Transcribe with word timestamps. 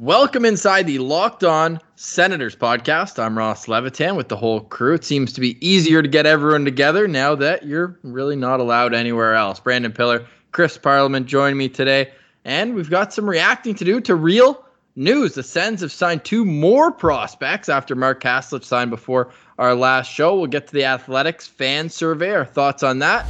Welcome 0.00 0.46
inside 0.46 0.86
the 0.86 0.98
Locked 0.98 1.44
On 1.44 1.78
Senators 1.94 2.56
podcast. 2.56 3.22
I'm 3.22 3.36
Ross 3.36 3.68
Levitan 3.68 4.16
with 4.16 4.30
the 4.30 4.36
whole 4.36 4.62
crew. 4.62 4.94
It 4.94 5.04
seems 5.04 5.30
to 5.34 5.42
be 5.42 5.58
easier 5.60 6.00
to 6.00 6.08
get 6.08 6.24
everyone 6.24 6.64
together 6.64 7.06
now 7.06 7.34
that 7.34 7.66
you're 7.66 7.98
really 8.02 8.34
not 8.34 8.60
allowed 8.60 8.94
anywhere 8.94 9.34
else. 9.34 9.60
Brandon 9.60 9.92
Pillar, 9.92 10.26
Chris 10.52 10.78
Parliament 10.78 11.26
join 11.26 11.54
me 11.58 11.68
today, 11.68 12.10
and 12.46 12.74
we've 12.74 12.88
got 12.88 13.12
some 13.12 13.28
reacting 13.28 13.74
to 13.74 13.84
do 13.84 14.00
to 14.00 14.14
real 14.14 14.64
news. 14.96 15.34
The 15.34 15.42
Sens 15.42 15.82
have 15.82 15.92
signed 15.92 16.24
two 16.24 16.46
more 16.46 16.90
prospects 16.90 17.68
after 17.68 17.94
Mark 17.94 18.22
Kastelic 18.22 18.64
signed 18.64 18.88
before 18.88 19.30
our 19.58 19.74
last 19.74 20.10
show. 20.10 20.34
We'll 20.34 20.46
get 20.46 20.66
to 20.68 20.72
the 20.72 20.86
Athletics 20.86 21.46
fan 21.46 21.90
survey, 21.90 22.30
our 22.30 22.46
thoughts 22.46 22.82
on 22.82 23.00
that, 23.00 23.26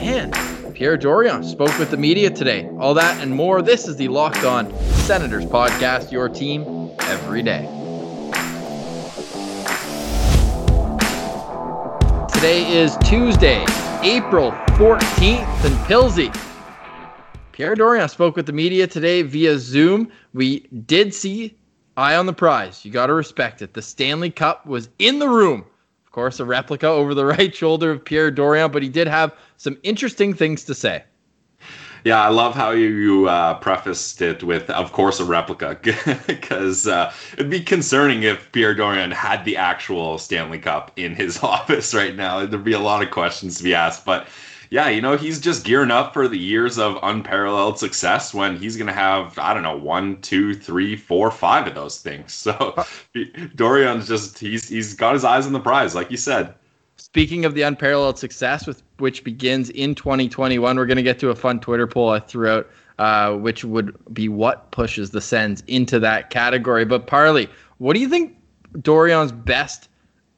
and 0.00 0.34
Pierre 0.74 0.96
Dorion 0.96 1.44
spoke 1.44 1.76
with 1.78 1.90
the 1.90 1.96
media 1.96 2.30
today. 2.30 2.68
All 2.78 2.94
that 2.94 3.20
and 3.20 3.32
more. 3.32 3.62
This 3.62 3.88
is 3.88 3.96
the 3.96 4.08
Locked 4.08 4.44
On 4.44 4.72
Senators 5.04 5.44
podcast, 5.44 6.12
your 6.12 6.28
team 6.28 6.92
every 7.00 7.42
day. 7.42 7.66
Today 12.32 12.70
is 12.70 12.96
Tuesday, 12.98 13.64
April 14.02 14.52
14th, 14.78 15.64
and 15.64 15.74
Pilsy. 15.86 16.32
Pierre 17.50 17.74
Dorion 17.74 18.08
spoke 18.08 18.36
with 18.36 18.46
the 18.46 18.52
media 18.52 18.86
today 18.86 19.22
via 19.22 19.58
Zoom. 19.58 20.12
We 20.32 20.60
did 20.86 21.12
see 21.12 21.56
eye 21.96 22.14
on 22.14 22.26
the 22.26 22.32
prize. 22.32 22.84
You 22.84 22.92
got 22.92 23.06
to 23.06 23.14
respect 23.14 23.62
it. 23.62 23.74
The 23.74 23.82
Stanley 23.82 24.30
Cup 24.30 24.64
was 24.64 24.88
in 25.00 25.18
the 25.18 25.28
room 25.28 25.64
of 26.08 26.12
course, 26.12 26.40
a 26.40 26.44
replica 26.46 26.86
over 26.86 27.12
the 27.12 27.26
right 27.36 27.54
shoulder 27.54 27.90
of 27.90 28.02
Pierre 28.02 28.30
Dorion, 28.30 28.72
but 28.72 28.82
he 28.82 28.88
did 28.88 29.06
have 29.06 29.30
some 29.58 29.76
interesting 29.82 30.32
things 30.32 30.64
to 30.64 30.74
say. 30.74 31.04
Yeah, 32.02 32.22
I 32.22 32.28
love 32.28 32.54
how 32.54 32.70
you, 32.70 32.88
you 32.88 33.28
uh, 33.28 33.58
prefaced 33.58 34.22
it 34.22 34.42
with, 34.42 34.70
of 34.70 34.92
course, 34.92 35.20
a 35.20 35.26
replica, 35.26 35.78
because 36.26 36.86
uh, 36.86 37.12
it'd 37.34 37.50
be 37.50 37.60
concerning 37.60 38.22
if 38.22 38.50
Pierre 38.52 38.74
Dorion 38.74 39.12
had 39.12 39.44
the 39.44 39.58
actual 39.58 40.16
Stanley 40.16 40.58
Cup 40.58 40.92
in 40.96 41.14
his 41.14 41.38
office 41.42 41.92
right 41.92 42.16
now. 42.16 42.46
There'd 42.46 42.64
be 42.64 42.72
a 42.72 42.78
lot 42.78 43.02
of 43.02 43.10
questions 43.10 43.58
to 43.58 43.64
be 43.64 43.74
asked, 43.74 44.06
but 44.06 44.28
yeah, 44.70 44.88
you 44.88 45.00
know, 45.00 45.16
he's 45.16 45.40
just 45.40 45.64
gearing 45.64 45.90
up 45.90 46.12
for 46.12 46.28
the 46.28 46.38
years 46.38 46.78
of 46.78 46.98
unparalleled 47.02 47.78
success 47.78 48.34
when 48.34 48.56
he's 48.56 48.76
going 48.76 48.86
to 48.86 48.92
have, 48.92 49.38
I 49.38 49.54
don't 49.54 49.62
know, 49.62 49.76
one, 49.76 50.20
two, 50.20 50.54
three, 50.54 50.96
four, 50.96 51.30
five 51.30 51.66
of 51.66 51.74
those 51.74 52.00
things. 52.00 52.34
So 52.48 52.74
Dorion's 53.56 54.08
just, 54.08 54.38
he's, 54.38 54.68
he's 54.68 54.94
got 54.94 55.14
his 55.14 55.24
eyes 55.24 55.46
on 55.46 55.52
the 55.52 55.60
prize, 55.60 55.94
like 55.94 56.10
you 56.10 56.16
said. 56.16 56.54
Speaking 56.96 57.44
of 57.44 57.54
the 57.54 57.62
unparalleled 57.62 58.18
success, 58.18 58.66
with 58.66 58.82
which 58.98 59.22
begins 59.22 59.70
in 59.70 59.94
2021, 59.94 60.76
we're 60.76 60.86
going 60.86 60.96
to 60.96 61.02
get 61.02 61.18
to 61.20 61.30
a 61.30 61.34
fun 61.34 61.60
Twitter 61.60 61.86
poll 61.86 62.10
I 62.10 62.20
threw 62.20 62.48
out, 62.48 62.70
uh, 62.98 63.34
which 63.34 63.64
would 63.64 63.96
be 64.12 64.28
what 64.28 64.70
pushes 64.72 65.10
the 65.10 65.20
Sens 65.20 65.62
into 65.66 66.00
that 66.00 66.30
category. 66.30 66.84
But 66.84 67.06
Parley, 67.06 67.48
what 67.78 67.94
do 67.94 68.00
you 68.00 68.08
think 68.08 68.36
Dorion's 68.78 69.32
best 69.32 69.88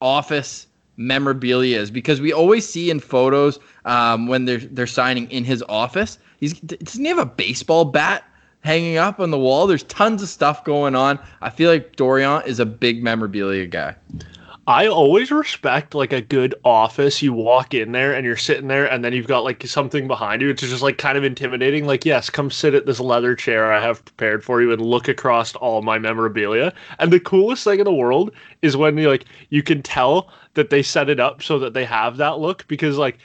office 0.00 0.66
memorabilia 1.00 1.78
is? 1.80 1.90
Because 1.90 2.20
we 2.20 2.32
always 2.32 2.68
see 2.68 2.90
in 2.90 3.00
photos 3.00 3.58
um, 3.84 4.26
when 4.26 4.44
they're 4.44 4.58
they're 4.58 4.86
signing 4.86 5.30
in 5.30 5.44
his 5.44 5.64
office. 5.68 6.18
He's 6.38 6.54
doesn't 6.60 7.02
he 7.02 7.08
have 7.08 7.18
a 7.18 7.26
baseball 7.26 7.86
bat 7.86 8.24
hanging 8.60 8.98
up 8.98 9.18
on 9.18 9.30
the 9.30 9.38
wall? 9.38 9.66
There's 9.66 9.82
tons 9.84 10.22
of 10.22 10.28
stuff 10.28 10.64
going 10.64 10.94
on. 10.94 11.18
I 11.40 11.50
feel 11.50 11.70
like 11.70 11.96
Dorion 11.96 12.46
is 12.46 12.60
a 12.60 12.66
big 12.66 13.02
memorabilia 13.02 13.66
guy. 13.66 13.96
I 14.66 14.86
always 14.86 15.30
respect 15.30 15.94
like 15.94 16.12
a 16.12 16.20
good 16.20 16.54
office. 16.64 17.22
You 17.22 17.32
walk 17.32 17.74
in 17.74 17.92
there 17.92 18.14
and 18.14 18.24
you're 18.24 18.36
sitting 18.36 18.68
there, 18.68 18.86
and 18.86 19.04
then 19.04 19.12
you've 19.12 19.26
got 19.26 19.42
like 19.42 19.66
something 19.66 20.06
behind 20.06 20.42
you. 20.42 20.50
It's 20.50 20.60
just 20.62 20.82
like 20.82 20.98
kind 20.98 21.16
of 21.18 21.24
intimidating. 21.24 21.86
Like, 21.86 22.04
yes, 22.04 22.30
come 22.30 22.50
sit 22.50 22.74
at 22.74 22.86
this 22.86 23.00
leather 23.00 23.34
chair 23.34 23.72
I 23.72 23.80
have 23.80 24.04
prepared 24.04 24.44
for 24.44 24.60
you 24.60 24.72
and 24.72 24.80
look 24.80 25.08
across 25.08 25.54
all 25.56 25.82
my 25.82 25.98
memorabilia. 25.98 26.72
And 26.98 27.12
the 27.12 27.20
coolest 27.20 27.64
thing 27.64 27.80
in 27.80 27.84
the 27.84 27.92
world 27.92 28.32
is 28.62 28.76
when 28.76 28.96
you 28.98 29.08
like 29.08 29.24
you 29.48 29.62
can 29.62 29.82
tell 29.82 30.30
that 30.54 30.70
they 30.70 30.82
set 30.82 31.08
it 31.08 31.20
up 31.20 31.42
so 31.42 31.58
that 31.58 31.74
they 31.74 31.84
have 31.84 32.16
that 32.18 32.38
look 32.38 32.66
because 32.68 32.98
like 32.98 33.18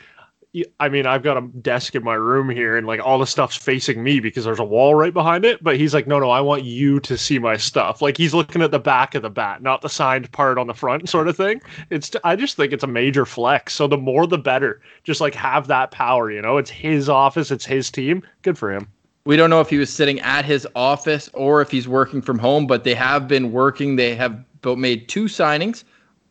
I 0.80 0.90
mean, 0.90 1.06
I've 1.06 1.24
got 1.24 1.38
a 1.38 1.42
desk 1.42 1.96
in 1.96 2.04
my 2.04 2.14
room 2.14 2.50
here 2.50 2.78
and 2.78 2.88
like 2.88 3.00
all 3.00 3.20
the 3.20 3.28
stuff's 3.28 3.56
facing 3.56 4.04
me 4.04 4.20
because 4.20 4.46
there's 4.46 4.60
a 4.60 4.64
wall 4.64 4.96
right 4.96 5.14
behind 5.14 5.44
it. 5.44 5.64
But 5.64 5.78
he's 5.78 5.94
like, 5.94 6.08
no, 6.08 6.20
no, 6.20 6.30
I 6.30 6.42
want 6.42 6.64
you 6.64 7.00
to 7.02 7.18
see 7.18 7.40
my 7.40 7.58
stuff. 7.58 8.02
Like 8.02 8.18
he's 8.18 8.34
looking 8.34 8.62
at 8.62 8.72
the 8.72 8.80
back 8.80 9.16
of 9.16 9.22
the 9.22 9.30
bat, 9.30 9.62
not 9.62 9.82
the 9.82 9.90
signed 9.90 10.32
part 10.32 10.58
on 10.58 10.68
the 10.68 10.74
front, 10.74 11.10
sort 11.16 11.28
of 11.28 11.36
thing. 11.36 11.62
It's, 11.90 12.12
I 12.24 12.36
just 12.36 12.56
think 12.56 12.72
it's 12.74 12.84
a 12.84 12.88
major 12.88 13.26
flex. 13.26 13.74
So 13.74 13.88
the 13.88 13.98
more 13.98 14.28
the 14.28 14.38
better. 14.38 14.82
Just 15.04 15.22
like 15.22 15.36
have 15.36 15.68
that 15.68 15.92
power, 15.92 16.32
you 16.32 16.42
know, 16.42 16.58
it's 16.58 16.70
his 16.70 17.10
office, 17.10 17.52
it's 17.52 17.66
his 17.66 17.92
team. 17.92 18.24
Good 18.42 18.58
for 18.58 18.72
him. 18.72 18.88
We 19.26 19.36
don't 19.36 19.50
know 19.50 19.62
if 19.62 19.70
he 19.70 19.78
was 19.78 19.90
sitting 19.90 20.20
at 20.20 20.46
his 20.46 20.68
office 20.76 21.30
or 21.34 21.62
if 21.62 21.72
he's 21.72 21.88
working 21.88 22.22
from 22.22 22.38
home, 22.38 22.68
but 22.68 22.84
they 22.84 22.94
have 22.94 23.28
been 23.28 23.52
working. 23.52 23.96
They 23.96 24.16
have 24.16 24.44
made 24.64 25.10
two 25.10 25.26
signings 25.26 25.84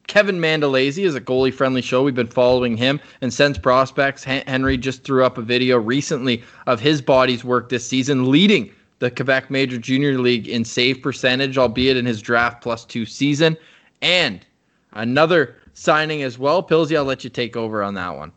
Kevin 0.06 0.38
Mandolese 0.38 1.04
is 1.04 1.15
a 1.15 1.20
goalie 1.20 1.53
friendly 1.53 1.81
show. 1.81 2.03
We've 2.03 2.15
been 2.15 2.26
following 2.26 2.76
him 2.76 3.00
and 3.20 3.32
Sens 3.32 3.59
prospects. 3.59 4.22
Henry 4.25 4.76
just 4.76 5.03
threw 5.03 5.25
up 5.25 5.38
a 5.38 5.42
video 5.42 5.78
recently 5.78 6.42
of 6.66 6.81
his 6.81 7.00
body's 7.00 7.44
work 7.44 7.69
this 7.69 7.87
season, 7.87 8.31
leading 8.31 8.70
the 8.98 9.10
Quebec 9.10 9.50
Major 9.50 9.78
Junior 9.78 10.19
League 10.19 10.48
in 10.48 10.65
save 10.65 11.03
percentage, 11.03 11.59
albeit 11.59 11.97
in 11.97 12.06
his 12.06 12.22
draft 12.22 12.62
plus 12.62 12.84
two 12.84 13.06
season. 13.06 13.56
And 14.03 14.44
another 14.92 15.56
signing 15.72 16.22
as 16.22 16.38
well. 16.38 16.62
Pilsy, 16.62 16.97
I'll 16.97 17.04
let 17.04 17.25
you 17.25 17.31
take 17.31 17.56
over 17.56 17.82
on 17.82 17.94
that 17.94 18.16
one. 18.16 18.32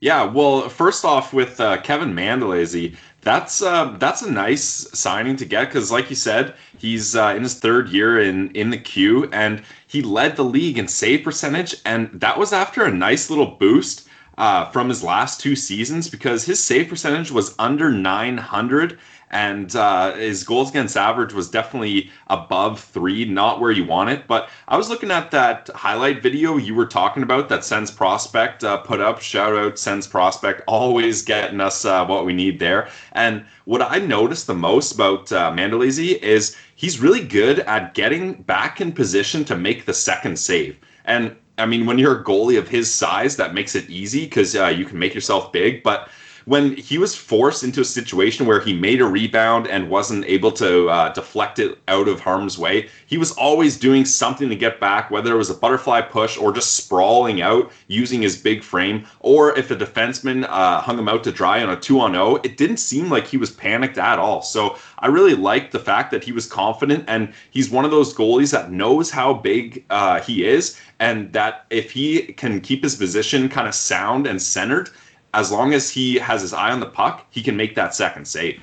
Yeah, 0.00 0.24
well, 0.24 0.68
first 0.68 1.04
off, 1.04 1.32
with 1.32 1.60
uh, 1.60 1.80
Kevin 1.80 2.14
Mandolese, 2.14 2.96
that's 3.22 3.62
uh, 3.62 3.96
that's 3.98 4.22
a 4.22 4.30
nice 4.30 4.62
signing 4.98 5.36
to 5.36 5.44
get 5.44 5.66
because, 5.66 5.90
like 5.90 6.08
you 6.08 6.16
said, 6.16 6.54
he's 6.78 7.16
uh, 7.16 7.34
in 7.36 7.42
his 7.42 7.54
third 7.54 7.88
year 7.88 8.20
in 8.20 8.50
in 8.52 8.70
the 8.70 8.78
queue, 8.78 9.28
and 9.32 9.62
he 9.86 10.02
led 10.02 10.36
the 10.36 10.44
league 10.44 10.78
in 10.78 10.88
save 10.88 11.24
percentage, 11.24 11.74
and 11.84 12.08
that 12.20 12.38
was 12.38 12.52
after 12.52 12.84
a 12.84 12.92
nice 12.92 13.28
little 13.28 13.56
boost 13.58 14.08
uh, 14.38 14.70
from 14.70 14.88
his 14.88 15.02
last 15.02 15.40
two 15.40 15.56
seasons 15.56 16.08
because 16.08 16.44
his 16.44 16.62
save 16.62 16.88
percentage 16.88 17.30
was 17.30 17.54
under 17.58 17.90
900 17.90 18.98
and 19.30 19.74
uh, 19.76 20.14
his 20.14 20.44
goals 20.44 20.70
against 20.70 20.96
average 20.96 21.32
was 21.32 21.50
definitely 21.50 22.10
above 22.28 22.80
three, 22.80 23.24
not 23.24 23.60
where 23.60 23.70
you 23.70 23.84
want 23.84 24.10
it. 24.10 24.26
But 24.26 24.48
I 24.68 24.76
was 24.76 24.88
looking 24.88 25.10
at 25.10 25.30
that 25.30 25.68
highlight 25.74 26.22
video 26.22 26.56
you 26.56 26.74
were 26.74 26.86
talking 26.86 27.22
about 27.22 27.48
that 27.48 27.64
Sens 27.64 27.90
Prospect 27.90 28.64
uh, 28.64 28.78
put 28.78 29.00
up. 29.00 29.20
Shout 29.20 29.56
out 29.56 29.78
Sens 29.78 30.06
Prospect, 30.06 30.62
always 30.66 31.22
getting 31.22 31.60
us 31.60 31.84
uh, 31.84 32.06
what 32.06 32.24
we 32.24 32.32
need 32.32 32.58
there. 32.58 32.88
And 33.12 33.44
what 33.64 33.82
I 33.82 33.98
noticed 33.98 34.46
the 34.46 34.54
most 34.54 34.94
about 34.94 35.30
uh, 35.32 35.52
Mandolese 35.52 36.18
is 36.20 36.56
he's 36.74 37.00
really 37.00 37.22
good 37.22 37.60
at 37.60 37.94
getting 37.94 38.42
back 38.42 38.80
in 38.80 38.92
position 38.92 39.44
to 39.44 39.56
make 39.56 39.84
the 39.84 39.94
second 39.94 40.38
save. 40.38 40.78
And 41.04 41.36
I 41.58 41.66
mean, 41.66 41.86
when 41.86 41.98
you're 41.98 42.20
a 42.20 42.24
goalie 42.24 42.58
of 42.58 42.68
his 42.68 42.92
size, 42.92 43.36
that 43.36 43.52
makes 43.52 43.74
it 43.74 43.90
easy 43.90 44.24
because 44.24 44.54
uh, 44.54 44.68
you 44.68 44.84
can 44.84 44.98
make 44.98 45.14
yourself 45.14 45.52
big. 45.52 45.82
But 45.82 46.08
when 46.48 46.74
he 46.76 46.96
was 46.96 47.14
forced 47.14 47.62
into 47.62 47.82
a 47.82 47.84
situation 47.84 48.46
where 48.46 48.58
he 48.58 48.72
made 48.72 49.02
a 49.02 49.04
rebound 49.04 49.68
and 49.68 49.90
wasn't 49.90 50.24
able 50.24 50.50
to 50.50 50.88
uh, 50.88 51.12
deflect 51.12 51.58
it 51.58 51.76
out 51.88 52.08
of 52.08 52.20
harm's 52.20 52.56
way, 52.56 52.88
he 53.06 53.18
was 53.18 53.32
always 53.32 53.78
doing 53.78 54.06
something 54.06 54.48
to 54.48 54.56
get 54.56 54.80
back, 54.80 55.10
whether 55.10 55.34
it 55.34 55.36
was 55.36 55.50
a 55.50 55.54
butterfly 55.54 56.00
push 56.00 56.38
or 56.38 56.50
just 56.50 56.74
sprawling 56.74 57.42
out 57.42 57.70
using 57.88 58.22
his 58.22 58.34
big 58.34 58.62
frame, 58.62 59.04
or 59.20 59.58
if 59.58 59.70
a 59.70 59.76
defenseman 59.76 60.46
uh, 60.48 60.80
hung 60.80 60.98
him 60.98 61.06
out 61.06 61.22
to 61.22 61.30
dry 61.30 61.62
on 61.62 61.68
a 61.68 61.76
two 61.78 62.00
on 62.00 62.12
zero, 62.12 62.36
it 62.36 62.56
didn't 62.56 62.78
seem 62.78 63.10
like 63.10 63.26
he 63.26 63.36
was 63.36 63.50
panicked 63.50 63.98
at 63.98 64.18
all. 64.18 64.40
So 64.40 64.78
I 65.00 65.08
really 65.08 65.34
liked 65.34 65.72
the 65.72 65.78
fact 65.78 66.10
that 66.12 66.24
he 66.24 66.32
was 66.32 66.46
confident 66.46 67.04
and 67.08 67.30
he's 67.50 67.68
one 67.68 67.84
of 67.84 67.90
those 67.90 68.14
goalies 68.14 68.52
that 68.52 68.72
knows 68.72 69.10
how 69.10 69.34
big 69.34 69.84
uh, 69.90 70.22
he 70.22 70.46
is, 70.46 70.80
and 70.98 71.30
that 71.34 71.66
if 71.68 71.90
he 71.90 72.32
can 72.32 72.62
keep 72.62 72.82
his 72.82 72.96
position 72.96 73.50
kind 73.50 73.68
of 73.68 73.74
sound 73.74 74.26
and 74.26 74.40
centered 74.40 74.88
as 75.34 75.50
long 75.52 75.74
as 75.74 75.90
he 75.90 76.16
has 76.16 76.42
his 76.42 76.52
eye 76.52 76.70
on 76.70 76.80
the 76.80 76.86
puck, 76.86 77.26
he 77.30 77.42
can 77.42 77.56
make 77.56 77.74
that 77.74 77.94
second 77.94 78.26
save. 78.26 78.60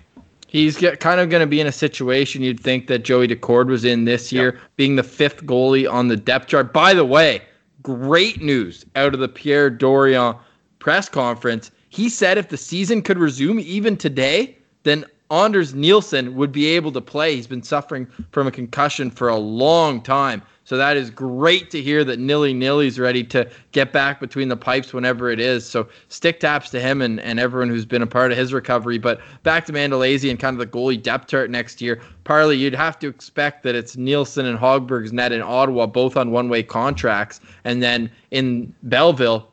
He's 0.48 0.78
get, 0.78 1.00
kind 1.00 1.20
of 1.20 1.30
going 1.30 1.42
to 1.42 1.48
be 1.48 1.60
in 1.60 1.68
a 1.68 1.72
situation 1.72 2.42
you'd 2.42 2.60
think 2.60 2.88
that 2.88 3.00
Joey 3.00 3.28
Daccord 3.28 3.68
was 3.68 3.84
in 3.84 4.06
this 4.06 4.32
year, 4.32 4.54
yep. 4.54 4.64
being 4.78 4.96
the 4.96 5.04
fifth 5.04 5.46
goalie 5.46 5.92
on 5.92 6.08
the 6.08 6.16
depth 6.16 6.48
chart. 6.48 6.72
By 6.72 6.94
the 6.94 7.06
way, 7.06 7.42
great 7.82 8.42
news 8.42 8.86
out 8.96 9.14
of 9.14 9.20
the 9.20 9.28
Pierre 9.28 9.70
Dorion 9.70 10.38
press 10.80 11.10
conference. 11.10 11.72
He 11.90 12.10
said 12.10 12.38
if 12.38 12.50
the 12.50 12.58
season 12.58 13.02
could 13.02 13.18
resume 13.18 13.60
even 13.60 13.98
today, 13.98 14.58
then 14.84 15.06
Anders 15.32 15.74
Nilsson 15.74 16.36
would 16.36 16.52
be 16.52 16.68
able 16.68 16.92
to 16.92 17.02
play. 17.02 17.36
He's 17.36 17.48
been 17.48 17.64
suffering 17.64 18.06
from 18.32 18.48
a 18.48 18.52
concussion 18.52 19.10
for 19.10 19.28
a 19.28 19.38
long 19.38 20.02
time. 20.02 20.42
So 20.66 20.78
that 20.78 20.98
is 20.98 21.12
great 21.12 21.70
to 21.72 21.82
hear 21.82 22.04
that 22.04 22.18
Nilly 22.18 22.52
Nilly's 22.52 22.98
ready 22.98 23.24
to 23.26 23.48
get 23.72 23.94
back 23.94 24.20
between 24.20 24.50
the 24.50 24.58
pipes 24.58 24.94
whenever 24.94 25.30
it 25.30 25.40
is. 25.40 25.64
So 25.68 25.88
stick 26.10 26.40
taps 26.40 26.72
to 26.72 26.82
him 26.82 27.04
and, 27.04 27.20
and 27.20 27.40
everyone 27.40 27.70
who's 27.70 27.86
been 27.86 28.02
a 28.02 28.08
part 28.08 28.32
of 28.32 28.38
his 28.38 28.52
recovery. 28.52 28.98
But 28.98 29.22
back 29.44 29.66
to 29.66 29.74
Mandolese 29.74 30.28
and 30.28 30.40
kind 30.40 30.56
of 30.56 30.60
the 30.60 30.66
goalie 30.66 31.02
depth 31.02 31.28
chart 31.28 31.52
next 31.52 31.82
year. 31.82 32.02
Parley, 32.24 32.58
you'd 32.58 32.74
have 32.74 32.98
to 33.00 33.08
expect 33.08 33.62
that 33.64 33.76
it's 33.76 33.96
Nilsson 33.96 34.48
and 34.48 34.58
Hogberg's 34.58 35.14
net 35.14 35.32
in 35.32 35.44
Ottawa, 35.44 35.86
both 35.86 36.18
on 36.18 36.32
one 36.32 36.50
way 36.50 36.64
contracts. 36.64 37.42
And 37.64 37.84
then 37.84 38.10
in 38.32 38.74
Belleville, 38.84 39.48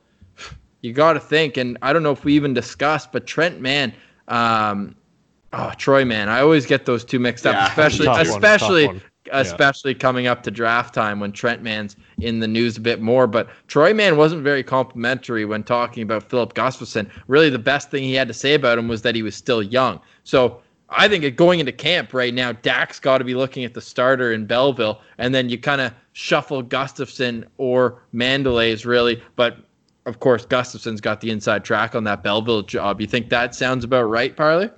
you 0.80 0.94
got 0.94 1.12
to 1.12 1.20
think, 1.20 1.58
and 1.58 1.76
I 1.82 1.92
don't 1.92 2.02
know 2.02 2.12
if 2.12 2.24
we 2.24 2.34
even 2.34 2.54
discussed, 2.54 3.12
but 3.12 3.26
Trent 3.26 3.60
Mann, 3.60 3.92
um, 4.28 4.96
Oh, 5.52 5.72
Troy, 5.76 6.04
man, 6.04 6.28
I 6.28 6.40
always 6.40 6.64
get 6.64 6.86
those 6.86 7.04
two 7.04 7.18
mixed 7.18 7.46
up, 7.46 7.54
Yeah. 7.54 7.68
especially 7.68 8.08
one, 8.08 8.20
especially 8.20 8.86
tough 8.86 8.94
one. 8.94 9.02
especially 9.32 9.94
coming 9.94 10.26
up 10.26 10.42
to 10.42 10.50
draft 10.50 10.94
time 10.94 11.20
when 11.20 11.30
Trent 11.30 11.62
Mann's 11.62 11.94
in 12.20 12.40
the 12.40 12.48
news 12.48 12.76
a 12.76 12.80
bit 12.80 13.00
more. 13.00 13.26
But 13.26 13.48
Troy 13.68 13.92
Mann 13.92 14.16
wasn't 14.16 14.42
very 14.42 14.62
complimentary 14.62 15.44
when 15.44 15.62
talking 15.62 16.02
about 16.02 16.22
Filip 16.28 16.54
Gustavsson. 16.54 17.08
Really, 17.28 17.50
the 17.50 17.58
best 17.58 17.90
thing 17.90 18.02
he 18.02 18.14
had 18.14 18.28
to 18.28 18.34
say 18.34 18.54
about 18.54 18.78
him 18.78 18.88
was 18.88 19.02
that 19.02 19.14
he 19.14 19.22
was 19.22 19.36
still 19.36 19.62
young. 19.62 20.00
So 20.24 20.60
I 20.88 21.06
think 21.08 21.36
going 21.36 21.60
into 21.60 21.72
camp 21.72 22.12
right 22.14 22.32
now, 22.34 22.52
Dak's 22.52 22.98
got 22.98 23.18
to 23.18 23.24
be 23.24 23.34
looking 23.34 23.64
at 23.64 23.74
the 23.74 23.80
starter 23.80 24.32
in 24.32 24.46
Belleville, 24.46 25.00
and 25.18 25.34
then 25.34 25.48
you 25.48 25.58
kind 25.58 25.80
of 25.80 25.92
shuffle 26.12 26.62
Gustavsson 26.62 27.44
or 27.58 28.02
Mandolese 28.14 28.84
really. 28.84 29.22
But 29.36 29.58
of 30.06 30.18
course, 30.20 30.44
Gustavsson's 30.44 31.00
got 31.00 31.20
the 31.20 31.30
inside 31.30 31.64
track 31.64 31.94
on 31.94 32.04
that 32.04 32.22
Belleville 32.22 32.62
job. 32.62 33.00
You 33.00 33.06
think 33.06 33.28
that 33.30 33.54
sounds 33.54 33.84
about 33.84 34.04
right, 34.04 34.36
Parley? 34.36 34.70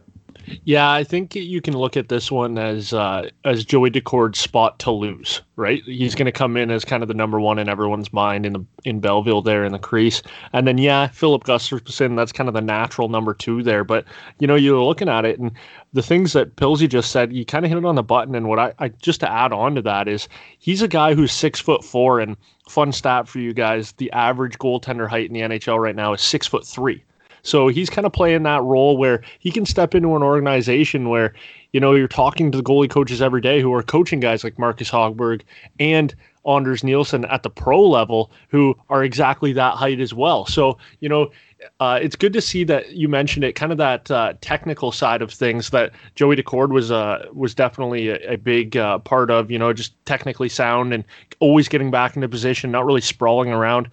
Yeah, 0.65 0.91
I 0.91 1.05
think 1.05 1.35
you 1.35 1.61
can 1.61 1.77
look 1.77 1.97
at 1.97 2.09
this 2.09 2.31
one 2.31 2.59
as 2.59 2.93
uh, 2.93 3.29
as 3.45 3.65
Joey 3.65 3.91
Daccord's 3.91 4.39
spot 4.39 4.79
to 4.81 4.91
lose, 4.91 5.41
right? 5.57 5.83
He's 5.85 6.15
going 6.15 6.27
to 6.27 6.33
come 6.33 6.57
in 6.57 6.71
as 6.71 6.85
kind 6.85 7.03
of 7.03 7.09
the 7.09 7.15
number 7.15 7.41
one 7.41 7.59
in 7.59 7.69
everyone's 7.69 8.13
mind 8.13 8.45
in 8.45 8.53
the 8.53 8.65
in 8.85 9.01
Belleville 9.01 9.43
there 9.43 9.65
in 9.65 9.73
the 9.73 9.79
crease, 9.79 10.23
and 10.53 10.67
then 10.67 10.79
yeah, 10.79 11.09
Filip 11.09 11.45
Gustavsson, 11.45 12.17
that's 12.17 12.33
kind 12.33 12.49
of 12.49 12.55
the 12.55 12.61
natural 12.61 13.09
number 13.09 13.33
two 13.33 13.63
there. 13.63 13.85
But 13.85 14.05
you 14.39 14.47
know, 14.47 14.55
you're 14.55 14.83
looking 14.83 15.09
at 15.09 15.25
it, 15.25 15.39
and 15.39 15.53
the 15.93 16.03
things 16.03 16.33
that 16.35 16.57
Pilsy 16.57 16.89
just 16.89 17.11
said, 17.11 17.33
you 17.33 17.45
kind 17.45 17.65
of 17.65 17.71
hit 17.71 17.79
it 17.79 17.85
on 17.85 17.95
the 17.95 18.03
button. 18.03 18.35
And 18.35 18.49
what 18.49 18.59
I, 18.59 18.73
I 18.79 18.89
just 18.89 19.21
to 19.21 19.31
add 19.31 19.53
on 19.53 19.75
to 19.77 19.83
that 19.83 20.09
is 20.09 20.29
he's 20.59 20.83
a 20.83 20.89
guy 20.89 21.15
who's 21.15 21.33
six 21.33 21.59
foot 21.61 21.85
four, 21.85 22.21
and 22.21 22.37
fun 22.69 22.93
stat 22.93 23.29
for 23.29 23.39
you 23.39 23.55
guys: 23.55 23.93
the 23.93 24.11
average 24.13 24.59
goaltender 24.59 25.09
height 25.09 25.27
in 25.27 25.33
the 25.33 25.41
NHL 25.41 25.79
right 25.79 25.97
now 25.97 26.13
is 26.13 26.21
six 26.21 26.47
foot 26.47 26.67
three. 26.67 27.03
So 27.45 27.69
he's 27.69 27.89
kind 27.89 28.07
of 28.07 28.13
playing 28.13 28.43
that 28.43 28.63
role 28.63 28.97
where 28.97 29.23
he 29.39 29.53
can 29.53 29.65
step 29.67 29.95
into 29.95 30.17
an 30.17 30.23
organization 30.23 31.09
where, 31.09 31.35
you 31.73 31.79
know, 31.79 31.95
you're 31.95 32.09
talking 32.09 32.51
to 32.51 32.59
the 32.59 32.65
goalie 32.65 32.91
coaches 32.91 33.23
every 33.23 33.41
day 33.41 33.61
who 33.61 33.73
are 33.73 33.83
coaching 33.83 34.19
guys 34.19 34.43
like 34.43 34.59
Marcus 34.59 34.91
Hogberg 34.91 35.43
and 35.79 36.15
Anders 36.47 36.83
Nilsson 36.83 37.25
at 37.27 37.43
the 37.43 37.51
pro 37.51 37.83
level 37.83 38.31
who 38.49 38.77
are 38.89 39.05
exactly 39.05 39.53
that 39.53 39.75
height 39.75 40.01
as 40.01 40.13
well. 40.13 40.47
So, 40.47 40.79
you 41.01 41.09
know, 41.09 41.31
uh, 41.81 41.99
it's 42.03 42.17
good 42.17 42.33
to 42.33 42.41
see 42.41 42.65
that 42.65 42.93
you 42.93 43.09
mentioned 43.09 43.45
it, 43.45 43.55
kind 43.55 43.73
of 43.73 43.79
that 43.79 44.11
uh, 44.11 44.35
technical 44.41 44.93
side 44.93 45.23
of 45.23 45.33
things 45.33 45.71
that 45.71 45.93
Joey 46.15 46.37
Daccord 46.37 46.71
was 46.71 46.91
uh, 46.91 47.27
was 47.33 47.55
definitely 47.55 48.09
a, 48.09 48.33
a 48.33 48.37
big 48.37 48.77
uh, 48.77 48.99
part 48.99 49.31
of. 49.31 49.51
You 49.51 49.59
know, 49.59 49.73
just 49.73 49.93
technically 50.05 50.49
sound 50.49 50.93
and 50.93 51.05
always 51.41 51.69
getting 51.69 51.91
back 51.91 52.17
into 52.17 52.29
position, 52.29 52.71
not 52.71 52.85
really 52.85 53.01
sprawling 53.01 53.51
around. 53.51 53.91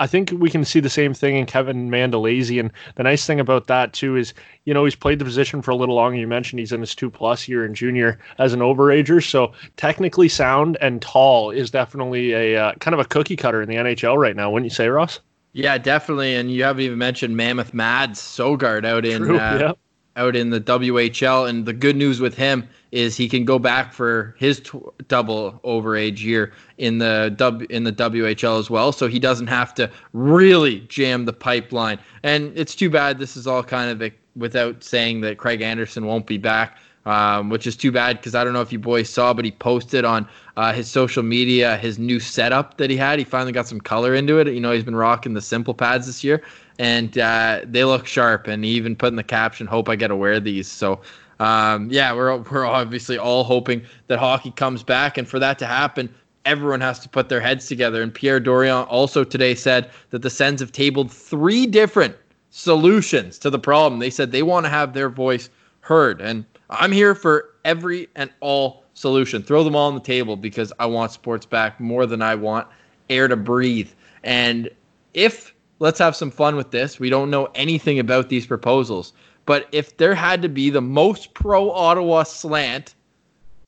I 0.00 0.06
think 0.06 0.32
we 0.36 0.50
can 0.50 0.64
see 0.64 0.80
the 0.80 0.90
same 0.90 1.12
thing 1.12 1.36
in 1.36 1.46
Kevin 1.46 1.90
Mandolese. 1.90 2.58
And 2.58 2.70
the 2.94 3.02
nice 3.02 3.26
thing 3.26 3.40
about 3.40 3.66
that, 3.66 3.92
too, 3.92 4.16
is, 4.16 4.32
you 4.64 4.72
know, 4.72 4.84
he's 4.84 4.94
played 4.94 5.18
the 5.18 5.24
position 5.24 5.60
for 5.60 5.70
a 5.72 5.76
little 5.76 5.94
longer. 5.94 6.18
You 6.18 6.26
mentioned 6.26 6.60
he's 6.60 6.72
in 6.72 6.80
his 6.80 6.94
two 6.94 7.10
plus 7.10 7.48
year 7.48 7.64
in 7.64 7.74
junior 7.74 8.18
as 8.38 8.52
an 8.52 8.60
overager. 8.60 9.24
So 9.24 9.52
technically 9.76 10.28
sound 10.28 10.76
and 10.80 11.02
tall 11.02 11.50
is 11.50 11.70
definitely 11.70 12.32
a 12.32 12.56
uh, 12.56 12.72
kind 12.74 12.94
of 12.94 13.00
a 13.00 13.04
cookie 13.04 13.36
cutter 13.36 13.60
in 13.60 13.68
the 13.68 13.76
NHL 13.76 14.16
right 14.16 14.36
now, 14.36 14.50
wouldn't 14.50 14.70
you 14.70 14.74
say, 14.74 14.88
Ross? 14.88 15.20
Yeah, 15.52 15.78
definitely. 15.78 16.36
And 16.36 16.52
you 16.52 16.62
haven't 16.62 16.82
even 16.82 16.98
mentioned 16.98 17.36
Mammoth 17.36 17.74
Mads 17.74 18.20
Søgaard 18.20 18.84
out 18.84 19.04
in 19.04 19.22
True, 19.22 19.38
uh, 19.38 19.58
yeah. 19.60 19.72
Out 20.18 20.36
in 20.36 20.50
the 20.50 20.60
WHL. 20.60 21.48
And 21.48 21.64
the 21.64 21.72
good 21.72 21.96
news 21.96 22.20
with 22.20 22.36
him 22.36 22.68
is 22.92 23.16
he 23.16 23.28
can 23.28 23.44
go 23.44 23.58
back 23.58 23.92
for 23.92 24.34
his 24.38 24.60
tw- 24.60 24.92
double 25.08 25.60
overage 25.64 26.20
year 26.20 26.52
in 26.76 26.98
the 26.98 27.34
w- 27.36 27.66
in 27.70 27.84
the 27.84 27.92
WHL 27.92 28.58
as 28.58 28.68
well. 28.68 28.92
So 28.92 29.06
he 29.08 29.18
doesn't 29.18 29.46
have 29.46 29.74
to 29.74 29.90
really 30.12 30.80
jam 30.80 31.24
the 31.24 31.32
pipeline. 31.32 31.98
And 32.22 32.52
it's 32.56 32.74
too 32.74 32.90
bad 32.90 33.18
this 33.18 33.36
is 33.36 33.46
all 33.46 33.62
kind 33.62 33.90
of 33.90 34.02
a, 34.02 34.12
without 34.36 34.82
saying 34.82 35.20
that 35.22 35.38
Craig 35.38 35.62
Anderson 35.62 36.04
won't 36.06 36.26
be 36.26 36.38
back. 36.38 36.78
Um, 37.06 37.48
which 37.48 37.66
is 37.66 37.74
too 37.74 37.90
bad 37.90 38.18
because 38.18 38.34
I 38.34 38.44
don't 38.44 38.52
know 38.52 38.60
if 38.60 38.70
you 38.70 38.78
boys 38.78 39.08
saw, 39.08 39.32
but 39.32 39.42
he 39.42 39.50
posted 39.50 40.04
on 40.04 40.28
uh, 40.58 40.74
his 40.74 40.90
social 40.90 41.22
media 41.22 41.78
his 41.78 41.98
new 41.98 42.20
setup 42.20 42.76
that 42.76 42.90
he 42.90 42.98
had. 42.98 43.18
He 43.18 43.24
finally 43.24 43.52
got 43.52 43.66
some 43.66 43.80
color 43.80 44.14
into 44.14 44.38
it. 44.38 44.48
You 44.48 44.60
know, 44.60 44.72
he's 44.72 44.84
been 44.84 44.96
rocking 44.96 45.32
the 45.32 45.40
simple 45.40 45.72
pads 45.72 46.06
this 46.06 46.22
year, 46.22 46.42
and 46.78 47.18
uh, 47.18 47.60
they 47.64 47.84
look 47.84 48.06
sharp. 48.06 48.46
And 48.46 48.64
even 48.64 48.96
put 48.96 49.08
in 49.08 49.16
the 49.16 49.22
caption, 49.22 49.66
"Hope 49.66 49.88
I 49.88 49.96
get 49.96 50.08
to 50.08 50.16
wear 50.16 50.40
these." 50.40 50.68
So, 50.68 51.00
um, 51.40 51.88
yeah, 51.90 52.12
we're 52.12 52.36
we're 52.36 52.66
obviously 52.66 53.18
all 53.18 53.44
hoping 53.44 53.82
that 54.06 54.18
hockey 54.18 54.50
comes 54.52 54.82
back, 54.82 55.18
and 55.18 55.28
for 55.28 55.38
that 55.38 55.58
to 55.60 55.66
happen, 55.66 56.12
everyone 56.44 56.80
has 56.80 56.98
to 57.00 57.08
put 57.08 57.28
their 57.28 57.40
heads 57.40 57.66
together. 57.66 58.02
And 58.02 58.12
Pierre 58.12 58.40
Dorion 58.40 58.86
also 58.88 59.24
today 59.24 59.54
said 59.54 59.90
that 60.10 60.22
the 60.22 60.30
Sens 60.30 60.60
have 60.60 60.72
tabled 60.72 61.10
three 61.10 61.66
different 61.66 62.16
solutions 62.50 63.38
to 63.38 63.50
the 63.50 63.58
problem. 63.58 63.98
They 64.00 64.10
said 64.10 64.32
they 64.32 64.42
want 64.42 64.66
to 64.66 64.70
have 64.70 64.94
their 64.94 65.08
voice 65.08 65.50
heard, 65.80 66.20
and 66.20 66.44
I'm 66.70 66.92
here 66.92 67.14
for 67.14 67.54
every 67.64 68.08
and 68.14 68.30
all 68.40 68.84
solution. 68.94 69.42
Throw 69.42 69.62
them 69.64 69.76
all 69.76 69.88
on 69.88 69.94
the 69.94 70.00
table 70.00 70.36
because 70.36 70.72
I 70.78 70.86
want 70.86 71.12
sports 71.12 71.46
back 71.46 71.80
more 71.80 72.04
than 72.06 72.20
I 72.20 72.34
want 72.34 72.66
air 73.08 73.28
to 73.28 73.36
breathe. 73.36 73.90
And 74.24 74.68
if 75.14 75.54
let's 75.78 75.98
have 75.98 76.16
some 76.16 76.30
fun 76.30 76.56
with 76.56 76.70
this, 76.70 76.98
we 77.00 77.10
don't 77.10 77.30
know 77.30 77.46
anything 77.54 77.98
about 77.98 78.28
these 78.28 78.46
proposals, 78.46 79.12
but 79.46 79.68
if 79.72 79.96
there 79.96 80.14
had 80.14 80.42
to 80.42 80.48
be 80.48 80.70
the 80.70 80.80
most 80.80 81.34
pro 81.34 81.70
Ottawa 81.70 82.22
slant 82.22 82.94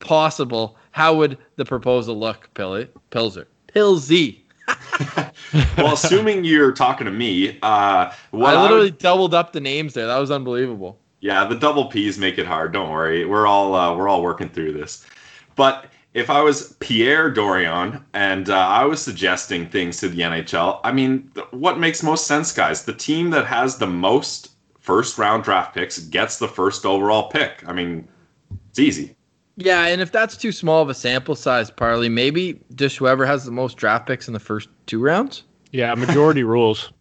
possible, 0.01 0.77
how 0.93 1.15
would 1.15 1.39
the 1.57 1.65
proposal 1.65 2.19
look, 2.19 2.49
Pilly? 2.55 2.89
Pilzer? 3.11 3.47
Pilsy. 3.69 4.41
well, 5.77 5.95
assuming 5.95 6.45
you're 6.45 6.73
talking 6.73 7.05
to 7.05 7.11
me, 7.11 7.59
uh, 7.63 8.13
what 8.31 8.55
I 8.55 8.59
I 8.59 8.63
literally 8.63 8.85
would- 8.87 8.99
doubled 8.99 9.35
up 9.35 9.53
the 9.53 9.61
names 9.61 9.95
there. 9.95 10.07
That 10.07 10.19
was 10.19 10.31
unbelievable. 10.31 10.99
yeah, 11.21 11.45
the 11.45 11.57
double 11.57 11.87
P's 11.87 12.19
make 12.19 12.39
it 12.39 12.47
hard. 12.47 12.73
Don't 12.73 12.91
worry, 12.91 13.25
we're 13.25 13.47
all 13.47 13.75
uh, 13.75 13.95
we're 13.97 14.09
all 14.09 14.23
working 14.23 14.49
through 14.49 14.73
this. 14.73 15.05
But 15.57 15.87
if 16.15 16.29
I 16.31 16.41
was 16.43 16.75
Pierre 16.81 17.31
Dorion 17.33 18.03
and 18.15 18.51
uh, 18.51 18.57
I 18.59 18.85
was 18.85 19.01
suggesting 19.01 19.69
things 19.69 19.99
to 19.99 20.09
the 20.09 20.23
NHL, 20.23 20.81
I 20.83 20.91
mean, 20.93 21.31
th- 21.35 21.47
what 21.53 21.79
makes 21.79 22.03
most 22.03 22.27
sense, 22.27 22.53
guys? 22.53 22.85
The 22.85 22.93
team 22.95 23.31
that 23.31 23.47
has 23.47 23.79
the 23.79 23.87
most 23.87 24.51
first 24.79 25.19
round 25.19 25.45
draft 25.45 25.75
picks 25.75 25.99
gets 25.99 26.39
the 26.39 26.49
first 26.49 26.85
overall 26.85 27.29
pick. 27.31 27.63
I 27.69 27.73
mean, 27.73 28.09
it's 28.71 28.79
easy. 28.79 29.15
Yeah, 29.57 29.87
and 29.87 30.01
if 30.01 30.11
that's 30.11 30.37
too 30.37 30.53
small 30.53 30.83
of 30.83 30.89
a 30.89 30.95
sample 30.95 31.35
size, 31.35 31.71
Parley, 31.71 32.09
maybe 32.09 32.59
just 32.75 32.97
whoever 32.97 33.27
has 33.27 33.45
the 33.45 33.51
most 33.53 33.77
draft 33.77 34.07
picks 34.07 34.27
in 34.27 34.33
the 34.33 34.41
first 34.41 34.69
two 34.87 35.01
rounds. 35.01 35.45
Yeah, 35.71 35.95
majority 35.95 36.43
rules. 36.57 36.93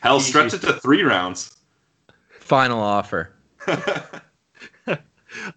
Hell, 0.00 0.20
stretch 0.20 0.52
it 0.52 0.60
to 0.62 0.74
three 0.74 1.02
rounds. 1.02 1.56
Final 2.40 2.80
offer. 2.80 3.32
I'm 3.66 4.98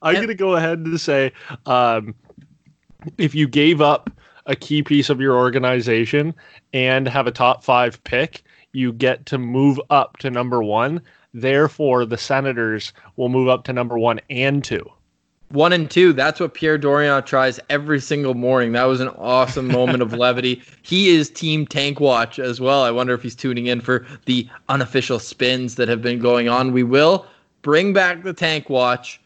And- 0.03 0.15
going 0.15 0.27
to 0.27 0.35
go 0.35 0.55
ahead 0.55 0.79
and 0.79 0.99
say 1.01 1.31
um, 1.65 2.13
if 3.17 3.35
you 3.35 3.47
gave 3.47 3.81
up 3.81 4.09
a 4.45 4.55
key 4.55 4.83
piece 4.83 5.09
of 5.09 5.21
your 5.21 5.35
organization 5.35 6.33
and 6.73 7.07
have 7.07 7.27
a 7.27 7.31
top 7.31 7.63
five 7.63 8.03
pick, 8.03 8.43
you 8.73 8.91
get 8.91 9.25
to 9.27 9.37
move 9.37 9.79
up 9.89 10.17
to 10.17 10.29
number 10.29 10.63
one. 10.63 11.01
Therefore, 11.33 12.05
the 12.05 12.17
Senators 12.17 12.93
will 13.15 13.29
move 13.29 13.47
up 13.47 13.63
to 13.65 13.73
number 13.73 13.97
one 13.97 14.19
and 14.29 14.63
two. 14.63 14.85
One 15.49 15.71
and 15.71 15.89
two. 15.89 16.13
That's 16.13 16.39
what 16.39 16.55
Pierre 16.55 16.79
Dorion 16.79 17.23
tries 17.25 17.59
every 17.69 17.99
single 17.99 18.33
morning. 18.33 18.71
That 18.71 18.85
was 18.85 18.99
an 18.99 19.09
awesome 19.09 19.67
moment 19.67 20.01
of 20.01 20.13
levity. 20.13 20.61
He 20.81 21.09
is 21.09 21.29
Team 21.29 21.65
Tank 21.65 22.01
Watch 22.01 22.39
as 22.39 22.59
well. 22.59 22.83
I 22.83 22.91
wonder 22.91 23.13
if 23.13 23.23
he's 23.23 23.35
tuning 23.35 23.67
in 23.67 23.79
for 23.79 24.05
the 24.25 24.47
unofficial 24.67 25.17
spins 25.17 25.75
that 25.75 25.87
have 25.87 26.01
been 26.01 26.19
going 26.19 26.49
on. 26.49 26.73
We 26.73 26.83
will 26.83 27.25
bring 27.61 27.93
back 27.93 28.23
the 28.23 28.33
Tank 28.33 28.69
Watch 28.69 29.21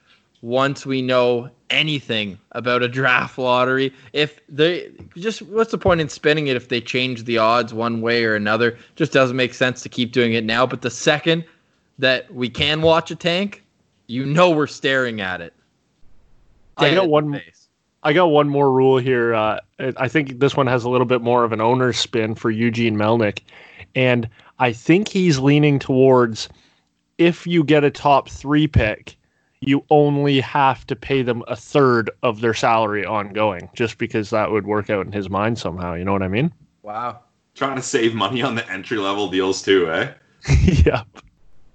once 0.48 0.86
we 0.86 1.02
know 1.02 1.50
anything 1.70 2.40
about 2.54 2.82
a 2.82 2.88
draft 2.88 3.38
lottery. 3.38 3.94
If 4.14 4.40
they 4.48 4.90
just 5.18 5.42
what's 5.42 5.72
the 5.72 5.78
point 5.78 6.00
in 6.00 6.08
spinning 6.08 6.48
it 6.48 6.56
if 6.56 6.70
they 6.70 6.80
change 6.80 7.26
the 7.26 7.38
odds 7.38 7.74
one 7.74 8.00
way 8.00 8.24
or 8.24 8.34
another? 8.34 8.78
Just 8.96 9.12
doesn't 9.12 9.36
make 9.36 9.54
sense 9.54 9.82
to 9.84 9.90
keep 9.90 10.14
doing 10.14 10.34
it 10.34 10.46
now. 10.46 10.66
But 10.66 10.82
the 10.82 10.90
second 10.90 11.44
that 12.00 12.34
we 12.34 12.50
can 12.50 12.82
watch 12.82 13.12
a 13.12 13.16
tank, 13.16 13.62
you 14.08 14.26
know 14.26 14.50
we're 14.50 14.68
staring 14.68 15.20
at 15.20 15.42
it. 15.42 15.54
I 16.78 16.96
got 16.96 17.10
one- 17.10 17.34
face. 17.34 17.68
I 18.04 18.14
got 18.14 18.28
one 18.28 18.48
more 18.48 18.72
rule 18.72 19.00
here. 19.00 19.34
Uh, 19.34 19.60
I 19.98 20.08
think 20.08 20.40
this 20.40 20.56
one 20.56 20.68
has 20.68 20.86
a 20.86 20.90
little 20.90 21.08
bit 21.08 21.22
more 21.22 21.44
of 21.44 21.52
an 21.52 21.60
owner's 21.60 21.98
spin 21.98 22.36
for 22.36 22.50
Eugene 22.50 22.96
Melnyk. 22.96 23.40
And 23.96 24.30
I 24.60 24.72
think 24.72 25.10
he's 25.10 25.40
leaning 25.40 25.78
towards 25.78 26.48
if 27.18 27.46
you 27.46 27.66
get 27.66 27.84
a 27.84 27.92
top 27.92 28.30
three 28.30 28.68
pick, 28.68 29.18
you 29.62 29.84
only 29.90 30.40
have 30.40 30.86
to 30.88 30.96
pay 30.96 31.22
them 31.22 31.44
a 31.48 31.56
third 31.56 32.12
of 32.24 32.42
their 32.42 32.54
salary 32.54 33.06
ongoing, 33.06 33.70
just 33.74 33.98
because 33.98 34.30
that 34.30 34.52
would 34.52 34.68
work 34.68 34.90
out 34.90 35.06
in 35.06 35.12
his 35.12 35.30
mind 35.30 35.58
somehow. 35.58 35.94
You 35.94 36.06
know 36.06 36.14
what 36.14 36.24
I 36.24 36.28
mean? 36.28 36.54
Wow. 36.84 37.22
Trying 37.56 37.78
to 37.78 37.82
save 37.82 38.14
money 38.14 38.42
on 38.42 38.56
the 38.56 38.70
entry 38.72 38.98
level 38.98 39.30
deals 39.30 39.62
too, 39.62 39.92
eh? 39.92 40.14
yeah. 40.86 41.04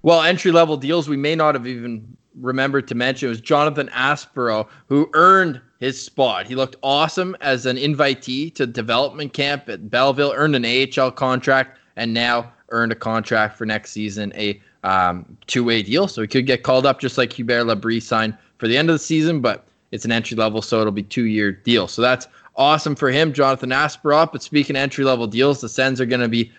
Well, 0.01 0.21
entry 0.21 0.51
level 0.51 0.77
deals 0.77 1.09
we 1.09 1.17
may 1.17 1.35
not 1.35 1.55
have 1.55 1.67
even 1.67 2.17
remembered 2.39 2.87
to 2.87 2.95
mention 2.95 3.27
it 3.27 3.29
was 3.29 3.41
Jonathan 3.41 3.89
Aspirot 3.89 4.67
who 4.87 5.09
earned 5.13 5.61
his 5.79 6.03
spot. 6.03 6.47
He 6.47 6.55
looked 6.55 6.77
awesome 6.83 7.35
as 7.41 7.65
an 7.65 7.77
invitee 7.77 8.53
to 8.55 8.65
development 8.65 9.33
camp 9.33 9.69
at 9.69 9.89
Belleville, 9.89 10.33
earned 10.35 10.55
an 10.55 10.65
AHL 10.65 11.11
contract, 11.11 11.77
and 11.95 12.13
now 12.13 12.51
earned 12.69 12.91
a 12.91 12.95
contract 12.95 13.57
for 13.57 13.65
next 13.65 13.91
season, 13.91 14.33
a 14.35 14.59
um, 14.83 15.37
two 15.47 15.63
way 15.63 15.81
deal. 15.81 16.07
So 16.07 16.21
he 16.21 16.27
could 16.27 16.45
get 16.45 16.63
called 16.63 16.85
up 16.85 16.99
just 16.99 17.17
like 17.17 17.33
Hubert 17.33 17.65
Labrie 17.65 18.01
signed 18.01 18.37
for 18.57 18.67
the 18.67 18.77
end 18.77 18.89
of 18.89 18.95
the 18.95 18.99
season, 18.99 19.41
but 19.41 19.65
it's 19.91 20.05
an 20.05 20.11
entry 20.11 20.35
level, 20.35 20.61
so 20.61 20.81
it'll 20.81 20.91
be 20.91 21.03
two 21.03 21.25
year 21.25 21.51
deal. 21.51 21.87
So 21.87 22.01
that's 22.01 22.27
awesome 22.55 22.95
for 22.95 23.11
him, 23.11 23.33
Jonathan 23.33 23.69
Aspirot. 23.69 24.31
But 24.31 24.43
speaking 24.43 24.75
entry 24.75 25.03
level 25.03 25.27
deals, 25.27 25.61
the 25.61 25.69
Sens 25.69 26.01
are 26.01 26.05
going 26.05 26.21
to 26.21 26.27
be 26.27 26.51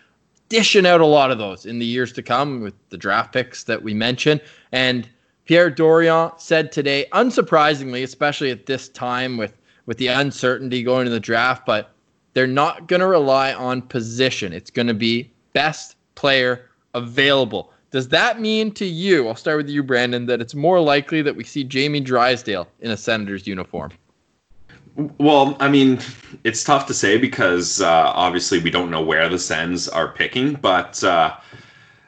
dishing 0.48 0.86
out 0.86 1.00
a 1.00 1.06
lot 1.06 1.30
of 1.30 1.38
those 1.38 1.66
in 1.66 1.78
the 1.78 1.86
years 1.86 2.12
to 2.12 2.22
come 2.22 2.60
with 2.60 2.74
the 2.90 2.96
draft 2.96 3.32
picks 3.32 3.64
that 3.64 3.82
we 3.82 3.94
mentioned. 3.94 4.40
And 4.72 5.08
Pierre 5.46 5.70
Dorion 5.70 6.38
said 6.38 6.72
today, 6.72 7.06
unsurprisingly, 7.12 8.02
especially 8.02 8.50
at 8.50 8.66
this 8.66 8.88
time 8.88 9.36
with 9.36 9.54
with 9.86 9.98
the 9.98 10.06
uncertainty 10.06 10.82
going 10.82 11.04
to 11.04 11.10
the 11.10 11.20
draft, 11.20 11.66
but 11.66 11.90
they're 12.32 12.46
not 12.46 12.88
going 12.88 13.00
to 13.00 13.06
rely 13.06 13.52
on 13.52 13.82
position. 13.82 14.52
It's 14.52 14.70
going 14.70 14.86
to 14.86 14.94
be 14.94 15.30
best 15.52 15.96
player 16.14 16.70
available. 16.94 17.72
Does 17.94 18.08
that 18.08 18.40
mean 18.40 18.72
to 18.72 18.84
you, 18.84 19.28
I'll 19.28 19.36
start 19.36 19.56
with 19.56 19.68
you, 19.68 19.80
Brandon, 19.80 20.26
that 20.26 20.40
it's 20.40 20.52
more 20.52 20.80
likely 20.80 21.22
that 21.22 21.36
we 21.36 21.44
see 21.44 21.62
Jamie 21.62 22.00
Drysdale 22.00 22.66
in 22.80 22.90
a 22.90 22.96
Senators 22.96 23.46
uniform? 23.46 23.92
Well, 25.18 25.56
I 25.60 25.68
mean, 25.68 26.00
it's 26.42 26.64
tough 26.64 26.88
to 26.88 26.92
say 26.92 27.18
because 27.18 27.80
uh, 27.80 28.10
obviously 28.16 28.58
we 28.58 28.68
don't 28.68 28.90
know 28.90 29.00
where 29.00 29.28
the 29.28 29.38
Sens 29.38 29.88
are 29.88 30.08
picking, 30.08 30.54
but 30.54 31.04
uh, 31.04 31.36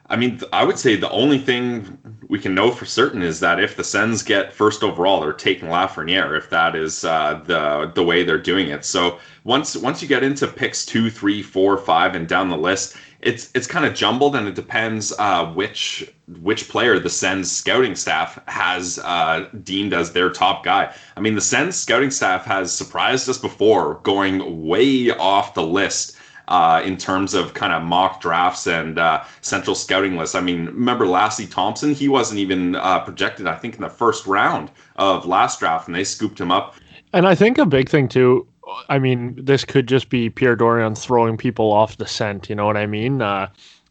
I 0.09 0.17
mean, 0.17 0.41
I 0.53 0.65
would 0.65 0.79
say 0.79 0.97
the 0.97 1.11
only 1.11 1.39
thing 1.39 1.99
we 2.29 2.39
can 2.39 2.55
know 2.55 2.71
for 2.71 2.85
certain 2.85 3.23
is 3.23 3.41
that 3.41 3.59
if 3.59 3.77
the 3.77 3.85
Sens 3.85 4.23
get 4.23 4.53
first 4.53 4.83
overall, 4.83 5.21
they're 5.21 5.33
taking 5.33 5.69
Lafreniere. 5.69 6.37
If 6.37 6.51
that 6.51 6.77
is 6.77 7.05
uh, 7.05 7.41
the 7.45 7.91
the 7.95 8.05
way 8.05 8.23
they're 8.23 8.39
doing 8.39 8.69
it, 8.69 8.85
so 8.85 9.19
once 9.45 9.77
once 9.77 10.03
you 10.03 10.09
get 10.09 10.23
into 10.23 10.47
picks 10.47 10.87
two, 10.87 11.11
three, 11.11 11.43
four, 11.43 11.77
five, 11.77 12.15
and 12.15 12.29
down 12.29 12.51
the 12.51 12.57
list, 12.57 12.97
it's 13.21 13.51
it's 13.55 13.67
kind 13.67 13.85
of 13.85 13.95
jumbled, 13.95 14.37
and 14.37 14.47
it 14.47 14.55
depends 14.55 15.13
uh, 15.19 15.47
which 15.47 16.09
which 16.41 16.69
player 16.69 17.01
the 17.01 17.11
Sens 17.11 17.51
scouting 17.51 17.97
staff 17.97 18.39
has 18.47 19.01
uh, 19.01 19.49
deemed 19.65 19.93
as 19.93 20.13
their 20.13 20.31
top 20.31 20.65
guy. 20.65 20.95
I 21.17 21.21
mean, 21.21 21.35
the 21.35 21.41
Sens 21.41 21.75
scouting 21.75 22.13
staff 22.13 22.45
has 22.45 22.73
surprised 22.73 23.29
us 23.29 23.39
before, 23.39 24.01
going 24.05 24.67
way 24.67 25.11
off 25.11 25.55
the 25.55 25.67
list 25.67 26.17
uh, 26.49 26.83
in 26.85 26.97
terms 26.97 27.35
of 27.35 27.55
kind 27.55 27.73
of 27.73 27.83
mock 27.83 28.21
drafts 28.21 28.67
and 28.67 28.99
uh, 28.99 29.25
central 29.41 29.75
scouting 29.75 30.17
lists. 30.17 30.35
I 30.35 30.41
mean, 30.41 30.67
remember 30.67 31.07
Lassi 31.07 31.51
Thomson? 31.51 31.95
He 31.95 32.09
wasn't 32.09 32.41
even 32.41 32.77
uh, 32.77 33.01
projected, 33.01 33.47
I 33.47 33.57
think, 33.57 33.75
in 33.75 33.83
the 33.83 33.89
first 33.89 34.27
round 34.27 34.71
of 34.97 35.27
last 35.27 35.61
draft, 35.61 35.89
and 35.89 35.95
they 35.95 36.05
scooped 36.05 36.41
him 36.41 36.51
up. 36.51 36.77
And 37.13 37.27
I 37.27 37.35
think 37.35 37.59
a 37.59 37.67
big 37.67 37.89
thing 37.89 38.09
too. 38.09 38.47
I 38.89 38.99
mean, 38.99 39.39
this 39.43 39.65
could 39.65 39.87
just 39.87 40.09
be 40.09 40.29
Pierre 40.29 40.57
Dorion 40.57 40.97
throwing 40.97 41.37
people 41.37 41.73
off 41.73 41.97
the 41.97 42.07
scent. 42.07 42.49
You 42.49 42.57
know 42.57 42.67
what 42.67 42.77
I 42.77 42.87
mean? 42.87 43.23
Uh, 43.23 43.49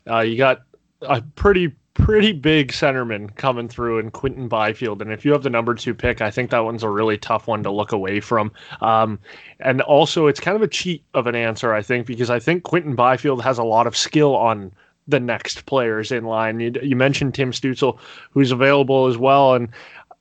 uh, 0.10 0.20
you 0.20 0.38
got 0.38 0.64
a 1.02 1.22
pretty 1.22 1.74
pretty 1.96 2.34
big 2.34 2.72
centerman 2.72 3.34
coming 3.36 3.68
through 3.68 4.00
in 4.00 4.12
Quinton 4.12 4.48
Byfield. 4.48 5.02
And 5.02 5.12
if 5.12 5.26
you 5.26 5.32
have 5.32 5.44
the 5.44 5.50
number 5.50 5.74
two 5.74 5.96
pick, 5.96 6.22
I 6.22 6.30
think 6.30 6.52
that 6.52 6.60
one's 6.60 6.84
a 6.84 6.90
really 6.90 7.18
tough 7.18 7.48
one 7.48 7.64
to 7.64 7.72
look 7.72 7.92
away 7.92 8.20
from. 8.20 8.52
Um, 8.82 9.18
and 9.60 9.82
also, 9.82 10.28
it's 10.28 10.40
kind 10.40 10.56
of 10.56 10.62
a 10.62 10.68
cheat 10.68 11.04
of 11.14 11.26
an 11.26 11.36
answer, 11.36 11.74
I 11.74 11.82
think, 11.82 12.06
because 12.06 12.30
I 12.30 12.38
think 12.38 12.64
Quinton 12.64 12.96
Byfield 12.96 13.42
has 13.42 13.58
a 13.58 13.64
lot 13.64 13.88
of 13.88 13.98
skill 13.98 14.36
on 14.36 14.72
the 15.08 15.20
next 15.20 15.66
players 15.66 16.12
in 16.12 16.26
line. 16.26 16.60
You, 16.60 16.74
you 16.84 16.96
mentioned 16.96 17.34
Tim 17.34 17.52
Stützle, 17.52 17.98
who's 18.32 18.52
available 18.52 19.08
as 19.08 19.18
well. 19.18 19.54
And 19.54 19.70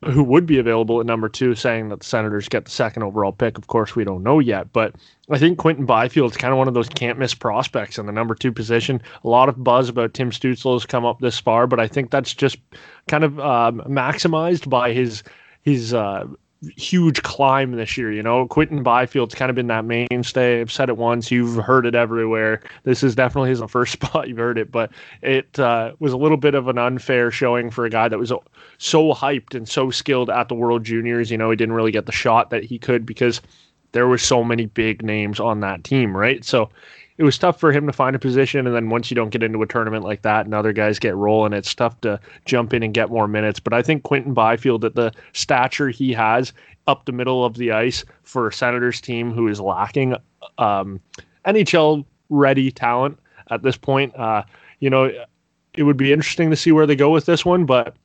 who 0.05 0.23
would 0.23 0.47
be 0.47 0.59
available 0.59 1.01
at 1.01 1.07
number 1.07 1.29
two, 1.29 1.55
saying 1.55 1.89
that 1.89 2.01
the 2.01 2.07
Senators 2.07 2.49
get 2.49 2.65
the 2.65 2.71
second 2.71 3.03
overall 3.03 3.33
pick. 3.33 3.57
Of 3.59 3.67
course, 3.69 3.97
we 3.97 4.05
don't 4.05 4.23
know 4.23 4.39
yet, 4.39 4.73
but 4.73 4.95
I 5.31 5.39
think 5.39 5.59
Quinton 5.59 5.87
Byfield 5.87 6.33
is 6.33 6.37
kind 6.37 6.53
of 6.53 6.59
one 6.59 6.69
of 6.69 6.75
those 6.75 6.89
can't 6.89 7.19
miss 7.19 7.35
prospects 7.35 7.99
in 7.99 8.07
the 8.07 8.13
number 8.13 8.35
two 8.35 8.53
position. 8.53 9.01
A 9.25 9.29
lot 9.29 9.49
of 9.49 9.63
buzz 9.63 9.89
about 9.89 10.15
Tim 10.15 10.31
Stützle 10.31 10.75
has 10.75 10.87
come 10.87 11.05
up 11.05 11.21
this 11.21 11.39
far, 11.39 11.67
but 11.67 11.81
I 11.81 11.89
think 11.89 12.11
that's 12.11 12.35
just 12.35 12.59
kind 13.09 13.25
of 13.25 13.39
um, 13.41 13.81
maximized 13.87 14.69
by 14.69 14.93
his 14.93 15.23
his 15.63 15.95
uh, 15.95 16.27
huge 16.77 17.23
climb 17.23 17.73
this 17.73 17.97
year. 17.97 18.13
You 18.13 18.23
know, 18.23 18.47
Quinton 18.47 18.83
Byfield's 18.83 19.35
kind 19.35 19.51
of 19.51 19.57
been 19.57 19.67
that 19.69 19.85
mainstay. 19.85 20.61
I've 20.61 20.73
said 20.73 20.89
it 20.89 20.97
once. 20.97 21.31
You've 21.31 21.57
heard 21.57 21.87
it 21.87 21.95
everywhere. 21.95 22.63
This 22.85 23.03
is 23.03 23.15
definitely 23.15 23.51
his 23.51 23.63
first 23.69 23.93
spot 24.01 24.29
you've 24.29 24.39
heard 24.39 24.59
it, 24.59 24.71
but 24.71 24.91
it 25.23 25.59
uh, 25.59 25.93
was 25.99 26.13
a 26.13 26.17
little 26.17 26.37
bit 26.37 26.55
of 26.55 26.69
an 26.69 26.79
unfair 26.79 27.31
showing 27.31 27.71
for 27.71 27.85
a 27.85 27.91
guy 27.91 28.09
that 28.09 28.19
was 28.19 28.33
so 28.85 29.15
hyped 29.15 29.55
and 29.55 29.67
so 29.67 29.91
skilled 29.91 30.29
at 30.29 30.49
the 30.49 30.55
World 30.55 30.85
Juniors. 30.85 31.31
You 31.31 31.39
know, 31.39 31.49
he 31.49 31.57
didn't 31.57 31.75
really 31.75 31.91
get 31.91 32.05
the 32.05 32.13
shot 32.13 32.51
that 32.51 32.65
he 32.65 32.79
could 32.79 33.07
because 33.07 33.41
there 33.93 34.07
were 34.07 34.19
so 34.19 34.45
many 34.45 34.67
big 34.67 35.03
names 35.03 35.41
on 35.41 35.61
that 35.61 35.85
team, 35.85 36.15
right? 36.15 36.45
So 36.45 36.69
it 37.17 37.23
was 37.23 37.39
tough 37.39 37.59
for 37.59 37.73
him 37.73 37.87
to 37.87 37.95
find 37.95 38.15
a 38.15 38.19
position. 38.19 38.67
And 38.67 38.77
then 38.77 38.91
once 38.91 39.11
you 39.11 39.15
don't 39.15 39.31
get 39.31 39.43
into 39.43 39.63
a 39.63 39.67
tournament 39.67 40.05
like 40.05 40.21
that 40.23 40.45
and 40.45 40.55
other 40.55 40.75
guys 40.75 40.99
get 40.99 41.17
rolling, 41.17 41.55
it's 41.55 41.75
tough 41.75 41.99
to 42.03 42.21
jump 42.45 42.75
in 42.75 42.83
and 42.83 42.93
get 42.93 43.09
more 43.09 43.27
minutes. 43.27 43.59
But 43.59 43.73
I 43.73 43.81
think 43.81 44.03
Quinton 44.03 44.35
Byfield, 44.35 44.85
at 44.85 44.95
the 44.95 45.13
stature 45.33 45.89
he 45.89 46.13
has 46.13 46.53
up 46.87 47.07
the 47.07 47.13
middle 47.13 47.43
of 47.43 47.55
the 47.55 47.73
ice 47.73 48.05
for 48.23 48.49
a 48.49 48.53
Senators 48.53 49.01
team 49.01 49.33
who 49.33 49.49
is 49.49 49.61
lacking 49.61 50.15
um, 50.59 51.01
NHL 51.47 52.05
ready 52.29 52.71
talent 52.71 53.19
at 53.51 53.63
this 53.63 53.79
point, 53.79 54.15
uh, 54.17 54.43
you 54.81 54.91
know, 54.91 55.11
it 55.73 55.85
would 55.85 55.97
be 55.97 56.13
interesting 56.13 56.51
to 56.51 56.57
see 56.57 56.71
where 56.71 56.87
they 56.87 56.97
go 56.97 57.11
with 57.11 57.25
this 57.25 57.47
one. 57.47 57.65
But 57.65 57.97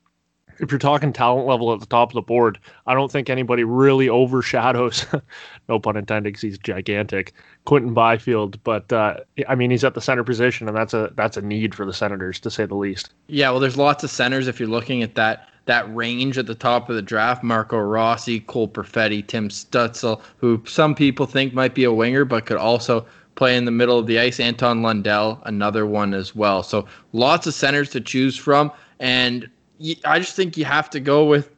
if 0.60 0.70
you're 0.70 0.78
talking 0.78 1.12
talent 1.12 1.46
level 1.46 1.72
at 1.72 1.80
the 1.80 1.86
top 1.86 2.10
of 2.10 2.14
the 2.14 2.22
board, 2.22 2.58
I 2.86 2.94
don't 2.94 3.10
think 3.10 3.30
anybody 3.30 3.64
really 3.64 4.08
overshadows, 4.08 5.06
no 5.68 5.78
pun 5.78 5.96
intended, 5.96 6.30
because 6.30 6.42
he's 6.42 6.58
gigantic, 6.58 7.32
Quinton 7.64 7.94
Byfield. 7.94 8.62
But 8.62 8.92
uh, 8.92 9.16
I 9.48 9.54
mean, 9.54 9.70
he's 9.70 9.84
at 9.84 9.94
the 9.94 10.00
center 10.00 10.22
position, 10.22 10.68
and 10.68 10.76
that's 10.76 10.94
a 10.94 11.12
that's 11.14 11.36
a 11.36 11.42
need 11.42 11.74
for 11.74 11.86
the 11.86 11.92
Senators 11.92 12.38
to 12.40 12.50
say 12.50 12.66
the 12.66 12.74
least. 12.74 13.12
Yeah, 13.26 13.50
well, 13.50 13.60
there's 13.60 13.76
lots 13.76 14.04
of 14.04 14.10
centers 14.10 14.48
if 14.48 14.60
you're 14.60 14.68
looking 14.68 15.02
at 15.02 15.14
that 15.14 15.48
that 15.66 15.94
range 15.94 16.36
at 16.36 16.46
the 16.46 16.54
top 16.54 16.88
of 16.90 16.96
the 16.96 17.02
draft. 17.02 17.42
Marco 17.42 17.78
Rossi, 17.78 18.40
Cole 18.40 18.68
Perfetti, 18.68 19.26
Tim 19.26 19.48
Stützle, 19.48 20.20
who 20.36 20.62
some 20.66 20.94
people 20.94 21.26
think 21.26 21.54
might 21.54 21.74
be 21.74 21.84
a 21.84 21.92
winger, 21.92 22.24
but 22.24 22.46
could 22.46 22.56
also 22.56 23.06
play 23.34 23.56
in 23.56 23.64
the 23.64 23.70
middle 23.70 23.98
of 23.98 24.06
the 24.06 24.18
ice. 24.18 24.40
Anton 24.40 24.82
Lundell, 24.82 25.40
another 25.46 25.86
one 25.86 26.12
as 26.12 26.34
well. 26.34 26.62
So 26.62 26.86
lots 27.12 27.46
of 27.46 27.54
centers 27.54 27.88
to 27.90 28.00
choose 28.00 28.36
from, 28.36 28.70
and 28.98 29.48
I 30.04 30.18
just 30.18 30.36
think 30.36 30.56
you 30.56 30.64
have 30.64 30.90
to 30.90 31.00
go 31.00 31.24
with 31.24 31.50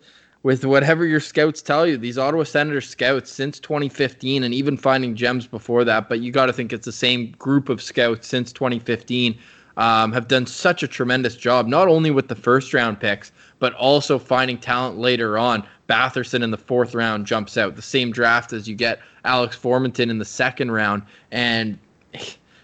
with 0.43 0.65
whatever 0.65 1.07
your 1.07 1.21
scouts 1.21 1.63
tell 1.63 1.87
you. 1.87 1.97
These 1.97 2.19
Ottawa 2.19 2.45
Senators 2.45 2.89
scouts 2.89 3.31
since 3.31 3.61
2015 3.61 4.43
and 4.43 4.53
even 4.53 4.77
finding 4.77 5.15
gems 5.15 5.47
before 5.47 5.85
that, 5.85 6.09
but 6.09 6.21
you 6.21 6.33
got 6.33 6.47
to 6.47 6.53
think 6.53 6.73
it's 6.73 6.85
the 6.85 6.93
same 6.93 7.31
group 7.39 7.69
of 7.69 7.81
scouts 7.81 8.27
since 8.27 8.53
2015 8.53 9.39
um, 9.77 10.13
have 10.13 10.29
done 10.29 10.47
such 10.47 10.83
a 10.83 10.89
tremendous 10.89 11.37
job, 11.37 11.67
not 11.67 11.89
only 11.89 12.11
with 12.11 12.29
the 12.29 12.35
first 12.35 12.75
round 12.75 13.01
picks, 13.01 13.33
but 13.59 13.73
also 13.75 14.19
finding 14.19 14.59
talent 14.59 14.99
later 14.99 15.39
on. 15.39 15.67
Batherson 15.89 16.43
in 16.43 16.51
the 16.51 16.59
fourth 16.59 16.95
round 16.95 17.27
jumps 17.27 17.57
out, 17.57 17.77
the 17.77 17.83
same 17.83 18.11
draft 18.11 18.53
as 18.53 18.69
you 18.69 18.75
get 18.75 19.01
Alex 19.25 19.57
Formenton 19.57 20.11
in 20.11 20.19
the 20.19 20.25
second 20.25 20.71
round. 20.71 21.03
And 21.31 21.79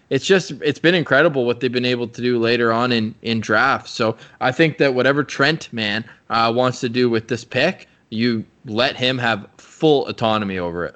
it's 0.09 0.25
just 0.25 0.51
it's 0.63 0.79
been 0.79 0.95
incredible 0.95 1.45
what 1.45 1.59
they've 1.59 1.71
been 1.71 1.85
able 1.85 2.07
to 2.07 2.21
do 2.21 2.39
later 2.39 2.71
on 2.71 2.91
in 2.91 3.15
in 3.21 3.39
drafts. 3.39 3.91
So 3.91 4.17
I 4.41 4.51
think 4.51 4.77
that 4.77 4.93
whatever 4.93 5.23
Trent 5.23 5.71
Mann 5.71 6.03
uh, 6.29 6.51
wants 6.55 6.79
to 6.81 6.89
do 6.89 7.09
with 7.09 7.27
this 7.27 7.43
pick, 7.43 7.87
you 8.09 8.43
let 8.65 8.95
him 8.95 9.17
have 9.17 9.47
full 9.57 10.07
autonomy 10.07 10.57
over 10.57 10.85
it. 10.85 10.95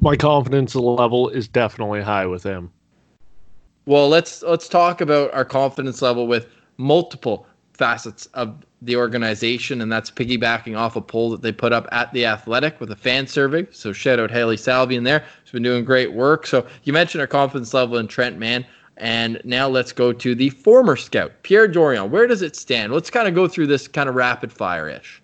My 0.00 0.16
confidence 0.16 0.74
level 0.74 1.28
is 1.28 1.46
definitely 1.46 2.02
high 2.02 2.26
with 2.26 2.42
him. 2.42 2.70
Well, 3.86 4.08
let's 4.08 4.42
let's 4.42 4.68
talk 4.68 5.00
about 5.00 5.32
our 5.32 5.44
confidence 5.44 6.02
level 6.02 6.26
with 6.26 6.48
multiple 6.76 7.46
facets 7.74 8.26
of 8.34 8.56
the 8.82 8.96
organization, 8.96 9.80
and 9.80 9.90
that's 9.90 10.10
piggybacking 10.10 10.76
off 10.76 10.96
a 10.96 11.00
poll 11.00 11.30
that 11.30 11.42
they 11.42 11.52
put 11.52 11.72
up 11.72 11.88
at 11.92 12.12
the 12.12 12.26
Athletic 12.26 12.80
with 12.80 12.90
a 12.90 12.96
fan 12.96 13.26
survey. 13.26 13.66
So 13.70 13.92
shout 13.92 14.20
out 14.20 14.30
Haley 14.30 14.56
Salvi 14.56 14.96
in 14.96 15.04
there. 15.04 15.24
She's 15.44 15.52
been 15.52 15.62
doing 15.62 15.84
great 15.84 16.12
work. 16.12 16.46
So 16.46 16.66
you 16.84 16.92
mentioned 16.92 17.20
our 17.20 17.26
confidence 17.26 17.74
level 17.74 17.98
in 17.98 18.06
Trent 18.06 18.38
Mann. 18.38 18.64
And 18.96 19.40
now 19.42 19.66
let's 19.68 19.90
go 19.90 20.12
to 20.12 20.34
the 20.36 20.50
former 20.50 20.94
scout, 20.94 21.32
Pierre 21.42 21.66
Dorion. 21.66 22.10
Where 22.10 22.28
does 22.28 22.42
it 22.42 22.54
stand? 22.54 22.92
Let's 22.92 23.10
kind 23.10 23.26
of 23.26 23.34
go 23.34 23.48
through 23.48 23.66
this 23.66 23.88
kind 23.88 24.08
of 24.08 24.14
rapid 24.14 24.52
fire 24.52 24.88
ish. 24.88 25.20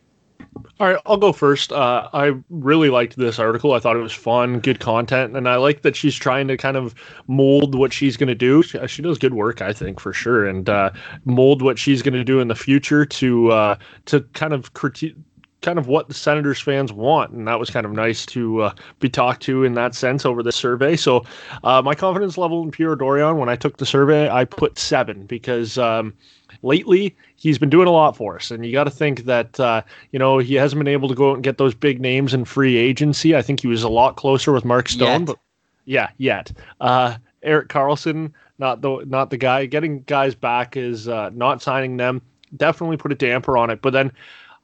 All 0.57 0.89
right, 0.89 0.99
I'll 1.07 1.17
go 1.17 1.33
first. 1.33 1.73
Uh, 1.73 2.09
I 2.13 2.33
really 2.49 2.91
liked 2.91 3.17
this 3.17 3.39
article. 3.39 3.73
I 3.73 3.79
thought 3.79 3.97
it 3.97 4.01
was 4.01 4.13
fun, 4.13 4.61
good 4.61 4.81
content, 4.81 5.37
and 5.37 5.49
I 5.49 5.57
like 5.57 5.83
that 5.83 5.95
she's 5.95 6.17
trying 6.17 6.49
to 6.49 6.57
kind 6.57 6.77
of 6.77 6.95
mold 7.27 7.75
what 7.75 7.93
she's 7.93 8.17
going 8.17 8.29
to 8.29 8.35
do. 8.35 8.63
She, 8.63 8.79
she, 8.89 9.03
does 9.03 9.19
good 9.19 9.35
work, 9.35 9.63
I 9.63 9.73
think, 9.73 10.01
for 10.01 10.13
sure, 10.13 10.47
and 10.47 10.69
uh, 10.69 10.91
mold 11.25 11.63
what 11.63 11.79
she's 11.79 12.03
going 12.03 12.15
to 12.15 12.25
do 12.25 12.41
in 12.41 12.49
the 12.49 12.55
future 12.55 13.05
to 13.05 13.53
uh, 13.53 13.77
to 14.07 14.23
kind 14.33 14.53
of 14.53 14.73
critique 14.75 15.15
kind 15.63 15.79
of 15.79 15.87
what 15.87 16.09
the 16.09 16.15
Senators 16.15 16.61
fans 16.61 16.93
want, 16.93 17.33
and 17.33 17.47
that 17.47 17.59
was 17.59 17.71
kind 17.71 17.85
of 17.85 17.93
nice 17.93 18.25
to 18.27 18.63
uh, 18.63 18.75
be 18.99 19.09
talked 19.09 19.43
to 19.43 19.65
in 19.65 19.75
that 19.75 19.95
sense 19.95 20.25
over 20.25 20.43
the 20.43 20.53
survey. 20.53 20.97
So, 20.97 21.25
uh, 21.65 21.83
my 21.83 21.95
confidence 21.95 22.39
level 22.39 22.63
in 22.63 22.71
Pierre 22.71 22.97
Dorion 22.97 23.39
when 23.39 23.49
I 23.49 23.57
took 23.57 23.77
the 23.77 23.87
survey, 23.87 24.29
I 24.29 24.45
put 24.45 24.79
seven 24.79 25.27
because 25.27 25.79
um, 25.79 26.15
lately 26.63 27.17
he's 27.37 27.59
been 27.59 27.71
doing 27.71 27.89
a 27.89 27.93
lot 27.93 28.17
for 28.17 28.37
us. 28.37 28.51
And 28.51 28.65
you 28.65 28.73
got 28.73 28.85
to 28.85 28.91
think 28.91 29.25
that, 29.25 29.59
uh, 29.59 29.83
you 30.13 30.19
know, 30.19 30.39
he 30.39 30.55
hasn't 30.55 30.79
been 30.79 30.89
able 30.89 31.09
to 31.09 31.15
go 31.15 31.31
out 31.31 31.35
and 31.35 31.45
get 31.45 31.59
those 31.59 31.75
big 31.75 32.01
names 32.01 32.35
in 32.35 32.45
free 32.45 32.77
agency. 32.77 33.35
I 33.35 33.43
think 33.43 33.61
he 33.61 33.67
was 33.67 33.83
a 33.83 33.89
lot 33.89 34.17
closer 34.17 34.53
with 34.53 34.65
Mark 34.65 34.89
Stone. 34.89 35.21
Yet. 35.21 35.27
But 35.27 35.39
yeah, 35.85 36.11
yet. 36.19 36.53
Uh, 36.81 37.17
Erik 37.43 37.69
Karlsson, 37.69 38.33
not 38.59 38.83
the 38.83 39.05
not 39.07 39.31
the 39.31 39.39
guy. 39.39 39.65
Getting 39.65 40.03
guys 40.03 40.35
back 40.35 40.77
is 40.77 41.09
uh, 41.09 41.31
not 41.33 41.63
signing 41.63 41.97
them 41.97 42.21
definitely 42.57 42.97
put 42.97 43.13
a 43.13 43.15
damper 43.15 43.57
on 43.57 43.71
it. 43.71 43.83
But 43.83 43.93
then 43.93 44.13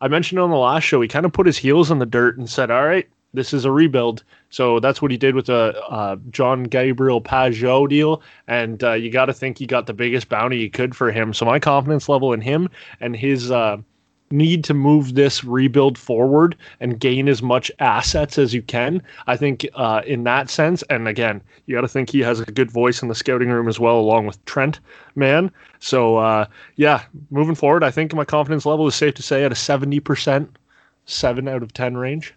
I 0.00 0.08
mentioned 0.08 0.38
on 0.38 0.50
the 0.50 0.56
last 0.56 0.84
show, 0.84 1.00
he 1.00 1.08
kind 1.08 1.26
of 1.26 1.32
put 1.32 1.46
his 1.46 1.56
heels 1.56 1.90
in 1.90 1.98
the 1.98 2.06
dirt 2.06 2.38
and 2.38 2.48
said, 2.48 2.70
"All 2.70 2.84
right, 2.84 3.08
this 3.34 3.52
is 3.52 3.64
a 3.64 3.70
rebuild." 3.70 4.22
So 4.50 4.80
that's 4.80 5.02
what 5.02 5.10
he 5.10 5.16
did 5.16 5.34
with 5.34 5.46
the 5.46 5.80
uh, 5.88 6.16
John 6.30 6.64
Gabriel 6.64 7.20
Pageau 7.20 7.88
deal, 7.88 8.22
and 8.48 8.82
uh, 8.82 8.92
you 8.92 9.10
got 9.10 9.26
to 9.26 9.34
think 9.34 9.58
he 9.58 9.66
got 9.66 9.86
the 9.86 9.94
biggest 9.94 10.28
bounty 10.28 10.58
he 10.58 10.68
could 10.68 10.94
for 10.94 11.10
him. 11.10 11.34
So 11.34 11.44
my 11.44 11.58
confidence 11.58 12.08
level 12.08 12.32
in 12.32 12.40
him 12.40 12.68
and 13.00 13.16
his 13.16 13.50
uh, 13.50 13.78
need 14.30 14.64
to 14.64 14.74
move 14.74 15.14
this 15.14 15.44
rebuild 15.44 15.96
forward 15.96 16.56
and 16.80 16.98
gain 16.98 17.28
as 17.28 17.42
much 17.42 17.70
assets 17.78 18.38
as 18.38 18.52
you 18.52 18.62
can. 18.62 19.02
I 19.26 19.36
think 19.36 19.66
uh, 19.74 20.02
in 20.06 20.24
that 20.24 20.50
sense, 20.50 20.82
and 20.90 21.06
again, 21.06 21.40
you 21.66 21.76
got 21.76 21.82
to 21.82 21.88
think 21.88 22.10
he 22.10 22.20
has 22.20 22.40
a 22.40 22.46
good 22.46 22.70
voice 22.70 23.02
in 23.02 23.08
the 23.08 23.14
scouting 23.14 23.50
room 23.50 23.68
as 23.68 23.78
well, 23.78 23.98
along 23.98 24.26
with 24.26 24.44
Trent 24.44 24.80
Mann. 25.14 25.50
So 25.78 26.16
uh, 26.16 26.46
yeah, 26.76 27.02
moving 27.30 27.54
forward, 27.54 27.84
I 27.84 27.90
think 27.90 28.14
my 28.14 28.24
confidence 28.24 28.66
level 28.66 28.86
is 28.86 28.94
safe 28.94 29.14
to 29.14 29.22
say 29.22 29.44
at 29.44 29.52
a 29.52 29.56
seventy 29.56 30.00
percent, 30.00 30.56
seven 31.04 31.46
out 31.46 31.62
of 31.62 31.72
ten 31.72 31.96
range. 31.96 32.34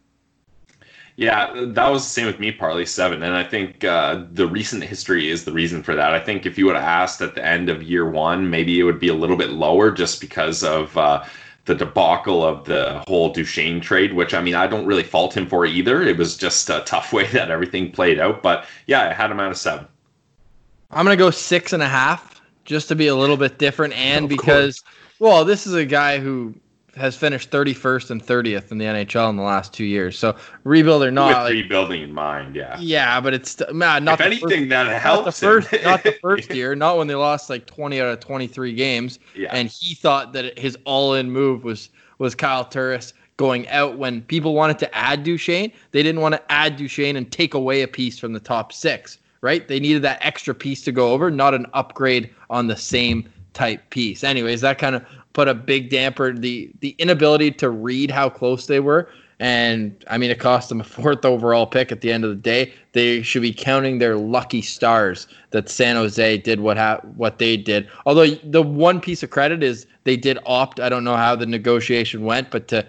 Yeah, 1.19 1.51
that 1.53 1.89
was 1.89 2.03
the 2.03 2.09
same 2.09 2.27
with 2.27 2.39
me, 2.39 2.49
partly 2.49 2.85
seven. 2.85 3.23
And 3.23 3.35
I 3.35 3.43
think 3.43 3.83
uh, 3.83 4.23
the 4.31 4.47
recent 4.47 4.85
history 4.85 5.29
is 5.29 5.43
the 5.43 5.51
reason 5.51 5.83
for 5.83 5.93
that. 5.93 6.13
I 6.13 6.19
think 6.21 6.45
if 6.45 6.57
you 6.57 6.65
would 6.65 6.77
have 6.77 6.85
asked 6.85 7.19
at 7.19 7.35
the 7.35 7.45
end 7.45 7.67
of 7.67 7.83
year 7.83 8.09
one, 8.09 8.49
maybe 8.49 8.79
it 8.79 8.83
would 8.83 9.01
be 9.01 9.09
a 9.09 9.13
little 9.13 9.35
bit 9.35 9.49
lower 9.49 9.91
just 9.91 10.21
because 10.21 10.63
of 10.63 10.97
uh, 10.97 11.25
the 11.65 11.75
debacle 11.75 12.41
of 12.41 12.63
the 12.63 13.03
whole 13.05 13.33
Duchene 13.33 13.81
trade, 13.81 14.13
which 14.13 14.33
I 14.33 14.39
mean, 14.39 14.55
I 14.55 14.65
don't 14.65 14.85
really 14.85 15.03
fault 15.03 15.35
him 15.35 15.45
for 15.45 15.65
either. 15.65 16.01
It 16.03 16.17
was 16.17 16.37
just 16.37 16.69
a 16.69 16.83
tough 16.85 17.11
way 17.13 17.27
that 17.27 17.51
everything 17.51 17.91
played 17.91 18.17
out. 18.17 18.41
But 18.41 18.65
yeah, 18.87 19.09
I 19.09 19.13
had 19.13 19.29
him 19.29 19.41
out 19.41 19.51
of 19.51 19.57
seven. 19.57 19.89
I'm 20.89 21.03
gonna 21.03 21.17
go 21.17 21.31
six 21.31 21.73
and 21.73 21.83
a 21.83 21.89
half, 21.89 22.41
just 22.63 22.87
to 22.87 22.95
be 22.95 23.07
a 23.07 23.15
little 23.15 23.35
bit 23.35 23.57
different, 23.57 23.93
and 23.93 24.29
because 24.29 24.79
course. 24.79 24.95
well, 25.19 25.43
this 25.43 25.67
is 25.67 25.73
a 25.73 25.85
guy 25.85 26.19
who 26.19 26.55
has 26.95 27.15
finished 27.15 27.51
31st 27.51 28.11
and 28.11 28.25
30th 28.25 28.71
in 28.71 28.77
the 28.77 28.85
NHL 28.85 29.29
in 29.29 29.35
the 29.35 29.43
last 29.43 29.73
two 29.73 29.83
years. 29.83 30.17
So 30.17 30.35
rebuild 30.63 31.03
or 31.03 31.11
not, 31.11 31.27
with 31.27 31.35
like, 31.37 31.51
rebuilding 31.51 32.01
in 32.01 32.13
mind, 32.13 32.55
yeah, 32.55 32.77
yeah, 32.79 33.21
but 33.21 33.33
it's 33.33 33.61
man, 33.71 34.03
not 34.03 34.19
if 34.19 34.25
anything 34.25 34.49
first, 34.49 34.69
that 34.69 35.01
helps. 35.01 35.41
Not 35.41 35.61
the 35.61 35.67
first, 35.71 35.83
not 35.83 36.03
the 36.03 36.11
first 36.21 36.53
year, 36.53 36.75
not 36.75 36.97
when 36.97 37.07
they 37.07 37.15
lost 37.15 37.49
like 37.49 37.65
20 37.65 38.01
out 38.01 38.07
of 38.07 38.19
23 38.19 38.73
games, 38.73 39.19
yeah. 39.35 39.49
and 39.51 39.69
he 39.69 39.95
thought 39.95 40.33
that 40.33 40.57
his 40.57 40.77
all-in 40.85 41.31
move 41.31 41.63
was 41.63 41.89
was 42.17 42.35
Kyle 42.35 42.65
Turris 42.65 43.13
going 43.37 43.67
out 43.69 43.97
when 43.97 44.21
people 44.23 44.53
wanted 44.53 44.77
to 44.79 44.95
add 44.95 45.23
Duchene. 45.23 45.71
They 45.91 46.03
didn't 46.03 46.19
want 46.19 46.35
to 46.35 46.51
add 46.51 46.75
Duchene 46.75 47.15
and 47.15 47.31
take 47.31 47.53
away 47.53 47.81
a 47.81 47.87
piece 47.87 48.19
from 48.19 48.33
the 48.33 48.39
top 48.39 48.73
six, 48.73 49.17
right? 49.39 49.65
They 49.65 49.79
needed 49.79 50.01
that 50.01 50.19
extra 50.21 50.53
piece 50.53 50.83
to 50.83 50.91
go 50.91 51.13
over, 51.13 51.31
not 51.31 51.53
an 51.53 51.65
upgrade 51.73 52.29
on 52.49 52.67
the 52.67 52.75
same 52.75 53.29
type 53.53 53.89
piece. 53.89 54.23
Anyways, 54.23 54.61
that 54.61 54.77
kind 54.77 54.95
of 54.95 55.05
put 55.33 55.47
a 55.47 55.53
big 55.53 55.89
damper 55.89 56.33
the 56.33 56.71
the 56.79 56.95
inability 56.97 57.51
to 57.51 57.69
read 57.69 58.11
how 58.11 58.29
close 58.29 58.67
they 58.67 58.79
were. 58.79 59.09
And 59.41 60.03
I 60.09 60.17
mean, 60.17 60.31
it 60.31 60.39
cost 60.39 60.67
them 60.67 60.81
a 60.81 60.83
fourth 60.83 61.23
overall 61.23 61.65
pick 61.65 61.93
at 61.93 62.01
the 62.01 62.11
end 62.11 62.25
of 62.25 62.29
the 62.29 62.35
day. 62.35 62.73
They 62.91 63.21
should 63.21 63.41
be 63.41 63.53
counting 63.53 63.99
their 63.99 64.17
lucky 64.17 64.61
stars 64.61 65.27
that 65.51 65.69
San 65.69 65.95
Jose 65.95 66.37
did 66.39 66.59
what 66.59 66.77
ha- 66.77 66.99
what 67.15 67.39
they 67.39 67.55
did. 67.55 67.87
Although 68.05 68.27
the 68.43 68.61
one 68.61 68.99
piece 68.99 69.23
of 69.23 69.29
credit 69.29 69.63
is 69.63 69.87
they 70.03 70.17
did 70.17 70.39
opt. 70.45 70.79
I 70.79 70.89
don't 70.89 71.05
know 71.05 71.15
how 71.15 71.35
the 71.35 71.45
negotiation 71.45 72.25
went, 72.25 72.51
but 72.51 72.67
to 72.69 72.85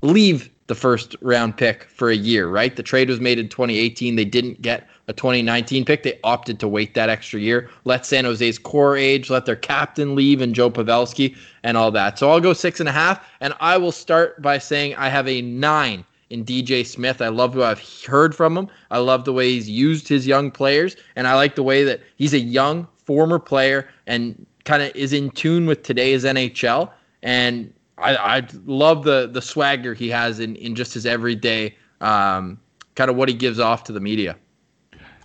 leave 0.00 0.50
the 0.68 0.74
first 0.74 1.16
round 1.20 1.56
pick 1.56 1.84
for 1.84 2.10
a 2.10 2.16
year, 2.16 2.48
right? 2.48 2.76
The 2.76 2.82
trade 2.82 3.08
was 3.08 3.20
made 3.20 3.38
in 3.38 3.48
2018. 3.48 4.16
They 4.16 4.24
didn't 4.24 4.62
get 4.62 4.88
a 5.08 5.12
2019 5.12 5.84
pick. 5.84 6.02
They 6.02 6.18
opted 6.22 6.60
to 6.60 6.68
wait 6.68 6.94
that 6.94 7.08
extra 7.08 7.40
year, 7.40 7.68
let 7.84 8.06
San 8.06 8.24
Jose's 8.24 8.58
core 8.58 8.96
age, 8.96 9.28
let 9.30 9.46
their 9.46 9.56
captain 9.56 10.14
leave 10.14 10.40
and 10.40 10.54
Joe 10.54 10.70
Pavelski 10.70 11.36
and 11.62 11.76
all 11.76 11.90
that. 11.90 12.18
So 12.18 12.30
I'll 12.30 12.40
go 12.40 12.52
six 12.52 12.80
and 12.80 12.88
a 12.88 12.92
half, 12.92 13.28
and 13.40 13.54
I 13.60 13.76
will 13.76 13.92
start 13.92 14.40
by 14.40 14.58
saying 14.58 14.94
I 14.94 15.08
have 15.08 15.28
a 15.28 15.42
nine 15.42 16.04
in 16.30 16.44
DJ 16.44 16.86
Smith. 16.86 17.20
I 17.20 17.28
love 17.28 17.54
what 17.56 17.66
I've 17.66 18.04
heard 18.06 18.34
from 18.34 18.56
him. 18.56 18.68
I 18.90 18.98
love 18.98 19.24
the 19.24 19.32
way 19.32 19.50
he's 19.50 19.68
used 19.68 20.08
his 20.08 20.26
young 20.26 20.50
players, 20.50 20.96
and 21.16 21.26
I 21.26 21.34
like 21.34 21.56
the 21.56 21.62
way 21.62 21.84
that 21.84 22.00
he's 22.16 22.34
a 22.34 22.40
young 22.40 22.86
former 23.04 23.38
player 23.38 23.88
and 24.06 24.46
kind 24.64 24.82
of 24.82 24.94
is 24.94 25.12
in 25.12 25.30
tune 25.30 25.66
with 25.66 25.82
today's 25.82 26.24
NHL. 26.24 26.90
And 27.22 27.72
I, 28.02 28.38
I 28.38 28.48
love 28.66 29.04
the 29.04 29.28
the 29.32 29.42
swagger 29.42 29.94
he 29.94 30.08
has 30.10 30.40
in 30.40 30.56
in 30.56 30.74
just 30.74 30.94
his 30.94 31.06
everyday 31.06 31.76
um, 32.00 32.60
kind 32.94 33.10
of 33.10 33.16
what 33.16 33.28
he 33.28 33.34
gives 33.34 33.58
off 33.58 33.84
to 33.84 33.92
the 33.92 34.00
media. 34.00 34.36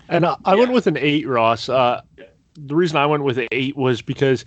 And 0.10 0.26
uh, 0.26 0.38
I 0.46 0.54
yeah. 0.54 0.60
went 0.60 0.72
with 0.74 0.88
an 0.88 0.98
eight, 0.98 1.28
Ross. 1.28 1.70
Uh, 1.70 2.02
the 2.56 2.76
reason 2.76 2.98
I 2.98 3.06
went 3.06 3.24
with 3.24 3.38
an 3.38 3.48
eight 3.52 3.76
was 3.76 4.02
because, 4.02 4.46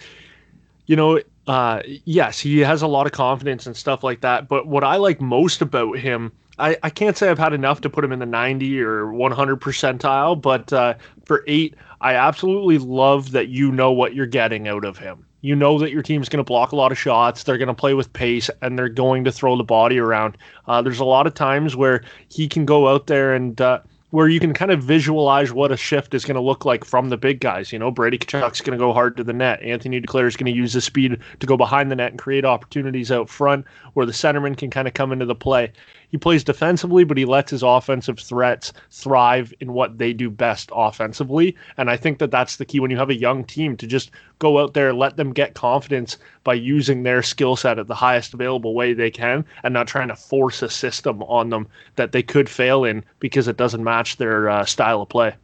you 0.87 0.97
know, 0.97 1.21
uh, 1.47 1.83
yes, 2.05 2.39
he 2.39 2.61
has 2.61 2.83
a 2.83 2.87
lot 2.87 3.07
of 3.07 3.13
confidence 3.13 3.67
and 3.67 3.77
stuff 3.77 4.03
like 4.03 4.21
that. 4.23 4.49
But 4.49 4.67
what 4.67 4.85
I 4.85 4.97
like 4.97 5.21
most 5.21 5.61
about 5.61 5.99
him, 5.99 6.33
I, 6.59 6.77
I 6.83 6.91
can't 6.91 7.17
say 7.17 7.29
I've 7.29 7.39
had 7.39 7.53
enough 7.53 7.81
to 7.83 7.91
put 7.91 8.05
him 8.05 8.13
in 8.13 8.19
the 8.19 8.27
90 8.27 8.81
or 8.81 9.13
100 9.13 9.61
percentile, 9.61 10.41
but 10.41 10.73
uh, 10.73 10.95
for 11.25 11.45
eight, 11.47 11.75
I 12.01 12.15
absolutely 12.15 12.79
love 12.79 13.33
that 13.33 13.49
you 13.49 13.71
know 13.71 13.93
what 13.93 14.15
you're 14.15 14.27
getting 14.27 14.69
out 14.69 14.85
of 14.85 14.99
him. 14.99 15.27
You 15.43 15.57
know 15.57 15.79
that 15.79 15.91
your 15.91 16.03
team's 16.03 16.29
going 16.29 16.39
to 16.39 16.45
block 16.45 16.73
a 16.73 16.77
lot 16.77 16.93
of 16.93 16.99
shots. 16.99 17.45
They're 17.45 17.59
going 17.59 17.69
to 17.69 17.75
play 17.75 17.95
with 17.95 18.13
pace 18.13 18.51
and 18.61 18.79
they're 18.79 18.89
going 18.89 19.25
to 19.25 19.33
throw 19.33 19.57
the 19.57 19.65
body 19.65 19.99
around. 19.99 20.37
Uh, 20.67 20.83
there's 20.83 21.01
a 21.01 21.05
lot 21.05 21.27
of 21.27 21.35
times 21.35 21.77
where 21.77 22.03
he 22.29 22.49
can 22.49 22.65
go 22.67 22.89
out 22.89 23.07
there 23.07 23.35
and 23.35 23.61
uh, 23.61 23.81
where 24.11 24.29
you 24.29 24.41
can 24.41 24.53
kind 24.53 24.71
of 24.71 24.83
visualize 24.83 25.53
what 25.53 25.71
a 25.71 25.77
shift 25.77 26.15
is 26.15 26.25
going 26.25 26.35
to 26.35 26.41
look 26.41 26.65
like 26.65 26.85
from 26.85 27.09
the 27.09 27.17
big 27.17 27.41
guys. 27.41 27.73
You 27.73 27.79
know, 27.79 27.91
Brady 27.91 28.19
Tkachuk's 28.19 28.61
going 28.61 28.77
to 28.77 28.83
go 28.83 28.93
hard 28.93 29.17
to 29.17 29.25
the 29.25 29.33
net. 29.33 29.63
Anthony 29.63 30.01
Duclair 30.01 30.27
is 30.27 30.37
going 30.37 30.53
to 30.53 30.57
use 30.57 30.73
his 30.73 30.85
speed 30.85 31.19
to 31.39 31.47
go 31.47 31.57
behind 31.57 31.91
the 31.91 31.97
net 31.97 32.11
and 32.11 32.19
create 32.19 32.45
opportunities 32.45 33.13
out 33.13 33.29
front 33.29 33.65
where 33.95 34.07
the 34.07 34.13
centerman 34.13 34.57
can 34.57 34.71
kind 34.71 34.89
of 34.89 34.95
come 34.95 35.13
into 35.13 35.27
the 35.27 35.35
play. 35.35 35.73
He 36.11 36.19
plays 36.19 36.43
defensively, 36.43 37.05
but 37.05 37.17
he 37.17 37.25
lets 37.25 37.53
his 37.53 37.63
offensive 37.63 38.19
threats 38.19 38.73
thrive 38.91 39.55
in 39.61 39.73
what 39.73 39.99
they 39.99 40.13
do 40.13 40.29
best 40.29 40.71
offensively. 40.75 41.57
And 41.77 41.89
I 41.89 41.97
think 41.97 42.19
that 42.19 42.33
that's 42.33 42.57
the 42.57 42.65
key 42.65 42.81
when 42.81 42.91
you 42.91 42.97
have 42.97 43.11
a 43.11 43.15
young 43.15 43.45
team 43.45 43.77
to 43.77 43.87
just 43.87 44.11
go 44.41 44.59
out 44.59 44.75
there, 44.75 44.93
let 44.93 45.17
them 45.17 45.33
get 45.33 45.55
confidence 45.55 46.19
by 46.43 46.55
using 46.55 47.03
their 47.03 47.23
skill 47.23 47.55
set 47.55 47.79
at 47.79 47.87
the 47.87 47.95
highest 47.95 48.35
available 48.35 48.75
way 48.75 48.93
they 48.93 49.11
can 49.11 49.45
and 49.63 49.73
not 49.73 49.87
trying 49.87 50.09
to 50.09 50.17
force 50.17 50.63
a 50.63 50.69
system 50.69 51.23
on 51.23 51.51
them 51.51 51.69
that 51.97 52.13
they 52.13 52.23
could 52.23 52.49
fail 52.49 52.85
in 52.85 53.05
because 53.21 53.47
it 53.47 53.57
doesn't 53.57 53.85
match 53.85 54.17
their 54.17 54.49
uh, 54.49 54.65
style 54.65 55.03
of 55.03 55.09
play. 55.09 55.35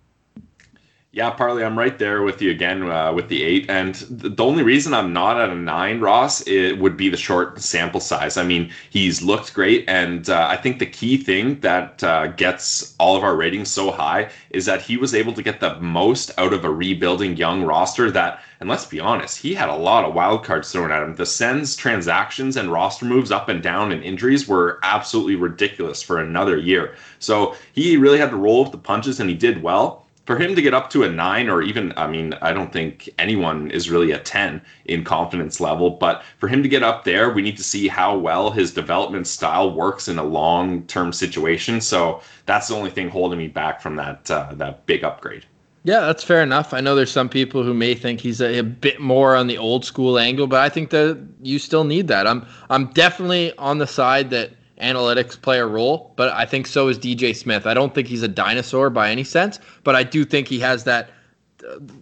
Yeah, 1.17 1.31
partly 1.31 1.65
I'm 1.65 1.79
right 1.79 1.99
there 1.99 2.21
with 2.21 2.43
you 2.43 2.51
again 2.51 2.83
uh, 2.91 3.11
with 3.11 3.31
the 3.31 3.43
eight, 3.43 3.71
and 3.71 3.95
the 4.11 4.45
only 4.45 4.63
reason 4.63 4.93
I'm 4.93 5.15
not 5.15 5.41
at 5.41 5.49
a 5.49 5.55
nine, 5.55 5.99
Ross, 5.99 6.47
it 6.47 6.79
would 6.79 6.95
be 6.95 7.09
the 7.09 7.17
short 7.17 7.59
sample 7.59 8.01
size. 8.01 8.37
I 8.37 8.45
mean, 8.45 8.71
he's 8.91 9.23
looked 9.23 9.55
great, 9.55 9.87
and 9.89 10.29
uh, 10.29 10.47
I 10.47 10.59
think 10.59 10.79
the 10.79 10.85
key 10.85 11.17
thing 11.17 11.59
that 11.61 12.05
uh, 12.05 12.27
gets 12.27 12.95
all 13.01 13.17
of 13.17 13.25
our 13.25 13.35
ratings 13.35 13.71
so 13.71 13.91
high 13.91 14.29
is 14.51 14.67
that 14.67 14.83
he 14.83 14.99
was 14.99 15.15
able 15.15 15.33
to 15.33 15.43
get 15.43 15.59
the 15.59 15.81
most 15.81 16.33
out 16.37 16.53
of 16.53 16.67
a 16.67 16.71
rebuilding 16.71 17.35
young 17.39 17.63
roster. 17.63 18.11
That, 18.11 18.43
and 18.61 18.69
let's 18.69 18.85
be 18.85 19.01
honest, 19.01 19.39
he 19.39 19.55
had 19.55 19.71
a 19.71 19.75
lot 19.75 20.05
of 20.05 20.13
wild 20.13 20.45
cards 20.45 20.71
thrown 20.71 20.93
at 20.93 21.03
him. 21.03 21.17
The 21.17 21.25
Sens 21.25 21.77
transactions 21.77 22.59
and 22.59 22.71
roster 22.71 23.07
moves 23.07 23.31
up 23.31 23.49
and 23.49 23.63
down 23.63 23.91
and 23.91 24.05
injuries 24.05 24.47
were 24.47 24.81
absolutely 24.83 25.37
ridiculous 25.37 26.03
for 26.03 26.19
another 26.21 26.59
year. 26.59 26.95
So 27.21 27.57
he 27.73 27.97
really 27.97 28.19
had 28.19 28.33
to 28.33 28.37
roll 28.37 28.65
with 28.65 28.73
the 28.73 28.77
punches, 28.77 29.19
and 29.19 29.31
he 29.31 29.37
did 29.37 29.63
well 29.63 30.06
for 30.27 30.37
him 30.37 30.55
to 30.57 30.61
get 30.61 30.75
up 30.75 30.91
to 30.91 31.05
a 31.05 31.09
nine 31.09 31.49
or 31.49 31.63
even 31.63 31.93
i 31.97 32.07
mean 32.07 32.35
i 32.43 32.53
don't 32.53 32.73
think 32.73 33.09
anyone 33.19 33.71
is 33.71 33.89
really 33.89 34.11
a 34.11 34.19
10 34.19 34.61
in 34.85 35.05
confidence 35.05 35.61
level 35.61 35.91
but 35.91 36.23
for 36.39 36.49
him 36.49 36.63
to 36.63 36.69
get 36.69 36.83
up 36.83 37.05
there 37.05 37.31
we 37.31 37.41
need 37.41 37.57
to 37.57 37.63
see 37.63 37.89
how 37.89 38.17
well 38.17 38.51
his 38.51 38.75
development 38.75 39.27
style 39.27 39.73
works 39.73 40.09
in 40.09 40.19
a 40.19 40.25
long 40.25 40.83
term 40.87 41.13
situation 41.13 41.81
so 41.81 42.21
that's 42.45 42.69
the 42.69 42.75
only 42.75 42.91
thing 42.91 43.09
holding 43.09 43.39
me 43.39 43.49
back 43.49 43.81
from 43.81 43.97
that 43.97 44.31
uh, 44.31 44.53
that 44.55 44.85
big 44.85 45.03
upgrade 45.03 45.47
yeah, 45.85 46.01
that's 46.01 46.25
fair 46.25 46.43
enough. 46.43 46.75
I 46.75 46.81
know 46.81 46.97
there's 46.97 47.13
some 47.13 47.29
people 47.29 47.63
who 47.63 47.73
may 47.73 47.95
think 47.95 48.19
he's 48.19 48.41
a, 48.41 48.59
a, 48.59 48.65
bit 48.65 49.01
more 49.01 49.37
on 49.37 49.47
the 49.47 49.57
old 49.57 49.85
school 49.85 50.19
angle, 50.19 50.49
but 50.49 50.59
I 50.59 50.69
think 50.69 50.91
that 50.91 51.25
you 51.41 51.61
still 51.61 51.85
need 51.85 52.09
that. 52.09 52.27
I'm 52.27 52.45
I'm 52.71 52.87
definitely 52.87 53.57
on 53.57 53.79
the 53.79 53.87
side 53.87 54.31
that 54.31 54.51
analytics 54.81 55.41
play 55.41 55.59
a 55.59 55.67
role, 55.67 56.13
but 56.17 56.33
I 56.33 56.45
think 56.45 56.67
so 56.67 56.89
is 56.89 56.99
DJ 56.99 57.35
Smith. 57.35 57.67
I 57.67 57.75
don't 57.75 57.95
think 57.95 58.09
he's 58.09 58.23
a 58.23 58.29
dinosaur 58.29 58.91
by 58.91 59.11
any 59.11 59.25
sense, 59.25 59.59
but 59.85 59.95
I 59.95 60.03
do 60.03 60.25
think 60.25 60.49
he 60.49 60.59
has 60.59 60.85
that 60.85 61.11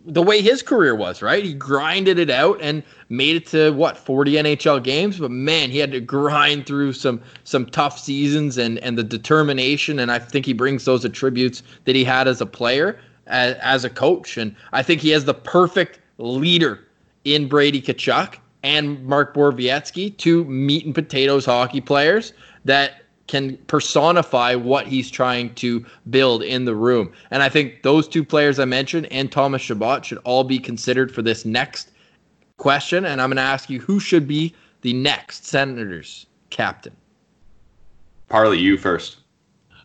the 0.05 0.23
way 0.23 0.43
his 0.43 0.63
career 0.63 0.95
was, 0.95 1.23
right? 1.23 1.45
He 1.45 1.55
grinded 1.55 2.19
it 2.19 2.31
out 2.31 2.59
and 2.61 2.83
made 3.09 3.37
it 3.37 3.47
to 3.47 3.71
what 3.73 3.97
40 3.97 4.33
NHL 4.33 4.83
games, 4.83 5.19
but 5.19 5.31
man, 5.31 5.71
he 5.71 5.79
had 5.79 5.93
to 5.93 6.01
grind 6.01 6.67
through 6.67 6.93
some 6.93 7.23
some 7.45 7.67
tough 7.67 7.99
seasons 7.99 8.59
and 8.59 8.79
and 8.79 8.99
the 8.99 9.05
determination 9.05 9.99
and 9.99 10.11
I 10.11 10.19
think 10.19 10.47
he 10.47 10.53
brings 10.53 10.85
those 10.85 11.05
attributes 11.05 11.63
that 11.85 11.95
he 11.95 12.05
had 12.05 12.29
as 12.29 12.41
a 12.41 12.47
player 12.47 12.99
as, 13.27 13.55
as 13.57 13.85
a 13.85 13.91
coach 13.91 14.37
and 14.37 14.55
I 14.73 14.83
think 14.83 15.01
he 15.01 15.11
has 15.11 15.25
the 15.25 15.35
perfect 15.35 16.01
leader 16.19 16.81
in 17.25 17.49
Brady 17.49 17.81
Tkachuk 17.81 18.37
and 18.63 19.05
Mark 19.05 19.35
Borowiecki, 19.35 20.17
two 20.17 20.45
meat 20.45 20.85
and 20.85 20.95
potatoes 20.95 21.45
hockey 21.45 21.81
players 21.81 22.33
that 22.65 23.03
can 23.27 23.57
personify 23.67 24.55
what 24.55 24.87
he's 24.87 25.11
trying 25.11 25.55
to 25.55 25.85
build 26.11 26.43
in 26.43 26.65
the 26.65 26.75
room. 26.75 27.13
And 27.31 27.43
I 27.43 27.49
think 27.49 27.83
those 27.83 28.07
two 28.07 28.25
players 28.25 28.59
I 28.59 28.67
mentioned 28.67 29.07
and 29.11 29.33
Thomas 29.33 29.63
Chabot 29.63 30.05
should 30.05 30.19
all 30.25 30.45
be 30.45 30.59
considered 30.59 31.13
for 31.13 31.23
this 31.23 31.45
next 31.45 31.91
question, 32.59 33.05
and 33.05 33.21
I'm 33.21 33.31
going 33.31 33.37
to 33.37 33.43
ask 33.43 33.71
you 33.71 33.81
who 33.81 33.99
should 33.99 34.29
be 34.29 34.55
the 34.83 34.93
next 34.93 35.47
Senators 35.47 36.27
captain. 36.51 36.95
Parley, 38.29 38.59
you 38.59 38.77
first. 38.77 39.19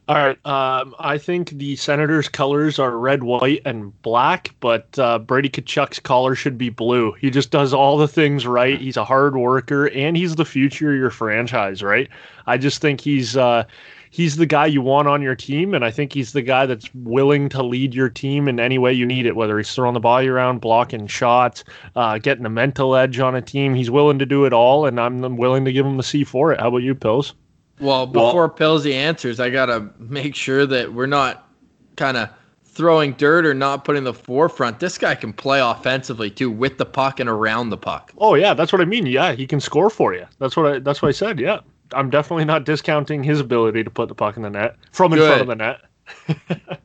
All 0.09 0.15
right. 0.15 0.43
Um, 0.43 0.95
I 0.97 1.19
think 1.19 1.49
the 1.51 1.75
Senators' 1.75 2.27
colors 2.27 2.79
are 2.79 2.97
red, 2.97 3.21
white, 3.21 3.61
and 3.63 3.93
black, 4.01 4.55
but 4.59 4.97
uh, 4.97 5.19
Brady 5.19 5.49
Tkachuk's 5.49 5.99
collar 5.99 6.33
should 6.33 6.57
be 6.57 6.69
blue. 6.69 7.11
He 7.21 7.29
just 7.29 7.51
does 7.51 7.75
all 7.75 7.95
the 7.95 8.07
things 8.07 8.47
right. 8.47 8.81
He's 8.81 8.97
a 8.97 9.05
hard 9.05 9.37
worker, 9.37 9.87
and 9.89 10.17
he's 10.17 10.33
the 10.35 10.45
future 10.45 10.91
of 10.91 10.97
your 10.97 11.11
franchise, 11.11 11.83
right? 11.83 12.09
I 12.47 12.57
just 12.57 12.81
think 12.81 13.01
he's 13.01 13.37
uh, 13.37 13.65
he's 14.09 14.37
the 14.37 14.47
guy 14.47 14.65
you 14.65 14.81
want 14.81 15.07
on 15.07 15.21
your 15.21 15.35
team, 15.35 15.75
and 15.75 15.85
I 15.85 15.91
think 15.91 16.11
he's 16.11 16.33
the 16.33 16.41
guy 16.41 16.65
that's 16.65 16.91
willing 16.95 17.47
to 17.49 17.61
lead 17.61 17.93
your 17.93 18.09
team 18.09 18.47
in 18.47 18.59
any 18.59 18.79
way 18.79 18.91
you 18.91 19.05
need 19.05 19.27
it. 19.27 19.35
Whether 19.35 19.59
he's 19.59 19.71
throwing 19.75 19.93
the 19.93 19.99
body 19.99 20.27
around, 20.27 20.59
blocking 20.59 21.05
shots, 21.05 21.63
uh, 21.95 22.17
getting 22.17 22.47
a 22.47 22.49
mental 22.49 22.95
edge 22.95 23.19
on 23.19 23.35
a 23.35 23.43
team, 23.43 23.75
he's 23.75 23.91
willing 23.91 24.17
to 24.17 24.25
do 24.25 24.45
it 24.45 24.53
all, 24.53 24.87
and 24.87 24.99
I'm 24.99 25.37
willing 25.37 25.65
to 25.65 25.71
give 25.71 25.85
him 25.85 25.97
the 25.97 26.03
C 26.03 26.23
for 26.23 26.51
it. 26.51 26.59
How 26.59 26.69
about 26.69 26.77
you, 26.81 26.95
Pills? 26.95 27.35
Well, 27.79 28.05
before 28.07 28.47
well, 28.47 28.49
Pillsy 28.49 28.93
answers, 28.93 29.39
I 29.39 29.49
gotta 29.49 29.89
make 29.97 30.35
sure 30.35 30.65
that 30.65 30.93
we're 30.93 31.05
not 31.05 31.47
kind 31.95 32.17
of 32.17 32.29
throwing 32.63 33.13
dirt 33.13 33.45
or 33.45 33.53
not 33.53 33.83
putting 33.83 34.03
the 34.03 34.13
forefront. 34.13 34.79
This 34.79 34.97
guy 34.97 35.15
can 35.15 35.33
play 35.33 35.59
offensively 35.59 36.29
too, 36.29 36.49
with 36.49 36.77
the 36.77 36.85
puck 36.85 37.19
and 37.19 37.29
around 37.29 37.69
the 37.69 37.77
puck. 37.77 38.13
Oh 38.17 38.35
yeah, 38.35 38.53
that's 38.53 38.71
what 38.71 38.81
I 38.81 38.85
mean. 38.85 39.05
Yeah, 39.05 39.33
he 39.33 39.47
can 39.47 39.59
score 39.59 39.89
for 39.89 40.13
you. 40.13 40.25
That's 40.39 40.55
what 40.55 40.65
I. 40.65 40.79
That's 40.79 41.01
what 41.01 41.09
I 41.09 41.11
said. 41.11 41.39
Yeah, 41.39 41.59
I'm 41.93 42.09
definitely 42.09 42.45
not 42.45 42.65
discounting 42.65 43.23
his 43.23 43.39
ability 43.39 43.83
to 43.83 43.89
put 43.89 44.07
the 44.09 44.15
puck 44.15 44.37
in 44.37 44.43
the 44.43 44.49
net 44.49 44.75
from 44.91 45.13
in 45.13 45.19
front 45.19 45.41
of 45.41 45.47
the 45.47 45.55
net. 45.55 46.79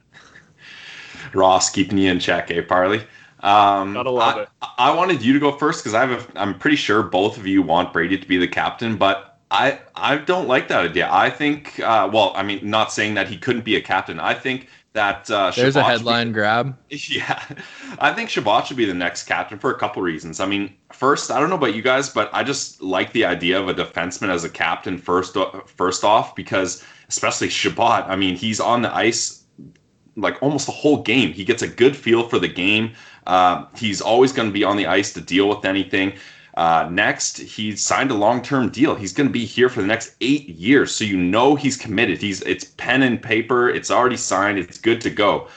Ross 1.34 1.70
keeping 1.70 1.98
you 1.98 2.10
in 2.10 2.20
check, 2.20 2.50
eh, 2.50 2.62
Parley? 2.62 3.00
Um, 3.40 3.94
Gotta 3.94 4.10
love 4.10 4.36
I, 4.36 4.42
it. 4.42 4.48
I 4.78 4.94
wanted 4.94 5.22
you 5.22 5.32
to 5.32 5.38
go 5.38 5.52
first 5.52 5.82
because 5.82 5.94
I 5.94 6.06
have. 6.06 6.30
A, 6.30 6.40
I'm 6.40 6.58
pretty 6.58 6.76
sure 6.76 7.02
both 7.02 7.36
of 7.36 7.46
you 7.46 7.62
want 7.62 7.92
Brady 7.92 8.16
to 8.16 8.26
be 8.26 8.36
the 8.36 8.48
captain, 8.48 8.96
but 8.96 9.33
I 9.54 9.78
I 9.94 10.16
don't 10.16 10.48
like 10.48 10.68
that 10.68 10.84
idea. 10.90 11.08
I 11.10 11.30
think, 11.30 11.78
uh, 11.80 12.10
well, 12.12 12.32
I 12.34 12.42
mean, 12.42 12.58
not 12.68 12.92
saying 12.92 13.14
that 13.14 13.28
he 13.28 13.36
couldn't 13.36 13.64
be 13.64 13.76
a 13.76 13.80
captain. 13.80 14.18
I 14.18 14.34
think 14.34 14.68
that 14.94 15.30
uh, 15.30 15.52
there's 15.54 15.74
Chabot 15.74 15.86
a 15.86 15.90
headline 15.90 16.28
be, 16.28 16.34
grab. 16.34 16.76
Yeah, 16.90 17.40
I 17.98 18.12
think 18.12 18.30
Chabot 18.30 18.66
should 18.66 18.76
be 18.76 18.84
the 18.84 18.94
next 18.94 19.24
captain 19.24 19.58
for 19.58 19.70
a 19.70 19.78
couple 19.78 20.02
reasons. 20.02 20.40
I 20.40 20.46
mean, 20.46 20.74
first, 20.92 21.30
I 21.30 21.38
don't 21.38 21.50
know 21.50 21.56
about 21.56 21.74
you 21.74 21.82
guys, 21.82 22.08
but 22.08 22.30
I 22.32 22.42
just 22.42 22.82
like 22.82 23.12
the 23.12 23.24
idea 23.24 23.60
of 23.60 23.68
a 23.68 23.74
defenseman 23.74 24.28
as 24.28 24.44
a 24.44 24.50
captain 24.50 24.98
first. 24.98 25.36
First 25.66 26.04
off, 26.04 26.34
because 26.34 26.84
especially 27.08 27.48
Chabot, 27.48 28.04
I 28.08 28.16
mean, 28.16 28.34
he's 28.34 28.58
on 28.58 28.82
the 28.82 28.94
ice 28.94 29.44
like 30.16 30.40
almost 30.42 30.66
the 30.66 30.72
whole 30.72 31.02
game. 31.02 31.32
He 31.32 31.44
gets 31.44 31.62
a 31.62 31.68
good 31.68 31.96
feel 31.96 32.28
for 32.28 32.38
the 32.38 32.48
game. 32.48 32.92
Uh, 33.26 33.66
he's 33.76 34.00
always 34.00 34.32
going 34.32 34.48
to 34.48 34.52
be 34.52 34.64
on 34.64 34.76
the 34.76 34.86
ice 34.86 35.12
to 35.14 35.20
deal 35.20 35.48
with 35.48 35.64
anything. 35.64 36.12
Uh, 36.56 36.88
next, 36.90 37.38
he 37.38 37.74
signed 37.74 38.10
a 38.10 38.14
long-term 38.14 38.68
deal. 38.70 38.94
He's 38.94 39.12
going 39.12 39.28
to 39.28 39.32
be 39.32 39.44
here 39.44 39.68
for 39.68 39.80
the 39.80 39.88
next 39.88 40.14
eight 40.20 40.48
years, 40.48 40.94
so 40.94 41.04
you 41.04 41.16
know 41.16 41.56
he's 41.56 41.76
committed. 41.76 42.22
He's 42.22 42.42
it's 42.42 42.64
pen 42.76 43.02
and 43.02 43.20
paper. 43.20 43.68
It's 43.68 43.90
already 43.90 44.16
signed. 44.16 44.58
It's 44.58 44.78
good 44.78 45.00
to 45.00 45.10
go. 45.10 45.48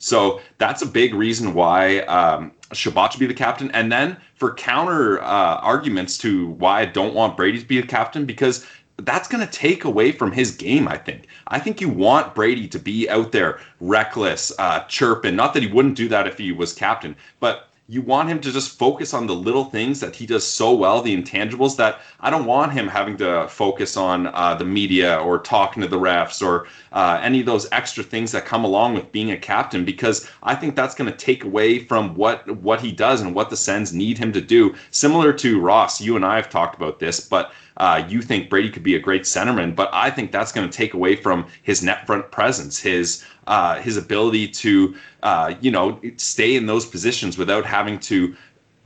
So 0.00 0.40
that's 0.58 0.82
a 0.82 0.86
big 0.86 1.14
reason 1.14 1.54
why 1.54 1.98
um, 2.00 2.52
Chabot 2.72 3.12
should 3.12 3.20
be 3.20 3.26
the 3.26 3.34
captain. 3.34 3.70
And 3.72 3.92
then 3.92 4.16
for 4.34 4.54
counter 4.54 5.22
uh, 5.22 5.56
arguments 5.62 6.18
to 6.18 6.48
why 6.52 6.80
I 6.80 6.86
don't 6.86 7.14
want 7.14 7.36
Brady 7.36 7.60
to 7.60 7.66
be 7.66 7.80
the 7.80 7.86
captain, 7.86 8.24
because 8.24 8.66
that's 8.96 9.28
going 9.28 9.46
to 9.46 9.52
take 9.52 9.84
away 9.84 10.10
from 10.12 10.32
his 10.32 10.56
game, 10.56 10.88
I 10.88 10.96
think. 10.96 11.26
I 11.48 11.58
think 11.58 11.80
you 11.80 11.88
want 11.88 12.34
Brady 12.34 12.66
to 12.68 12.78
be 12.78 13.08
out 13.08 13.32
there 13.32 13.60
reckless, 13.80 14.52
uh, 14.58 14.84
chirping. 14.84 15.36
Not 15.36 15.54
that 15.54 15.62
he 15.62 15.68
wouldn't 15.68 15.96
do 15.96 16.08
that 16.08 16.26
if 16.26 16.38
he 16.38 16.52
was 16.52 16.72
captain, 16.72 17.14
but 17.38 17.69
you 17.90 18.00
want 18.02 18.28
him 18.28 18.38
to 18.38 18.52
just 18.52 18.78
focus 18.78 19.12
on 19.12 19.26
the 19.26 19.34
little 19.34 19.64
things 19.64 19.98
that 19.98 20.14
he 20.14 20.24
does 20.24 20.46
so 20.46 20.72
well, 20.72 21.02
the 21.02 21.20
intangibles 21.20 21.76
that 21.76 22.00
I 22.20 22.30
don't 22.30 22.44
want 22.44 22.72
him 22.72 22.86
having 22.86 23.16
to 23.16 23.48
focus 23.48 23.96
on 23.96 24.28
uh, 24.28 24.54
the 24.54 24.64
media 24.64 25.18
or 25.18 25.40
talking 25.40 25.82
to 25.82 25.88
the 25.88 25.98
refs 25.98 26.40
or 26.40 26.68
uh, 26.92 27.18
any 27.20 27.40
of 27.40 27.46
those 27.46 27.66
extra 27.72 28.04
things 28.04 28.30
that 28.30 28.44
come 28.44 28.62
along 28.62 28.94
with 28.94 29.10
being 29.10 29.32
a 29.32 29.36
captain 29.36 29.84
because 29.84 30.30
I 30.44 30.54
think 30.54 30.76
that's 30.76 30.94
going 30.94 31.10
to 31.10 31.16
take 31.16 31.42
away 31.42 31.80
from 31.80 32.14
what 32.14 32.48
what 32.62 32.80
he 32.80 32.92
does 32.92 33.22
and 33.22 33.34
what 33.34 33.50
the 33.50 33.56
Sens 33.56 33.92
need 33.92 34.18
him 34.18 34.32
to 34.34 34.40
do. 34.40 34.72
Similar 34.92 35.32
to 35.32 35.60
Ross, 35.60 36.00
you 36.00 36.14
and 36.14 36.24
I 36.24 36.36
have 36.36 36.48
talked 36.48 36.76
about 36.76 37.00
this, 37.00 37.18
but 37.18 37.52
uh, 37.76 38.04
you 38.08 38.22
think 38.22 38.50
Brady 38.50 38.70
could 38.70 38.82
be 38.82 38.94
a 38.94 38.98
great 38.98 39.22
centerman, 39.22 39.74
but 39.74 39.88
I 39.92 40.10
think 40.10 40.32
that's 40.32 40.52
going 40.52 40.68
to 40.68 40.76
take 40.76 40.94
away 40.94 41.16
from 41.16 41.46
his 41.62 41.82
net 41.82 42.06
front 42.06 42.30
presence, 42.30 42.78
his 42.78 43.24
uh, 43.46 43.80
his 43.80 43.96
ability 43.96 44.46
to, 44.46 44.94
uh, 45.24 45.54
you 45.60 45.70
know, 45.72 46.00
stay 46.16 46.54
in 46.54 46.66
those 46.66 46.86
positions 46.86 47.36
without 47.36 47.64
having 47.66 47.98
to 47.98 48.36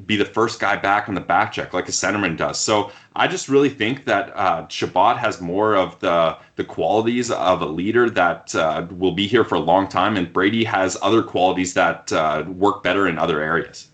be 0.06 0.16
the 0.16 0.24
first 0.24 0.58
guy 0.58 0.76
back 0.76 1.08
on 1.08 1.14
the 1.14 1.20
back 1.20 1.52
check 1.52 1.72
like 1.72 1.88
a 1.88 1.92
centerman 1.92 2.36
does. 2.36 2.58
So 2.58 2.90
I 3.14 3.28
just 3.28 3.48
really 3.48 3.68
think 3.68 4.04
that 4.06 4.32
uh, 4.34 4.66
Chabot 4.66 5.16
has 5.18 5.40
more 5.40 5.76
of 5.76 5.98
the 6.00 6.36
the 6.56 6.64
qualities 6.64 7.30
of 7.30 7.62
a 7.62 7.66
leader 7.66 8.10
that 8.10 8.54
uh, 8.54 8.86
will 8.90 9.12
be 9.12 9.26
here 9.26 9.44
for 9.44 9.56
a 9.56 9.60
long 9.60 9.88
time, 9.88 10.16
and 10.16 10.32
Brady 10.32 10.64
has 10.64 10.96
other 11.02 11.22
qualities 11.22 11.74
that 11.74 12.12
uh, 12.12 12.44
work 12.48 12.82
better 12.82 13.06
in 13.08 13.18
other 13.18 13.40
areas. 13.40 13.88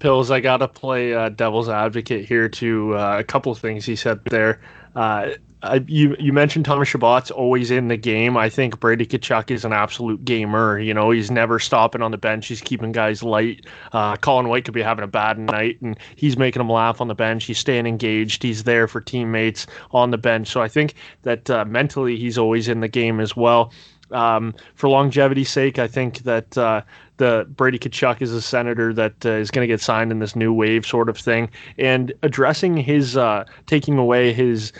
Pills, 0.00 0.30
I 0.30 0.40
gotta 0.40 0.66
play 0.66 1.14
uh, 1.14 1.28
devil's 1.28 1.68
advocate 1.68 2.24
here 2.24 2.48
to 2.48 2.96
uh, 2.96 3.18
a 3.18 3.24
couple 3.24 3.52
of 3.52 3.58
things 3.58 3.84
he 3.84 3.94
said 3.94 4.24
there. 4.24 4.60
Uh, 4.96 5.30
I, 5.62 5.84
you 5.86 6.16
you 6.18 6.32
mentioned 6.32 6.64
Thomas 6.64 6.88
Chabot's 6.88 7.30
always 7.30 7.70
in 7.70 7.88
the 7.88 7.96
game. 7.98 8.36
I 8.36 8.48
think 8.48 8.80
Brady 8.80 9.04
Tkachuk 9.04 9.50
is 9.50 9.64
an 9.64 9.74
absolute 9.74 10.24
gamer. 10.24 10.78
You 10.78 10.94
know, 10.94 11.10
he's 11.10 11.30
never 11.30 11.58
stopping 11.58 12.00
on 12.00 12.12
the 12.12 12.18
bench. 12.18 12.46
He's 12.46 12.62
keeping 12.62 12.92
guys 12.92 13.22
light. 13.22 13.66
Uh, 13.92 14.16
Colin 14.16 14.48
White 14.48 14.64
could 14.64 14.72
be 14.72 14.82
having 14.82 15.04
a 15.04 15.08
bad 15.08 15.38
night, 15.38 15.80
and 15.82 15.98
he's 16.16 16.38
making 16.38 16.60
them 16.60 16.70
laugh 16.70 17.00
on 17.00 17.08
the 17.08 17.14
bench. 17.14 17.44
He's 17.44 17.58
staying 17.58 17.86
engaged. 17.86 18.42
He's 18.42 18.64
there 18.64 18.88
for 18.88 19.02
teammates 19.02 19.66
on 19.90 20.10
the 20.10 20.18
bench. 20.18 20.48
So 20.48 20.62
I 20.62 20.68
think 20.68 20.94
that 21.22 21.50
uh, 21.50 21.66
mentally 21.66 22.16
he's 22.16 22.38
always 22.38 22.66
in 22.66 22.80
the 22.80 22.88
game 22.88 23.20
as 23.20 23.36
well. 23.36 23.70
Um, 24.12 24.54
for 24.74 24.88
longevity's 24.88 25.50
sake, 25.50 25.78
I 25.78 25.86
think 25.86 26.20
that 26.20 26.56
uh, 26.56 26.82
the 27.20 27.46
Brady 27.50 27.78
Tkachuk 27.78 28.22
is 28.22 28.32
a 28.32 28.40
senator 28.40 28.92
that 28.94 29.24
uh, 29.26 29.32
is 29.32 29.50
going 29.50 29.62
to 29.62 29.72
get 29.72 29.80
signed 29.80 30.10
in 30.10 30.18
this 30.20 30.34
new 30.34 30.52
wave 30.52 30.86
sort 30.86 31.08
of 31.10 31.18
thing, 31.18 31.50
and 31.78 32.12
addressing 32.22 32.78
his 32.78 33.16
uh, 33.16 33.44
taking 33.66 33.98
away 33.98 34.32
his 34.32 34.72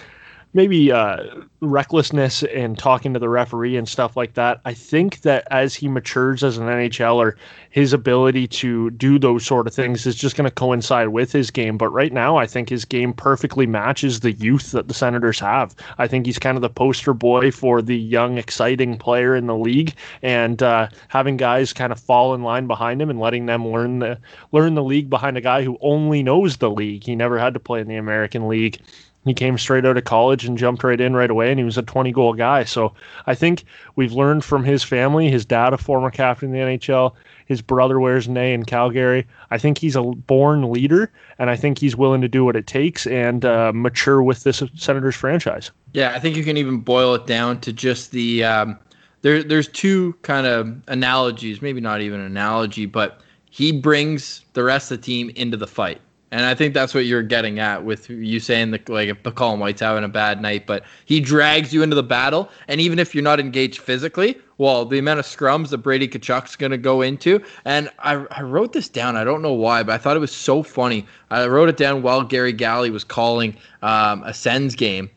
maybe 0.52 0.90
uh, 0.90 1.22
recklessness 1.60 2.42
and 2.42 2.78
talking 2.78 3.12
to 3.14 3.20
the 3.20 3.28
referee 3.28 3.76
and 3.76 3.88
stuff 3.88 4.16
like 4.16 4.34
that. 4.34 4.60
I 4.64 4.74
think 4.74 5.20
that 5.22 5.46
as 5.50 5.74
he 5.74 5.86
matures 5.88 6.42
as 6.42 6.58
an 6.58 6.66
NHLer, 6.66 7.34
his 7.70 7.92
ability 7.92 8.48
to 8.48 8.90
do 8.90 9.18
those 9.18 9.46
sort 9.46 9.68
of 9.68 9.74
things 9.74 10.06
is 10.06 10.16
just 10.16 10.36
going 10.36 10.48
to 10.48 10.54
coincide 10.54 11.08
with 11.08 11.30
his 11.30 11.50
game. 11.50 11.78
But 11.78 11.90
right 11.90 12.12
now, 12.12 12.36
I 12.36 12.46
think 12.46 12.68
his 12.68 12.84
game 12.84 13.12
perfectly 13.12 13.66
matches 13.66 14.20
the 14.20 14.32
youth 14.32 14.72
that 14.72 14.88
the 14.88 14.94
Senators 14.94 15.38
have. 15.38 15.74
I 15.98 16.08
think 16.08 16.26
he's 16.26 16.38
kind 16.38 16.56
of 16.56 16.62
the 16.62 16.70
poster 16.70 17.14
boy 17.14 17.52
for 17.52 17.80
the 17.80 17.96
young, 17.96 18.38
exciting 18.38 18.98
player 18.98 19.36
in 19.36 19.46
the 19.46 19.56
league, 19.56 19.94
and 20.22 20.62
uh, 20.62 20.88
having 21.08 21.36
guys 21.36 21.72
kind 21.72 21.92
of 21.92 22.00
fall 22.00 22.34
in 22.34 22.42
line 22.42 22.66
behind 22.66 23.00
him 23.00 23.10
and 23.10 23.20
letting 23.20 23.46
them 23.46 23.68
learn 23.68 24.00
the 24.00 24.18
learn 24.52 24.74
the 24.74 24.82
league 24.82 25.08
behind 25.10 25.36
a 25.36 25.40
guy 25.40 25.62
who 25.62 25.78
only 25.80 26.22
knows 26.22 26.56
the 26.56 26.70
league. 26.70 27.04
He 27.04 27.14
never 27.14 27.38
had 27.38 27.54
to 27.54 27.60
play 27.60 27.80
in 27.80 27.88
the 27.88 27.96
American 27.96 28.48
League 28.48 28.80
he 29.24 29.34
came 29.34 29.58
straight 29.58 29.84
out 29.84 29.96
of 29.96 30.04
college 30.04 30.46
and 30.46 30.56
jumped 30.56 30.82
right 30.82 31.00
in 31.00 31.14
right 31.14 31.30
away, 31.30 31.50
and 31.50 31.58
he 31.58 31.64
was 31.64 31.76
a 31.76 31.82
20 31.82 32.10
goal 32.12 32.32
guy. 32.32 32.64
So 32.64 32.94
I 33.26 33.34
think 33.34 33.64
we've 33.96 34.12
learned 34.12 34.44
from 34.44 34.64
his 34.64 34.82
family. 34.82 35.30
His 35.30 35.44
dad, 35.44 35.72
a 35.74 35.78
former 35.78 36.10
captain 36.10 36.54
in 36.54 36.54
the 36.54 36.78
NHL, 36.78 37.14
his 37.44 37.60
brother 37.60 38.00
wears 38.00 38.26
an 38.26 38.36
A 38.36 38.54
in 38.54 38.64
Calgary. 38.64 39.26
I 39.50 39.58
think 39.58 39.76
he's 39.76 39.94
a 39.96 40.02
born 40.02 40.72
leader, 40.72 41.12
and 41.38 41.50
I 41.50 41.56
think 41.56 41.78
he's 41.78 41.96
willing 41.96 42.22
to 42.22 42.28
do 42.28 42.44
what 42.44 42.56
it 42.56 42.66
takes 42.66 43.06
and 43.06 43.44
uh, 43.44 43.72
mature 43.74 44.22
with 44.22 44.44
this 44.44 44.62
Senators 44.74 45.16
franchise. 45.16 45.70
Yeah, 45.92 46.12
I 46.14 46.18
think 46.18 46.36
you 46.36 46.44
can 46.44 46.56
even 46.56 46.78
boil 46.78 47.14
it 47.14 47.26
down 47.26 47.60
to 47.62 47.72
just 47.72 48.12
the 48.12 48.44
um, 48.44 48.78
there. 49.20 49.42
There's 49.42 49.68
two 49.68 50.14
kind 50.22 50.46
of 50.46 50.80
analogies, 50.88 51.60
maybe 51.60 51.80
not 51.80 52.00
even 52.00 52.20
an 52.20 52.26
analogy, 52.26 52.86
but 52.86 53.20
he 53.50 53.72
brings 53.72 54.44
the 54.54 54.62
rest 54.62 54.90
of 54.90 54.98
the 54.98 55.04
team 55.04 55.30
into 55.34 55.56
the 55.56 55.66
fight 55.66 56.00
and 56.32 56.46
I 56.46 56.54
think 56.54 56.74
that's 56.74 56.94
what 56.94 57.06
you're 57.06 57.22
getting 57.22 57.58
at 57.58 57.84
with 57.84 58.08
you 58.08 58.38
saying 58.38 58.70
that, 58.70 58.88
like, 58.88 59.08
if 59.08 59.22
the 59.24 59.32
Colin 59.32 59.58
White's 59.58 59.80
having 59.80 60.04
a 60.04 60.08
bad 60.08 60.40
night, 60.40 60.64
but 60.64 60.84
he 61.04 61.18
drags 61.20 61.72
you 61.72 61.82
into 61.82 61.96
the 61.96 62.04
battle. 62.04 62.48
And 62.68 62.80
even 62.80 63.00
if 63.00 63.14
you're 63.14 63.24
not 63.24 63.40
engaged 63.40 63.80
physically, 63.80 64.38
well, 64.58 64.84
the 64.84 64.98
amount 64.98 65.18
of 65.18 65.26
scrums 65.26 65.70
that 65.70 65.78
Brady 65.78 66.06
Tkachuk's 66.06 66.54
going 66.54 66.70
to 66.70 66.78
go 66.78 67.02
into. 67.02 67.42
And 67.64 67.90
I, 67.98 68.24
I 68.30 68.42
wrote 68.42 68.72
this 68.72 68.88
down. 68.88 69.16
I 69.16 69.24
don't 69.24 69.42
know 69.42 69.52
why, 69.52 69.82
but 69.82 69.92
I 69.92 69.98
thought 69.98 70.16
it 70.16 70.20
was 70.20 70.34
so 70.34 70.62
funny. 70.62 71.04
I 71.30 71.46
wrote 71.46 71.68
it 71.68 71.76
down 71.76 72.02
while 72.02 72.22
Gary 72.22 72.52
Galley 72.52 72.90
was 72.90 73.02
calling 73.02 73.56
um, 73.82 74.22
a 74.22 74.32
Sens 74.32 74.76
game. 74.76 75.10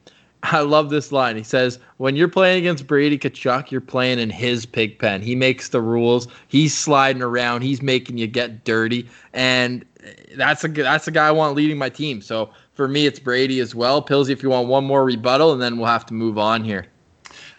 I 0.43 0.59
love 0.59 0.89
this 0.89 1.13
line. 1.13 1.37
He 1.37 1.43
says, 1.43 1.79
"When 1.97 2.17
you're 2.17 2.27
playing 2.27 2.57
against 2.57 2.85
Brady 2.85 3.17
Tkachuk, 3.17 3.71
you're 3.71 3.79
playing 3.79 4.19
in 4.19 4.29
his 4.29 4.65
pig 4.65 4.99
pen. 4.99 5.21
He 5.21 5.35
makes 5.35 5.69
the 5.69 5.81
rules. 5.81 6.27
He's 6.49 6.75
sliding 6.75 7.21
around. 7.21 7.61
He's 7.61 7.81
making 7.81 8.17
you 8.17 8.27
get 8.27 8.65
dirty, 8.65 9.07
and 9.31 9.85
that's 10.35 10.63
a 10.63 10.67
that's 10.67 11.07
a 11.07 11.11
guy 11.11 11.27
I 11.27 11.31
want 11.31 11.55
leading 11.55 11.77
my 11.77 11.89
team. 11.89 12.21
So 12.21 12.49
for 12.73 12.87
me, 12.87 13.05
it's 13.05 13.19
Brady 13.19 13.59
as 13.59 13.75
well. 13.75 14.03
Pillsy, 14.03 14.29
if 14.29 14.43
you 14.43 14.49
want 14.49 14.67
one 14.67 14.83
more 14.83 15.03
rebuttal, 15.03 15.53
and 15.53 15.61
then 15.61 15.77
we'll 15.77 15.87
have 15.87 16.05
to 16.07 16.13
move 16.13 16.37
on 16.37 16.63
here. 16.63 16.87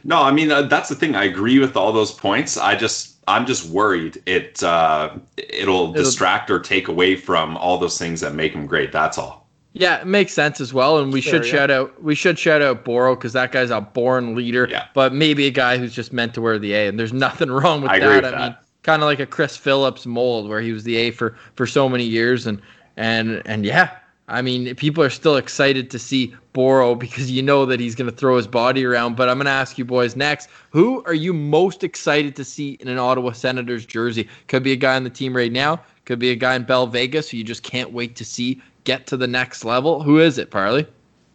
No, 0.04 0.22
I 0.22 0.30
mean 0.30 0.50
uh, 0.50 0.62
that's 0.62 0.88
the 0.88 0.94
thing. 0.94 1.14
I 1.14 1.24
agree 1.24 1.58
with 1.58 1.76
all 1.76 1.92
those 1.92 2.12
points. 2.12 2.56
I 2.56 2.76
just 2.76 3.16
I'm 3.26 3.46
just 3.46 3.68
worried 3.70 4.22
it 4.26 4.62
uh, 4.62 5.16
it'll, 5.36 5.52
it'll 5.52 5.92
distract 5.92 6.50
or 6.50 6.60
take 6.60 6.88
away 6.88 7.16
from 7.16 7.56
all 7.56 7.78
those 7.78 7.98
things 7.98 8.20
that 8.20 8.34
make 8.34 8.52
him 8.52 8.66
great. 8.66 8.92
That's 8.92 9.18
all. 9.18 9.44
Yeah, 9.76 10.00
it 10.00 10.06
makes 10.06 10.32
sense 10.32 10.60
as 10.60 10.72
well, 10.72 10.98
and 10.98 11.12
we 11.12 11.20
sure, 11.20 11.32
should 11.32 11.46
yeah. 11.46 11.52
shout 11.52 11.70
out 11.70 12.02
we 12.02 12.14
should 12.14 12.38
shout 12.38 12.62
out 12.62 12.84
Boro 12.84 13.16
because 13.16 13.32
that 13.32 13.50
guy's 13.50 13.70
a 13.70 13.80
born 13.80 14.36
leader. 14.36 14.68
Yeah. 14.70 14.86
But 14.94 15.12
maybe 15.12 15.46
a 15.46 15.50
guy 15.50 15.78
who's 15.78 15.92
just 15.92 16.12
meant 16.12 16.34
to 16.34 16.40
wear 16.40 16.58
the 16.58 16.74
A, 16.74 16.86
and 16.86 16.98
there's 16.98 17.12
nothing 17.12 17.50
wrong 17.50 17.82
with 17.82 17.90
I 17.90 17.98
that. 17.98 18.06
With 18.06 18.24
I 18.24 18.30
that. 18.30 18.40
mean, 18.40 18.56
kind 18.84 19.02
of 19.02 19.06
like 19.06 19.18
a 19.18 19.26
Chris 19.26 19.56
Phillips 19.56 20.06
mold 20.06 20.48
where 20.48 20.60
he 20.60 20.72
was 20.72 20.84
the 20.84 20.96
A 20.96 21.10
for 21.10 21.36
for 21.54 21.66
so 21.66 21.88
many 21.88 22.04
years, 22.04 22.46
and 22.46 22.62
and 22.96 23.42
and 23.44 23.66
yeah, 23.66 23.96
I 24.28 24.40
mean, 24.40 24.74
people 24.76 25.02
are 25.02 25.10
still 25.10 25.36
excited 25.36 25.90
to 25.90 25.98
see 25.98 26.34
Boro 26.52 26.94
because 26.94 27.30
you 27.30 27.42
know 27.42 27.66
that 27.66 27.80
he's 27.80 27.94
going 27.94 28.08
to 28.08 28.16
throw 28.16 28.36
his 28.36 28.46
body 28.46 28.84
around. 28.84 29.16
But 29.16 29.28
I'm 29.28 29.36
going 29.36 29.46
to 29.46 29.50
ask 29.50 29.76
you 29.76 29.84
boys 29.84 30.14
next 30.14 30.48
who 30.70 31.02
are 31.04 31.14
you 31.14 31.34
most 31.34 31.82
excited 31.82 32.36
to 32.36 32.44
see 32.44 32.72
in 32.80 32.88
an 32.88 32.98
Ottawa 32.98 33.32
Senators 33.32 33.84
jersey? 33.84 34.28
Could 34.46 34.62
be 34.62 34.72
a 34.72 34.76
guy 34.76 34.94
on 34.96 35.04
the 35.04 35.10
team 35.10 35.36
right 35.36 35.52
now, 35.52 35.80
could 36.04 36.18
be 36.18 36.30
a 36.30 36.36
guy 36.36 36.54
in 36.54 36.62
Bell 36.62 36.86
Vegas 36.86 37.30
who 37.30 37.38
you 37.38 37.44
just 37.44 37.64
can't 37.64 37.92
wait 37.92 38.14
to 38.16 38.24
see 38.24 38.62
get 38.84 39.06
to 39.08 39.16
the 39.16 39.26
next 39.26 39.64
level. 39.64 40.02
Who 40.02 40.20
is 40.20 40.38
it, 40.38 40.50
Parley? 40.50 40.86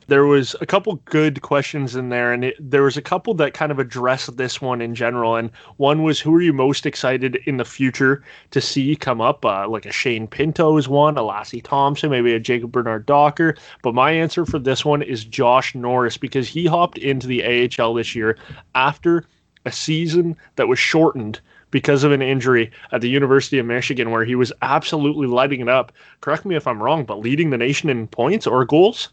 There 0.09 0.25
was 0.25 0.55
a 0.59 0.65
couple 0.65 0.95
good 1.05 1.43
questions 1.43 1.95
in 1.95 2.09
there, 2.09 2.33
and 2.33 2.43
it, 2.43 2.55
there 2.59 2.81
was 2.81 2.97
a 2.97 3.01
couple 3.01 3.35
that 3.35 3.53
kind 3.53 3.71
of 3.71 3.77
addressed 3.77 4.37
this 4.37 4.59
one 4.59 4.81
in 4.81 4.95
general. 4.95 5.35
And 5.35 5.51
one 5.77 6.01
was, 6.01 6.19
who 6.19 6.33
are 6.33 6.41
you 6.41 6.51
most 6.51 6.87
excited 6.87 7.35
in 7.45 7.57
the 7.57 7.63
future 7.63 8.23
to 8.49 8.59
see 8.59 8.95
come 8.95 9.21
up? 9.21 9.45
Uh, 9.45 9.67
like 9.69 9.85
a 9.85 9.91
Shane 9.91 10.25
Pinto 10.25 10.77
is 10.77 10.89
one, 10.89 11.15
a 11.15 11.21
Lassi 11.21 11.63
Thomson 11.63 12.09
maybe 12.09 12.33
a 12.33 12.39
Jacob 12.39 12.71
Bernard 12.71 13.05
Docker. 13.05 13.55
But 13.83 13.93
my 13.93 14.09
answer 14.09 14.47
for 14.47 14.57
this 14.57 14.83
one 14.83 15.03
is 15.03 15.23
Josh 15.23 15.75
Norris 15.75 16.17
because 16.17 16.47
he 16.47 16.65
hopped 16.65 16.97
into 16.97 17.27
the 17.27 17.69
AHL 17.79 17.93
this 17.93 18.15
year 18.15 18.35
after 18.73 19.25
a 19.65 19.71
season 19.71 20.35
that 20.55 20.67
was 20.67 20.79
shortened 20.79 21.39
because 21.69 22.03
of 22.03 22.11
an 22.11 22.23
injury 22.23 22.71
at 22.91 23.01
the 23.01 23.09
University 23.09 23.59
of 23.59 23.67
Michigan, 23.67 24.09
where 24.09 24.25
he 24.25 24.33
was 24.33 24.51
absolutely 24.63 25.27
lighting 25.27 25.61
it 25.61 25.69
up. 25.69 25.91
Correct 26.21 26.45
me 26.45 26.55
if 26.55 26.65
I'm 26.65 26.81
wrong, 26.81 27.05
but 27.05 27.19
leading 27.19 27.51
the 27.51 27.57
nation 27.57 27.91
in 27.91 28.07
points 28.07 28.47
or 28.47 28.65
goals 28.65 29.09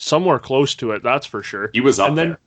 somewhere 0.00 0.38
close 0.38 0.74
to 0.76 0.90
it, 0.92 1.02
that's 1.02 1.26
for 1.26 1.42
sure. 1.42 1.70
He 1.72 1.80
was 1.80 1.98
up 2.00 2.08
and 2.08 2.18
then, 2.18 2.28
there. 2.30 2.38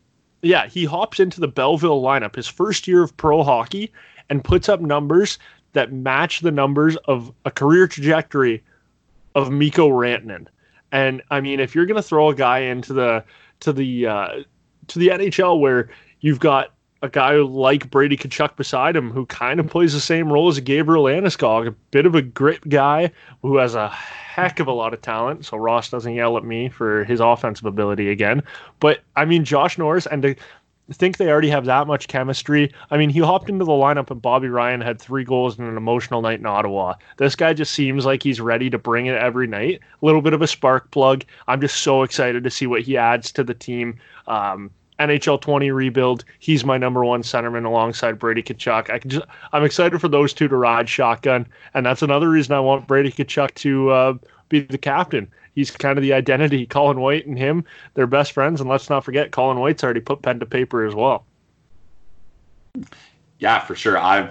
Yeah, 0.41 0.67
he 0.67 0.83
hops 0.83 1.19
into 1.19 1.39
the 1.39 1.47
Belleville 1.47 2.01
lineup, 2.01 2.35
his 2.35 2.47
first 2.47 2.87
year 2.87 3.03
of 3.03 3.15
pro 3.15 3.43
hockey, 3.43 3.93
and 4.29 4.43
puts 4.43 4.67
up 4.67 4.81
numbers 4.81 5.39
that 5.71 5.93
match 5.93 6.41
the 6.41 6.51
numbers 6.51 6.97
of 7.05 7.31
a 7.45 7.51
career 7.51 7.87
trajectory 7.87 8.63
of 9.35 9.51
Mikko 9.51 9.89
Rantanen. 9.89 10.47
And 10.91 11.21
I 11.31 11.41
mean, 11.41 11.59
if 11.59 11.73
you're 11.73 11.85
going 11.85 12.01
to 12.01 12.07
throw 12.07 12.29
a 12.29 12.35
guy 12.35 12.59
into 12.59 12.93
the 12.93 13.23
to 13.61 13.71
the 13.71 14.07
uh, 14.07 14.43
to 14.87 14.99
the 14.99 15.07
NHL 15.07 15.59
where 15.59 15.89
you've 16.19 16.39
got 16.39 16.72
a 17.03 17.09
guy 17.09 17.33
like 17.35 17.91
Brady 17.91 18.15
Tkachuk 18.15 18.55
beside 18.55 18.95
him 18.95 19.11
who 19.11 19.25
kind 19.25 19.59
of 19.59 19.67
plays 19.67 19.91
the 19.91 19.99
same 19.99 20.31
role 20.31 20.47
as 20.47 20.57
Gabriel 20.61 21.03
Landeskog, 21.03 21.67
a 21.67 21.71
bit 21.91 22.05
of 22.05 22.15
a 22.15 22.21
grit 22.21 22.67
guy 22.69 23.11
who 23.41 23.57
has 23.57 23.75
a 23.75 23.89
heck 23.89 24.61
of 24.61 24.67
a 24.67 24.71
lot 24.71 24.93
of 24.93 25.01
talent. 25.01 25.45
So 25.45 25.57
Ross 25.57 25.89
doesn't 25.89 26.13
yell 26.13 26.37
at 26.37 26.45
me 26.45 26.69
for 26.69 27.03
his 27.03 27.19
offensive 27.19 27.65
ability 27.65 28.09
again. 28.09 28.41
But 28.79 29.01
I 29.17 29.25
mean, 29.25 29.43
Josh 29.43 29.77
Norris 29.77 30.05
and 30.07 30.21
to 30.21 30.35
think 30.93 31.17
they 31.17 31.29
already 31.29 31.49
have 31.49 31.65
that 31.65 31.87
much 31.87 32.07
chemistry. 32.07 32.71
I 32.89 32.95
mean, 32.95 33.09
he 33.09 33.19
hopped 33.19 33.49
into 33.49 33.65
the 33.65 33.71
lineup 33.73 34.09
and 34.09 34.21
Bobby 34.21 34.47
Ryan 34.47 34.79
had 34.79 35.01
three 35.01 35.25
goals 35.25 35.59
in 35.59 35.65
an 35.65 35.75
emotional 35.75 36.21
night 36.21 36.39
in 36.39 36.45
Ottawa. 36.45 36.93
This 37.17 37.35
guy 37.35 37.53
just 37.53 37.73
seems 37.73 38.05
like 38.05 38.23
he's 38.23 38.39
ready 38.39 38.69
to 38.69 38.77
bring 38.77 39.07
it 39.07 39.15
every 39.15 39.47
night. 39.47 39.81
A 40.01 40.05
little 40.05 40.21
bit 40.21 40.33
of 40.33 40.41
a 40.41 40.47
spark 40.47 40.89
plug. 40.91 41.25
I'm 41.49 41.59
just 41.59 41.81
so 41.81 42.03
excited 42.03 42.45
to 42.45 42.49
see 42.49 42.65
what 42.65 42.81
he 42.81 42.95
adds 42.95 43.29
to 43.33 43.43
the 43.43 43.53
team. 43.53 43.99
Um, 44.27 44.71
NHL 44.99 45.41
20 45.41 45.71
rebuild. 45.71 46.25
He's 46.39 46.63
my 46.63 46.77
number 46.77 47.03
one 47.03 47.23
centerman 47.23 47.65
alongside 47.65 48.19
Brady 48.19 48.43
Tkachuk. 48.43 48.89
I 48.89 48.99
can 48.99 49.09
just, 49.09 49.25
I'm 49.51 49.63
excited 49.63 49.99
for 49.99 50.07
those 50.07 50.33
two 50.33 50.47
to 50.47 50.55
ride 50.55 50.89
shotgun, 50.89 51.47
and 51.73 51.85
that's 51.85 52.01
another 52.01 52.29
reason 52.29 52.53
I 52.53 52.59
want 52.59 52.87
Brady 52.87 53.11
Tkachuk 53.11 53.53
to 53.55 53.89
uh, 53.89 54.13
be 54.49 54.61
the 54.61 54.77
captain. 54.77 55.29
He's 55.55 55.71
kind 55.71 55.97
of 55.97 56.01
the 56.01 56.13
identity. 56.13 56.65
Colin 56.73 56.99
White 56.99 57.25
and 57.25 57.37
him, 57.37 57.65
they're 57.93 58.07
best 58.07 58.31
friends, 58.31 58.61
and 58.61 58.69
let's 58.69 58.89
not 58.89 59.03
forget 59.03 59.31
Colin 59.31 59.59
White's 59.59 59.83
already 59.83 60.01
put 60.01 60.21
pen 60.21 60.39
to 60.39 60.45
paper 60.45 60.85
as 60.85 60.95
well. 60.95 61.25
Yeah, 63.39 63.59
for 63.59 63.75
sure. 63.75 63.97
I'm. 63.97 64.29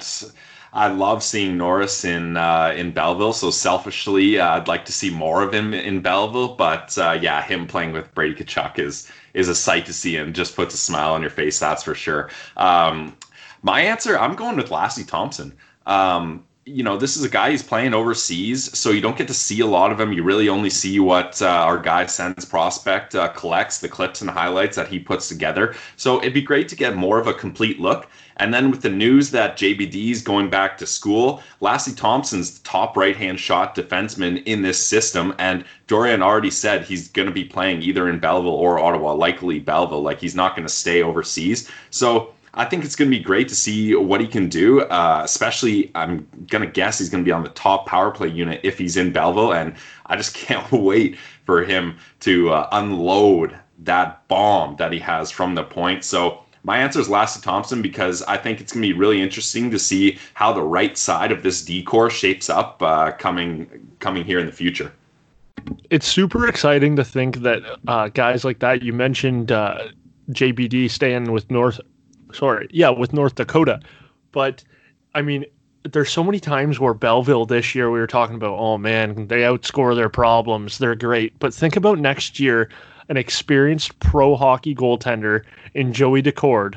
I 0.74 0.88
love 0.88 1.22
seeing 1.22 1.58
Norris 1.58 2.02
in 2.02 2.38
uh, 2.38 2.72
in 2.74 2.92
Belleville. 2.92 3.34
So 3.34 3.50
selfishly, 3.50 4.40
uh, 4.40 4.56
I'd 4.56 4.68
like 4.68 4.86
to 4.86 4.92
see 4.92 5.10
more 5.10 5.42
of 5.42 5.52
him 5.52 5.74
in 5.74 6.00
Belleville. 6.00 6.56
But 6.56 6.96
uh, 6.96 7.18
yeah, 7.20 7.42
him 7.42 7.66
playing 7.66 7.92
with 7.92 8.12
Brady 8.14 8.42
Tkachuk 8.42 8.78
is 8.78 9.12
is 9.34 9.48
a 9.48 9.54
sight 9.54 9.86
to 9.86 9.92
see 9.92 10.16
and 10.16 10.34
just 10.34 10.56
puts 10.56 10.74
a 10.74 10.78
smile 10.78 11.12
on 11.12 11.20
your 11.20 11.30
face. 11.30 11.58
That's 11.58 11.82
for 11.82 11.94
sure. 11.94 12.30
Um, 12.56 13.16
my 13.62 13.80
answer, 13.80 14.18
I'm 14.18 14.34
going 14.34 14.56
with 14.56 14.70
Lassi 14.70 15.06
Thomson. 15.06 15.54
Um, 15.86 16.44
you 16.64 16.84
know, 16.84 16.96
this 16.96 17.16
is 17.16 17.24
a 17.24 17.28
guy 17.28 17.50
he's 17.50 17.62
playing 17.62 17.92
overseas, 17.92 18.76
so 18.78 18.90
you 18.90 19.00
don't 19.00 19.16
get 19.16 19.26
to 19.26 19.34
see 19.34 19.60
a 19.60 19.66
lot 19.66 19.90
of 19.90 19.98
him. 19.98 20.12
You 20.12 20.22
really 20.22 20.48
only 20.48 20.70
see 20.70 21.00
what 21.00 21.42
uh, 21.42 21.48
our 21.48 21.78
guy 21.78 22.06
sends 22.06 22.44
prospect 22.44 23.16
uh, 23.16 23.28
collects, 23.28 23.78
the 23.78 23.88
clips 23.88 24.20
and 24.20 24.30
highlights 24.30 24.76
that 24.76 24.86
he 24.86 25.00
puts 25.00 25.28
together. 25.28 25.74
So 25.96 26.20
it'd 26.20 26.34
be 26.34 26.42
great 26.42 26.68
to 26.68 26.76
get 26.76 26.94
more 26.94 27.18
of 27.18 27.26
a 27.26 27.34
complete 27.34 27.80
look. 27.80 28.08
And 28.42 28.52
then 28.52 28.72
with 28.72 28.82
the 28.82 28.90
news 28.90 29.30
that 29.30 29.56
JBD 29.56 30.10
is 30.10 30.20
going 30.20 30.50
back 30.50 30.76
to 30.78 30.84
school, 30.84 31.40
Lassi 31.60 31.96
Thomson's 31.96 32.58
the 32.58 32.68
top 32.68 32.96
right 32.96 33.14
hand 33.14 33.38
shot 33.38 33.76
defenseman 33.76 34.42
in 34.46 34.62
this 34.62 34.84
system. 34.84 35.32
And 35.38 35.64
Dorion 35.86 36.22
already 36.22 36.50
said 36.50 36.82
he's 36.82 37.06
going 37.06 37.28
to 37.28 37.32
be 37.32 37.44
playing 37.44 37.82
either 37.82 38.08
in 38.08 38.18
Belleville 38.18 38.50
or 38.50 38.80
Ottawa, 38.80 39.12
likely 39.12 39.60
Belleville. 39.60 40.02
Like 40.02 40.18
he's 40.18 40.34
not 40.34 40.56
going 40.56 40.66
to 40.66 40.74
stay 40.74 41.04
overseas. 41.04 41.70
So 41.90 42.34
I 42.54 42.64
think 42.64 42.84
it's 42.84 42.96
going 42.96 43.12
to 43.12 43.16
be 43.16 43.22
great 43.22 43.48
to 43.48 43.54
see 43.54 43.94
what 43.94 44.20
he 44.20 44.26
can 44.26 44.48
do. 44.48 44.80
Uh, 44.80 45.20
especially, 45.24 45.92
I'm 45.94 46.26
going 46.48 46.64
to 46.64 46.70
guess 46.70 46.98
he's 46.98 47.10
going 47.10 47.22
to 47.22 47.28
be 47.28 47.30
on 47.30 47.44
the 47.44 47.50
top 47.50 47.86
power 47.86 48.10
play 48.10 48.26
unit 48.26 48.58
if 48.64 48.76
he's 48.76 48.96
in 48.96 49.12
Belleville. 49.12 49.54
And 49.54 49.76
I 50.06 50.16
just 50.16 50.34
can't 50.46 50.72
wait 50.72 51.16
for 51.44 51.62
him 51.62 51.96
to 52.22 52.50
uh, 52.50 52.68
unload 52.72 53.56
that 53.84 54.26
bomb 54.26 54.74
that 54.76 54.92
he 54.92 54.98
has 54.98 55.30
from 55.30 55.54
the 55.54 55.62
point. 55.62 56.02
So 56.02 56.41
my 56.64 56.78
answer 56.78 57.00
is 57.00 57.08
Lassi 57.08 57.42
Thomson 57.42 57.82
because 57.82 58.22
I 58.22 58.36
think 58.36 58.60
it's 58.60 58.72
going 58.72 58.82
to 58.82 58.88
be 58.88 58.98
really 58.98 59.20
interesting 59.20 59.70
to 59.70 59.78
see 59.78 60.18
how 60.34 60.52
the 60.52 60.62
right 60.62 60.96
side 60.96 61.32
of 61.32 61.42
this 61.42 61.64
decor 61.64 62.08
shapes 62.10 62.48
up 62.48 62.82
uh, 62.82 63.12
coming 63.12 63.88
coming 63.98 64.24
here 64.24 64.38
in 64.38 64.46
the 64.46 64.52
future. 64.52 64.92
It's 65.90 66.06
super 66.06 66.48
exciting 66.48 66.96
to 66.96 67.04
think 67.04 67.38
that 67.38 67.62
uh, 67.86 68.08
guys 68.08 68.44
like 68.44 68.60
that. 68.60 68.82
You 68.82 68.92
mentioned 68.92 69.52
uh, 69.52 69.88
JBD 70.30 70.90
staying 70.90 71.32
with 71.32 71.50
North, 71.50 71.80
sorry, 72.32 72.68
yeah, 72.70 72.90
with 72.90 73.12
North 73.12 73.34
Dakota, 73.34 73.80
but 74.32 74.64
I 75.14 75.22
mean, 75.22 75.44
there's 75.84 76.10
so 76.10 76.22
many 76.22 76.38
times 76.38 76.78
where 76.78 76.94
Belleville 76.94 77.46
this 77.46 77.74
year 77.74 77.90
we 77.90 77.98
were 77.98 78.06
talking 78.06 78.36
about, 78.36 78.56
oh 78.58 78.78
man, 78.78 79.26
they 79.26 79.40
outscore 79.40 79.94
their 79.94 80.08
problems, 80.08 80.78
they're 80.78 80.94
great. 80.94 81.36
But 81.38 81.52
think 81.52 81.76
about 81.76 81.98
next 81.98 82.38
year 82.38 82.70
an 83.08 83.16
experienced 83.16 83.98
pro 83.98 84.36
hockey 84.36 84.74
goaltender 84.74 85.42
in 85.74 85.92
Joey 85.92 86.22
Daccord 86.22 86.76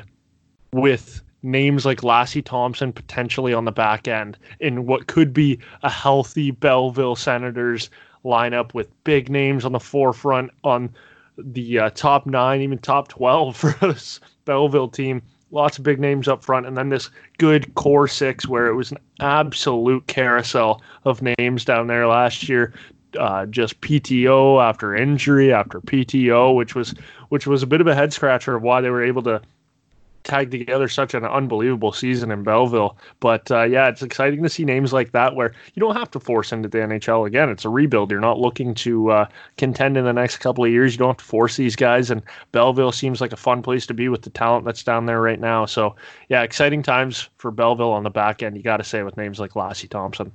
with 0.72 1.22
names 1.42 1.86
like 1.86 2.00
Lassi 2.00 2.44
Thomson 2.44 2.92
potentially 2.92 3.54
on 3.54 3.64
the 3.64 3.72
back 3.72 4.08
end 4.08 4.36
in 4.60 4.86
what 4.86 5.06
could 5.06 5.32
be 5.32 5.58
a 5.82 5.90
healthy 5.90 6.50
Belleville 6.50 7.16
Senators 7.16 7.90
lineup 8.24 8.74
with 8.74 8.90
big 9.04 9.30
names 9.30 9.64
on 9.64 9.72
the 9.72 9.80
forefront 9.80 10.50
on 10.64 10.90
the 11.38 11.78
uh, 11.78 11.90
top 11.90 12.26
nine, 12.26 12.60
even 12.60 12.78
top 12.78 13.08
12 13.08 13.56
for 13.56 13.72
this 13.80 14.20
Belleville 14.44 14.88
team. 14.88 15.22
Lots 15.52 15.78
of 15.78 15.84
big 15.84 16.00
names 16.00 16.26
up 16.26 16.42
front, 16.42 16.66
and 16.66 16.76
then 16.76 16.88
this 16.88 17.08
good 17.38 17.72
core 17.76 18.08
six 18.08 18.48
where 18.48 18.66
it 18.66 18.74
was 18.74 18.90
an 18.90 18.98
absolute 19.20 20.04
carousel 20.08 20.82
of 21.04 21.22
names 21.22 21.64
down 21.64 21.86
there 21.86 22.08
last 22.08 22.48
year 22.48 22.74
uh, 23.18 23.46
just 23.46 23.80
PTO 23.80 24.62
after 24.62 24.94
injury 24.94 25.52
after 25.52 25.80
PTO, 25.80 26.54
which 26.54 26.74
was 26.74 26.94
which 27.28 27.46
was 27.46 27.62
a 27.62 27.66
bit 27.66 27.80
of 27.80 27.86
a 27.86 27.94
head 27.94 28.12
scratcher 28.12 28.54
of 28.54 28.62
why 28.62 28.80
they 28.80 28.90
were 28.90 29.02
able 29.02 29.22
to 29.24 29.40
tag 30.26 30.50
together 30.50 30.88
such 30.88 31.14
an 31.14 31.24
unbelievable 31.24 31.92
season 31.92 32.30
in 32.30 32.42
Belleville. 32.42 32.98
But 33.20 33.50
uh, 33.50 33.62
yeah, 33.62 33.88
it's 33.88 34.02
exciting 34.02 34.42
to 34.42 34.48
see 34.48 34.64
names 34.64 34.92
like 34.92 35.12
that 35.12 35.34
where 35.34 35.52
you 35.74 35.80
don't 35.80 35.96
have 35.96 36.10
to 36.10 36.20
force 36.20 36.52
into 36.52 36.68
the 36.68 36.78
NHL 36.78 37.26
again. 37.26 37.48
It's 37.48 37.64
a 37.64 37.68
rebuild. 37.68 38.10
You're 38.10 38.20
not 38.20 38.38
looking 38.38 38.74
to 38.74 39.10
uh, 39.10 39.28
contend 39.56 39.96
in 39.96 40.04
the 40.04 40.12
next 40.12 40.38
couple 40.38 40.64
of 40.64 40.70
years. 40.70 40.92
You 40.92 40.98
don't 40.98 41.10
have 41.10 41.16
to 41.18 41.24
force 41.24 41.56
these 41.56 41.76
guys. 41.76 42.10
And 42.10 42.22
Belleville 42.52 42.92
seems 42.92 43.20
like 43.20 43.32
a 43.32 43.36
fun 43.36 43.62
place 43.62 43.86
to 43.86 43.94
be 43.94 44.08
with 44.08 44.22
the 44.22 44.30
talent 44.30 44.64
that's 44.64 44.82
down 44.82 45.06
there 45.06 45.22
right 45.22 45.40
now. 45.40 45.64
So 45.64 45.96
yeah, 46.28 46.42
exciting 46.42 46.82
times 46.82 47.28
for 47.38 47.50
Belleville 47.50 47.92
on 47.92 48.02
the 48.02 48.10
back 48.10 48.42
end. 48.42 48.56
You 48.56 48.62
got 48.62 48.78
to 48.78 48.84
say 48.84 49.02
with 49.02 49.16
names 49.16 49.40
like 49.40 49.52
Lassi 49.52 49.88
Thomson. 49.88 50.32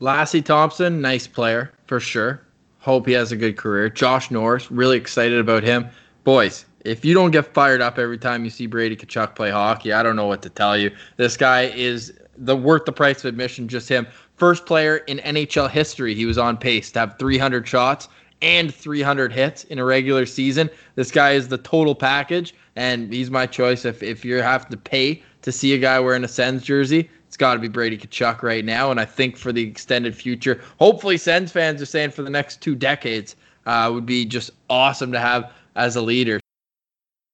Lassi 0.00 0.44
Thomson, 0.44 1.00
nice 1.00 1.26
player 1.26 1.72
for 1.86 2.00
sure. 2.00 2.42
Hope 2.80 3.06
he 3.06 3.12
has 3.12 3.32
a 3.32 3.36
good 3.36 3.56
career. 3.56 3.88
Josh 3.88 4.30
Norris, 4.30 4.70
really 4.70 4.96
excited 4.96 5.38
about 5.38 5.62
him. 5.62 5.88
Boys, 6.22 6.66
if 6.84 7.04
you 7.04 7.14
don't 7.14 7.30
get 7.30 7.52
fired 7.54 7.80
up 7.80 7.98
every 7.98 8.18
time 8.18 8.44
you 8.44 8.50
see 8.50 8.66
Brady 8.66 8.94
Tkachuk 8.94 9.34
play 9.34 9.50
hockey, 9.50 9.92
I 9.92 10.02
don't 10.02 10.14
know 10.14 10.26
what 10.26 10.42
to 10.42 10.50
tell 10.50 10.76
you. 10.76 10.90
This 11.16 11.36
guy 11.36 11.62
is 11.62 12.12
the 12.36 12.54
worth 12.54 12.84
the 12.84 12.92
price 12.92 13.20
of 13.20 13.24
admission. 13.24 13.68
Just 13.68 13.88
him, 13.88 14.06
first 14.36 14.66
player 14.66 14.98
in 14.98 15.18
NHL 15.18 15.70
history. 15.70 16.14
He 16.14 16.26
was 16.26 16.36
on 16.36 16.58
pace 16.58 16.92
to 16.92 17.00
have 17.00 17.18
300 17.18 17.66
shots 17.66 18.08
and 18.42 18.72
300 18.72 19.32
hits 19.32 19.64
in 19.64 19.78
a 19.78 19.84
regular 19.84 20.26
season. 20.26 20.68
This 20.94 21.10
guy 21.10 21.32
is 21.32 21.48
the 21.48 21.58
total 21.58 21.94
package, 21.94 22.54
and 22.76 23.10
he's 23.10 23.30
my 23.30 23.46
choice. 23.46 23.86
If 23.86 24.02
if 24.02 24.26
you 24.26 24.36
have 24.36 24.68
to 24.68 24.76
pay 24.76 25.22
to 25.40 25.50
see 25.50 25.74
a 25.74 25.78
guy 25.78 25.98
wearing 25.98 26.22
a 26.22 26.28
Sens 26.28 26.62
jersey, 26.62 27.08
it's 27.36 27.40
got 27.42 27.52
to 27.52 27.60
be 27.60 27.68
Brady 27.68 27.98
Tkachuk 27.98 28.42
right 28.42 28.64
now. 28.64 28.90
And 28.90 28.98
I 28.98 29.04
think 29.04 29.36
for 29.36 29.52
the 29.52 29.62
extended 29.62 30.16
future, 30.16 30.58
hopefully, 30.78 31.18
Sens 31.18 31.52
fans 31.52 31.82
are 31.82 31.86
saying 31.86 32.12
for 32.12 32.22
the 32.22 32.30
next 32.30 32.62
two 32.62 32.74
decades, 32.74 33.36
uh, 33.66 33.90
would 33.92 34.06
be 34.06 34.24
just 34.24 34.52
awesome 34.70 35.12
to 35.12 35.20
have 35.20 35.52
as 35.74 35.96
a 35.96 36.00
leader. 36.00 36.40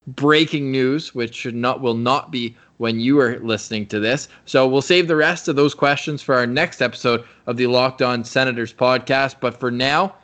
Breaking 0.09 0.73
news, 0.73 1.15
which 1.15 1.37
should 1.37 1.55
not 1.55 1.81
will 1.81 1.95
not 1.95 2.33
be 2.33 2.57
when 2.79 2.99
you 2.99 3.21
are 3.21 3.39
listening 3.39 3.87
to 3.87 4.01
this. 4.01 4.27
So 4.45 4.67
we'll 4.67 4.83
save 4.83 5.07
the 5.07 5.15
rest 5.15 5.47
of 5.47 5.55
those 5.55 5.73
questions 5.73 6.21
for 6.21 6.35
our 6.35 6.49
next 6.49 6.83
episode 6.83 7.23
of 7.47 7.57
the 7.57 7.69
Locked 7.69 8.03
On 8.03 8.25
Senators 8.25 8.75
podcast. 8.75 9.37
But 9.39 9.61
for 9.61 9.71
now, 9.71 10.17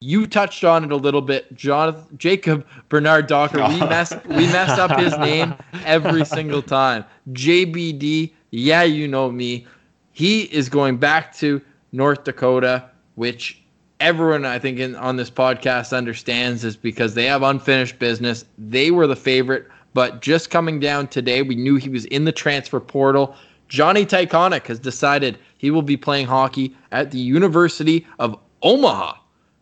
you 0.00 0.26
touched 0.26 0.64
on 0.64 0.82
it 0.82 0.90
a 0.90 0.96
little 0.96 1.22
bit, 1.22 1.54
Jonathan 1.54 2.18
Jacob 2.18 2.66
Bernard 2.88 3.28
Docker. 3.28 3.58
We 3.68 3.78
mess 3.78 4.12
we 4.26 4.48
mess 4.48 4.70
up 4.70 4.98
his 4.98 5.16
name 5.18 5.54
every 5.84 6.24
single 6.24 6.62
time. 6.62 7.04
JBD, 7.30 8.32
yeah, 8.54 8.82
you 8.84 9.08
know 9.08 9.30
me. 9.30 9.66
He 10.12 10.42
is 10.42 10.68
going 10.68 10.96
back 10.96 11.34
to 11.36 11.60
North 11.92 12.24
Dakota, 12.24 12.88
which 13.16 13.60
everyone 13.98 14.44
I 14.44 14.58
think 14.58 14.78
in, 14.78 14.94
on 14.94 15.16
this 15.16 15.30
podcast 15.30 15.96
understands 15.96 16.64
is 16.64 16.76
because 16.76 17.14
they 17.14 17.24
have 17.24 17.42
unfinished 17.42 17.98
business. 17.98 18.44
They 18.56 18.90
were 18.92 19.06
the 19.06 19.16
favorite, 19.16 19.66
but 19.92 20.22
just 20.22 20.50
coming 20.50 20.78
down 20.78 21.08
today, 21.08 21.42
we 21.42 21.56
knew 21.56 21.76
he 21.76 21.88
was 21.88 22.04
in 22.06 22.24
the 22.24 22.32
transfer 22.32 22.78
portal. 22.78 23.34
Johnny 23.68 24.06
Tychonick 24.06 24.66
has 24.66 24.78
decided 24.78 25.38
he 25.58 25.72
will 25.72 25.82
be 25.82 25.96
playing 25.96 26.26
hockey 26.26 26.76
at 26.92 27.10
the 27.10 27.18
University 27.18 28.06
of 28.20 28.38
Omaha 28.62 29.14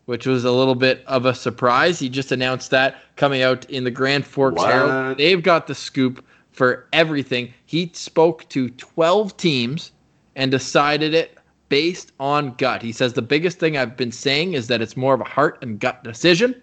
which 0.05 0.25
was 0.25 0.43
a 0.43 0.51
little 0.51 0.75
bit 0.75 1.03
of 1.07 1.25
a 1.25 1.33
surprise. 1.33 1.99
He 1.99 2.09
just 2.09 2.31
announced 2.31 2.71
that 2.71 2.97
coming 3.15 3.41
out 3.41 3.63
in 3.69 3.83
the 3.83 3.91
Grand 3.91 4.25
Forks 4.25 4.57
what? 4.57 4.73
Herald. 4.73 5.17
They've 5.17 5.41
got 5.41 5.67
the 5.67 5.75
scoop 5.75 6.23
for 6.53 6.87
everything. 6.93 7.53
He 7.65 7.91
spoke 7.93 8.47
to 8.49 8.69
12 8.69 9.35
teams 9.35 9.91
and 10.35 10.49
decided 10.49 11.13
it 11.13 11.37
based 11.69 12.11
on 12.19 12.53
gut. 12.53 12.81
He 12.81 12.91
says 12.91 13.13
the 13.13 13.21
biggest 13.21 13.59
thing 13.59 13.75
I've 13.75 13.97
been 13.97 14.11
saying 14.11 14.53
is 14.53 14.67
that 14.67 14.81
it's 14.81 14.95
more 14.95 15.13
of 15.13 15.21
a 15.21 15.25
heart 15.25 15.57
and 15.61 15.79
gut 15.79 16.03
decision. 16.03 16.61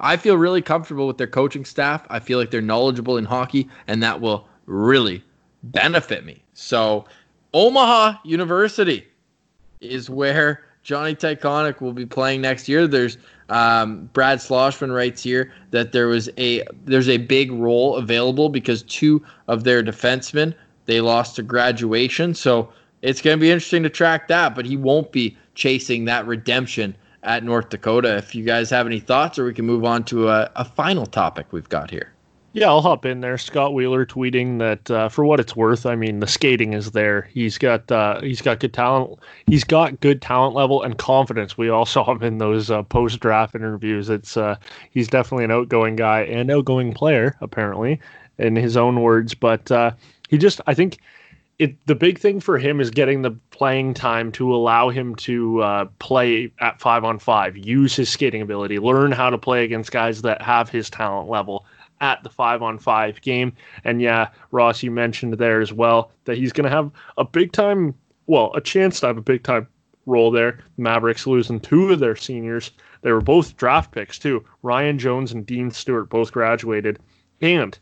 I 0.00 0.16
feel 0.16 0.36
really 0.36 0.62
comfortable 0.62 1.06
with 1.06 1.18
their 1.18 1.26
coaching 1.26 1.64
staff. 1.64 2.04
I 2.10 2.18
feel 2.18 2.38
like 2.38 2.50
they're 2.50 2.60
knowledgeable 2.60 3.16
in 3.16 3.24
hockey, 3.24 3.68
and 3.86 4.02
that 4.02 4.20
will 4.20 4.48
really 4.66 5.22
benefit 5.62 6.24
me. 6.24 6.42
So, 6.54 7.04
Omaha 7.52 8.18
University 8.24 9.06
is 9.80 10.10
where 10.10 10.64
Johnny 10.82 11.14
Tychonick 11.14 11.80
will 11.80 11.92
be 11.92 12.06
playing 12.06 12.40
next 12.40 12.68
year. 12.68 12.86
There's 12.86 13.18
um, 13.50 14.08
Brad 14.12 14.38
Schlossman 14.38 14.94
writes 14.94 15.22
here 15.22 15.52
that 15.70 15.92
there 15.92 16.06
was 16.06 16.28
a 16.38 16.64
there's 16.84 17.08
a 17.08 17.18
big 17.18 17.52
role 17.52 17.96
available 17.96 18.48
because 18.48 18.82
two 18.84 19.22
of 19.48 19.64
their 19.64 19.82
defensemen 19.82 20.54
they 20.86 21.00
lost 21.00 21.36
to 21.36 21.42
graduation. 21.42 22.34
So 22.34 22.70
it's 23.02 23.20
going 23.20 23.36
to 23.36 23.40
be 23.40 23.50
interesting 23.50 23.82
to 23.82 23.90
track 23.90 24.28
that. 24.28 24.54
But 24.54 24.66
he 24.66 24.76
won't 24.76 25.12
be 25.12 25.36
chasing 25.54 26.04
that 26.06 26.26
redemption 26.26 26.96
at 27.22 27.44
North 27.44 27.70
Dakota. 27.70 28.16
If 28.16 28.34
you 28.34 28.44
guys 28.44 28.70
have 28.70 28.86
any 28.86 29.00
thoughts, 29.00 29.38
or 29.38 29.44
we 29.44 29.54
can 29.54 29.66
move 29.66 29.84
on 29.84 30.04
to 30.04 30.28
a, 30.28 30.50
a 30.56 30.64
final 30.64 31.06
topic 31.06 31.46
we've 31.52 31.68
got 31.68 31.90
here. 31.90 32.13
Yeah, 32.54 32.68
I'll 32.68 32.82
hop 32.82 33.04
in 33.04 33.20
there. 33.20 33.36
Scott 33.36 33.74
Wheeler 33.74 34.06
tweeting 34.06 34.60
that 34.60 34.88
uh, 34.88 35.08
for 35.08 35.24
what 35.24 35.40
it's 35.40 35.56
worth, 35.56 35.86
I 35.86 35.96
mean 35.96 36.20
the 36.20 36.28
skating 36.28 36.72
is 36.72 36.92
there. 36.92 37.22
He's 37.22 37.58
got 37.58 37.90
uh, 37.90 38.20
he's 38.20 38.40
got 38.40 38.60
good 38.60 38.72
talent. 38.72 39.18
He's 39.48 39.64
got 39.64 39.98
good 39.98 40.22
talent 40.22 40.54
level 40.54 40.80
and 40.80 40.96
confidence. 40.96 41.58
We 41.58 41.68
all 41.68 41.84
saw 41.94 42.12
him 42.12 42.22
in 42.22 42.38
those 42.38 42.70
uh, 42.70 42.84
post 42.84 43.18
draft 43.18 43.56
interviews. 43.56 44.08
It's 44.08 44.36
uh, 44.36 44.54
he's 44.92 45.08
definitely 45.08 45.46
an 45.46 45.50
outgoing 45.50 45.96
guy 45.96 46.20
and 46.20 46.48
outgoing 46.48 46.94
player 46.94 47.36
apparently, 47.40 48.00
in 48.38 48.54
his 48.54 48.76
own 48.76 49.02
words. 49.02 49.34
But 49.34 49.72
uh, 49.72 49.90
he 50.28 50.38
just 50.38 50.60
I 50.68 50.74
think 50.74 50.98
it 51.58 51.74
the 51.86 51.96
big 51.96 52.20
thing 52.20 52.38
for 52.38 52.56
him 52.56 52.80
is 52.80 52.88
getting 52.88 53.22
the 53.22 53.32
playing 53.50 53.94
time 53.94 54.30
to 54.30 54.54
allow 54.54 54.90
him 54.90 55.16
to 55.16 55.60
uh, 55.60 55.84
play 55.98 56.52
at 56.60 56.80
five 56.80 57.02
on 57.02 57.18
five, 57.18 57.56
use 57.56 57.96
his 57.96 58.10
skating 58.10 58.42
ability, 58.42 58.78
learn 58.78 59.10
how 59.10 59.28
to 59.28 59.38
play 59.38 59.64
against 59.64 59.90
guys 59.90 60.22
that 60.22 60.40
have 60.40 60.68
his 60.68 60.88
talent 60.88 61.28
level 61.28 61.66
at 62.04 62.22
the 62.22 62.28
five 62.28 62.62
on 62.62 62.78
five 62.78 63.20
game. 63.22 63.50
And 63.84 64.02
yeah, 64.02 64.28
Ross, 64.50 64.82
you 64.82 64.90
mentioned 64.90 65.32
there 65.34 65.62
as 65.62 65.72
well 65.72 66.10
that 66.26 66.36
he's 66.36 66.52
going 66.52 66.68
to 66.68 66.76
have 66.76 66.90
a 67.16 67.24
big 67.24 67.52
time, 67.52 67.94
well, 68.26 68.52
a 68.54 68.60
chance 68.60 69.00
to 69.00 69.06
have 69.06 69.16
a 69.16 69.22
big 69.22 69.42
time 69.42 69.66
role 70.04 70.30
there. 70.30 70.58
Mavericks 70.76 71.26
losing 71.26 71.58
two 71.58 71.90
of 71.90 72.00
their 72.00 72.14
seniors. 72.14 72.72
They 73.00 73.10
were 73.10 73.22
both 73.22 73.56
draft 73.56 73.90
picks 73.90 74.18
too. 74.18 74.44
Ryan 74.62 74.98
Jones 74.98 75.32
and 75.32 75.46
Dean 75.46 75.70
Stewart 75.70 76.10
both 76.10 76.30
graduated. 76.30 76.98
And 77.40 77.78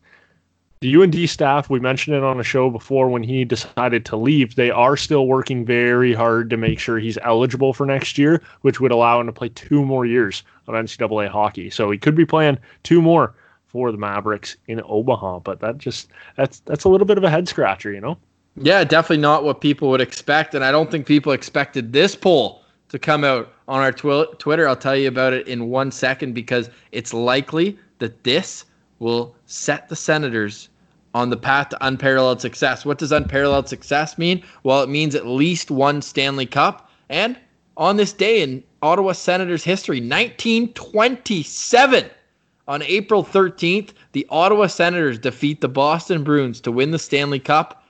the 0.78 0.94
UND 0.94 1.28
staff, 1.28 1.68
we 1.68 1.80
mentioned 1.80 2.16
it 2.16 2.22
on 2.22 2.38
a 2.38 2.44
show 2.44 2.70
before 2.70 3.08
when 3.08 3.24
he 3.24 3.44
decided 3.44 4.04
to 4.04 4.16
leave, 4.16 4.54
they 4.54 4.70
are 4.70 4.96
still 4.96 5.26
working 5.26 5.64
very 5.64 6.14
hard 6.14 6.48
to 6.50 6.56
make 6.56 6.78
sure 6.78 6.98
he's 6.98 7.18
eligible 7.22 7.72
for 7.72 7.86
next 7.86 8.18
year, 8.18 8.40
which 8.60 8.80
would 8.80 8.92
allow 8.92 9.20
him 9.20 9.26
to 9.26 9.32
play 9.32 9.48
two 9.48 9.84
more 9.84 10.06
years 10.06 10.44
of 10.68 10.74
NCAA 10.74 11.28
hockey. 11.28 11.70
So 11.70 11.90
he 11.90 11.98
could 11.98 12.14
be 12.14 12.24
playing 12.24 12.58
two 12.84 13.02
more 13.02 13.34
for 13.72 13.90
the 13.90 13.98
Mavericks 13.98 14.56
in 14.68 14.80
Omaha. 14.84 15.40
But 15.40 15.60
that 15.60 15.78
just 15.78 16.10
that's 16.36 16.60
that's 16.60 16.84
a 16.84 16.88
little 16.88 17.06
bit 17.06 17.18
of 17.18 17.24
a 17.24 17.30
head 17.30 17.48
scratcher, 17.48 17.92
you 17.92 18.00
know. 18.00 18.16
Yeah, 18.56 18.84
definitely 18.84 19.22
not 19.22 19.44
what 19.44 19.62
people 19.62 19.88
would 19.90 20.02
expect, 20.02 20.54
and 20.54 20.62
I 20.62 20.70
don't 20.70 20.90
think 20.90 21.06
people 21.06 21.32
expected 21.32 21.92
this 21.92 22.14
poll 22.14 22.62
to 22.90 22.98
come 22.98 23.24
out 23.24 23.50
on 23.66 23.80
our 23.80 23.92
twi- 23.92 24.26
Twitter. 24.38 24.68
I'll 24.68 24.76
tell 24.76 24.94
you 24.94 25.08
about 25.08 25.32
it 25.32 25.48
in 25.48 25.70
one 25.70 25.90
second 25.90 26.34
because 26.34 26.68
it's 26.92 27.14
likely 27.14 27.78
that 27.98 28.24
this 28.24 28.66
will 28.98 29.34
set 29.46 29.88
the 29.88 29.96
Senators 29.96 30.68
on 31.14 31.30
the 31.30 31.36
path 31.36 31.70
to 31.70 31.86
unparalleled 31.86 32.42
success. 32.42 32.84
What 32.84 32.98
does 32.98 33.12
unparalleled 33.12 33.68
success 33.68 34.18
mean? 34.18 34.42
Well, 34.62 34.82
it 34.82 34.88
means 34.88 35.14
at 35.14 35.26
least 35.26 35.70
one 35.70 36.02
Stanley 36.02 36.46
Cup. 36.46 36.90
And 37.08 37.38
on 37.76 37.96
this 37.96 38.12
day 38.12 38.42
in 38.42 38.62
Ottawa 38.82 39.12
Senators 39.12 39.64
history, 39.64 40.00
1927, 40.00 42.10
on 42.72 42.80
April 42.84 43.22
13th, 43.22 43.90
the 44.12 44.26
Ottawa 44.30 44.66
Senators 44.66 45.18
defeat 45.18 45.60
the 45.60 45.68
Boston 45.68 46.24
Bruins 46.24 46.58
to 46.62 46.72
win 46.72 46.90
the 46.90 46.98
Stanley 46.98 47.38
Cup. 47.38 47.84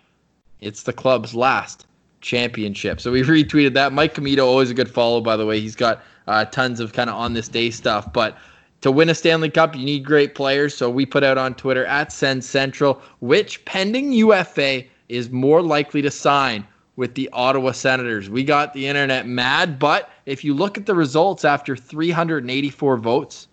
It's 0.61 0.83
the 0.83 0.93
club's 0.93 1.37
last 1.37 1.87
championship. 2.21 3.01
So 3.01 3.13
we 3.13 3.23
retweeted 3.23 3.75
that. 3.75 3.93
Mike 3.93 4.15
Commito, 4.15 4.45
always 4.45 4.73
a 4.73 4.75
good 4.75 4.91
follow, 4.91 5.21
by 5.21 5.37
the 5.37 5.47
way. 5.47 5.61
He's 5.61 5.77
got 5.77 6.03
uh, 6.27 6.47
tons 6.47 6.81
of 6.81 6.95
kind 6.95 7.09
of 7.09 7.15
on 7.15 7.33
this 7.33 7.47
day 7.47 7.71
stuff. 7.71 8.13
But 8.13 8.37
to 8.81 8.91
win 8.91 9.09
a 9.09 9.15
Stanley 9.15 9.51
Cup, 9.51 9.77
you 9.77 9.85
need 9.85 10.05
great 10.05 10.35
players. 10.35 10.77
So 10.77 10.91
we 10.91 11.07
put 11.07 11.23
out 11.23 11.39
on 11.39 11.55
Twitter 11.55 11.87
at 11.87 12.11
Send 12.11 12.43
Central 12.43 13.01
which 13.21 13.65
pending 13.65 14.13
UFA 14.13 14.83
is 15.09 15.31
more 15.31 15.63
likely 15.63 16.03
to 16.03 16.11
sign 16.11 16.67
with 16.97 17.15
the 17.15 17.31
Ottawa 17.33 17.71
Senators. 17.71 18.29
We 18.29 18.43
got 18.43 18.75
the 18.75 18.89
internet 18.89 19.29
mad, 19.29 19.79
but 19.79 20.11
if 20.27 20.43
you 20.43 20.55
look 20.55 20.77
at 20.77 20.87
the 20.87 20.95
results 20.97 21.45
after 21.45 21.77
384 21.77 22.97
votes, 22.97 23.47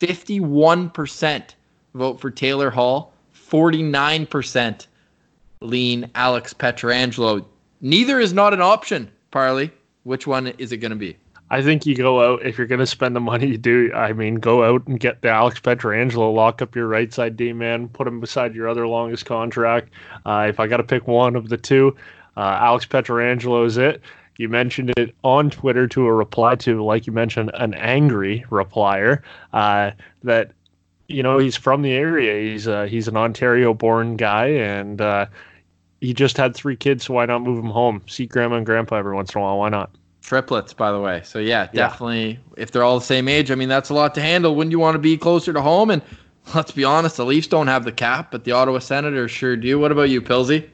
51% 0.00 1.54
vote 1.94 2.20
for 2.20 2.30
Taylor 2.30 2.70
Hall, 2.70 3.12
49% 3.34 4.86
lean 5.60 6.10
Alex 6.14 6.54
Pietrangelo. 6.54 7.44
Neither 7.80 8.18
is 8.18 8.32
not 8.32 8.54
an 8.54 8.62
option, 8.62 9.10
Parley. 9.30 9.70
Which 10.04 10.26
one 10.26 10.48
is 10.48 10.72
it 10.72 10.78
going 10.78 10.90
to 10.90 10.96
be? 10.96 11.16
I 11.52 11.62
think 11.62 11.84
you 11.84 11.96
go 11.96 12.22
out 12.22 12.46
if 12.46 12.56
you're 12.56 12.66
going 12.66 12.78
to 12.78 12.86
spend 12.86 13.14
the 13.16 13.20
money. 13.20 13.48
You 13.48 13.58
do. 13.58 13.92
I 13.92 14.12
mean, 14.12 14.36
go 14.36 14.62
out 14.64 14.86
and 14.86 15.00
get 15.00 15.20
the 15.20 15.28
Alex 15.28 15.58
Pietrangelo. 15.58 16.32
Lock 16.32 16.62
up 16.62 16.76
your 16.76 16.86
right 16.86 17.12
side 17.12 17.36
D 17.36 17.52
man. 17.52 17.88
Put 17.88 18.06
him 18.06 18.20
beside 18.20 18.54
your 18.54 18.68
other 18.68 18.86
longest 18.86 19.26
contract. 19.26 19.90
Uh, 20.24 20.46
if 20.48 20.60
I 20.60 20.68
got 20.68 20.76
to 20.76 20.84
pick 20.84 21.08
one 21.08 21.34
of 21.34 21.48
the 21.48 21.56
two, 21.56 21.96
uh, 22.36 22.56
Alex 22.60 22.86
Pietrangelo 22.86 23.66
is 23.66 23.76
it. 23.76 24.00
You 24.40 24.48
mentioned 24.48 24.94
it 24.96 25.14
on 25.22 25.50
Twitter 25.50 25.86
to 25.88 26.06
a 26.06 26.14
reply 26.14 26.54
to, 26.54 26.82
like 26.82 27.06
you 27.06 27.12
mentioned, 27.12 27.50
an 27.52 27.74
angry 27.74 28.42
replier 28.48 29.20
uh, 29.52 29.90
that 30.22 30.52
you 31.08 31.22
know 31.22 31.36
he's 31.36 31.56
from 31.56 31.82
the 31.82 31.92
area. 31.92 32.50
He's 32.50 32.66
uh, 32.66 32.84
he's 32.84 33.06
an 33.06 33.18
Ontario-born 33.18 34.16
guy, 34.16 34.46
and 34.46 34.98
uh, 34.98 35.26
he 36.00 36.14
just 36.14 36.38
had 36.38 36.54
three 36.54 36.74
kids. 36.74 37.04
So 37.04 37.12
why 37.12 37.26
not 37.26 37.42
move 37.42 37.58
him 37.62 37.70
home? 37.70 38.00
See 38.06 38.24
grandma 38.24 38.56
and 38.56 38.64
grandpa 38.64 38.96
every 38.96 39.14
once 39.14 39.34
in 39.34 39.42
a 39.42 39.44
while. 39.44 39.58
Why 39.58 39.68
not? 39.68 39.90
Triplets, 40.22 40.72
by 40.72 40.90
the 40.90 41.00
way. 41.00 41.20
So 41.22 41.38
yeah, 41.38 41.66
definitely. 41.66 42.30
Yeah. 42.30 42.62
If 42.62 42.70
they're 42.70 42.82
all 42.82 42.98
the 42.98 43.04
same 43.04 43.28
age, 43.28 43.50
I 43.50 43.56
mean 43.56 43.68
that's 43.68 43.90
a 43.90 43.94
lot 43.94 44.14
to 44.14 44.22
handle. 44.22 44.56
Wouldn't 44.56 44.72
you 44.72 44.78
want 44.78 44.94
to 44.94 45.00
be 45.00 45.18
closer 45.18 45.52
to 45.52 45.60
home? 45.60 45.90
And 45.90 46.00
let's 46.54 46.72
be 46.72 46.84
honest, 46.84 47.18
the 47.18 47.26
Leafs 47.26 47.46
don't 47.46 47.66
have 47.66 47.84
the 47.84 47.92
cap, 47.92 48.30
but 48.30 48.44
the 48.44 48.52
Ottawa 48.52 48.78
Senators 48.78 49.30
sure 49.30 49.54
do. 49.54 49.78
What 49.78 49.92
about 49.92 50.08
you, 50.08 50.22
Pilsy? 50.22 50.66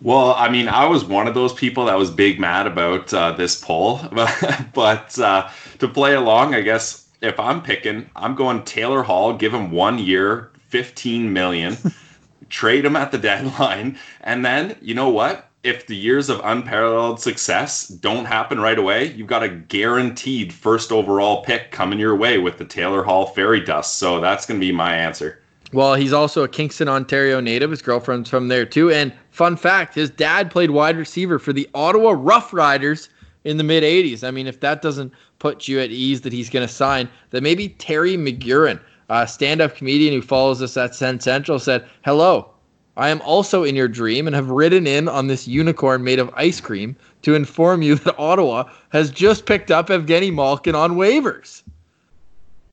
Well, 0.00 0.34
I 0.34 0.48
mean, 0.48 0.68
I 0.68 0.86
was 0.86 1.04
one 1.04 1.26
of 1.26 1.34
those 1.34 1.52
people 1.52 1.86
that 1.86 1.98
was 1.98 2.10
big 2.10 2.38
mad 2.38 2.68
about 2.68 3.12
uh, 3.12 3.32
this 3.32 3.60
poll, 3.60 4.00
but 4.72 5.18
uh, 5.18 5.50
to 5.80 5.88
play 5.88 6.14
along, 6.14 6.54
I 6.54 6.60
guess 6.60 7.08
if 7.20 7.40
I'm 7.40 7.62
picking, 7.62 8.08
I'm 8.14 8.36
going 8.36 8.62
Taylor 8.62 9.02
Hall, 9.02 9.32
give 9.32 9.52
him 9.52 9.72
one 9.72 9.98
year, 9.98 10.52
15 10.68 11.32
million, 11.32 11.76
trade 12.48 12.84
him 12.84 12.94
at 12.94 13.10
the 13.10 13.18
deadline, 13.18 13.98
and 14.20 14.44
then 14.44 14.76
you 14.80 14.94
know 14.94 15.08
what? 15.08 15.46
If 15.64 15.88
the 15.88 15.96
years 15.96 16.28
of 16.28 16.40
unparalleled 16.44 17.20
success 17.20 17.88
don't 17.88 18.24
happen 18.26 18.60
right 18.60 18.78
away, 18.78 19.12
you've 19.12 19.26
got 19.26 19.42
a 19.42 19.48
guaranteed 19.48 20.52
first 20.52 20.92
overall 20.92 21.42
pick 21.42 21.72
coming 21.72 21.98
your 21.98 22.14
way 22.14 22.38
with 22.38 22.58
the 22.58 22.64
Taylor 22.64 23.02
Hall 23.02 23.26
fairy 23.26 23.60
dust. 23.60 23.96
So 23.96 24.20
that's 24.20 24.46
going 24.46 24.60
to 24.60 24.66
be 24.66 24.70
my 24.70 24.94
answer. 24.94 25.40
Well, 25.72 25.94
he's 25.94 26.14
also 26.14 26.44
a 26.44 26.48
Kingston, 26.48 26.88
Ontario 26.88 27.40
native. 27.40 27.70
His 27.70 27.82
girlfriend's 27.82 28.30
from 28.30 28.48
there 28.48 28.64
too. 28.64 28.90
And 28.90 29.12
fun 29.30 29.56
fact, 29.56 29.94
his 29.94 30.08
dad 30.08 30.50
played 30.50 30.70
wide 30.70 30.96
receiver 30.96 31.38
for 31.38 31.52
the 31.52 31.68
Ottawa 31.74 32.14
Rough 32.16 32.54
Riders 32.54 33.10
in 33.44 33.58
the 33.58 33.64
mid 33.64 33.82
80s. 33.82 34.26
I 34.26 34.30
mean, 34.30 34.46
if 34.46 34.60
that 34.60 34.80
doesn't 34.80 35.12
put 35.38 35.68
you 35.68 35.78
at 35.80 35.90
ease 35.90 36.22
that 36.22 36.32
he's 36.32 36.48
going 36.48 36.66
to 36.66 36.72
sign, 36.72 37.08
then 37.30 37.42
maybe 37.42 37.68
Terry 37.68 38.16
McGurran, 38.16 38.80
a 39.10 39.26
stand 39.28 39.60
up 39.60 39.76
comedian 39.76 40.14
who 40.14 40.22
follows 40.22 40.62
us 40.62 40.76
at 40.76 40.94
Send 40.94 41.22
Central, 41.22 41.58
said, 41.58 41.86
Hello, 42.02 42.50
I 42.96 43.10
am 43.10 43.20
also 43.20 43.62
in 43.62 43.76
your 43.76 43.88
dream 43.88 44.26
and 44.26 44.34
have 44.34 44.50
ridden 44.50 44.86
in 44.86 45.06
on 45.06 45.26
this 45.26 45.46
unicorn 45.46 46.02
made 46.02 46.18
of 46.18 46.32
ice 46.34 46.60
cream 46.60 46.96
to 47.22 47.34
inform 47.34 47.82
you 47.82 47.94
that 47.96 48.18
Ottawa 48.18 48.64
has 48.88 49.10
just 49.10 49.46
picked 49.46 49.70
up 49.70 49.88
Evgeny 49.88 50.32
Malkin 50.34 50.74
on 50.74 50.96
waivers. 50.96 51.62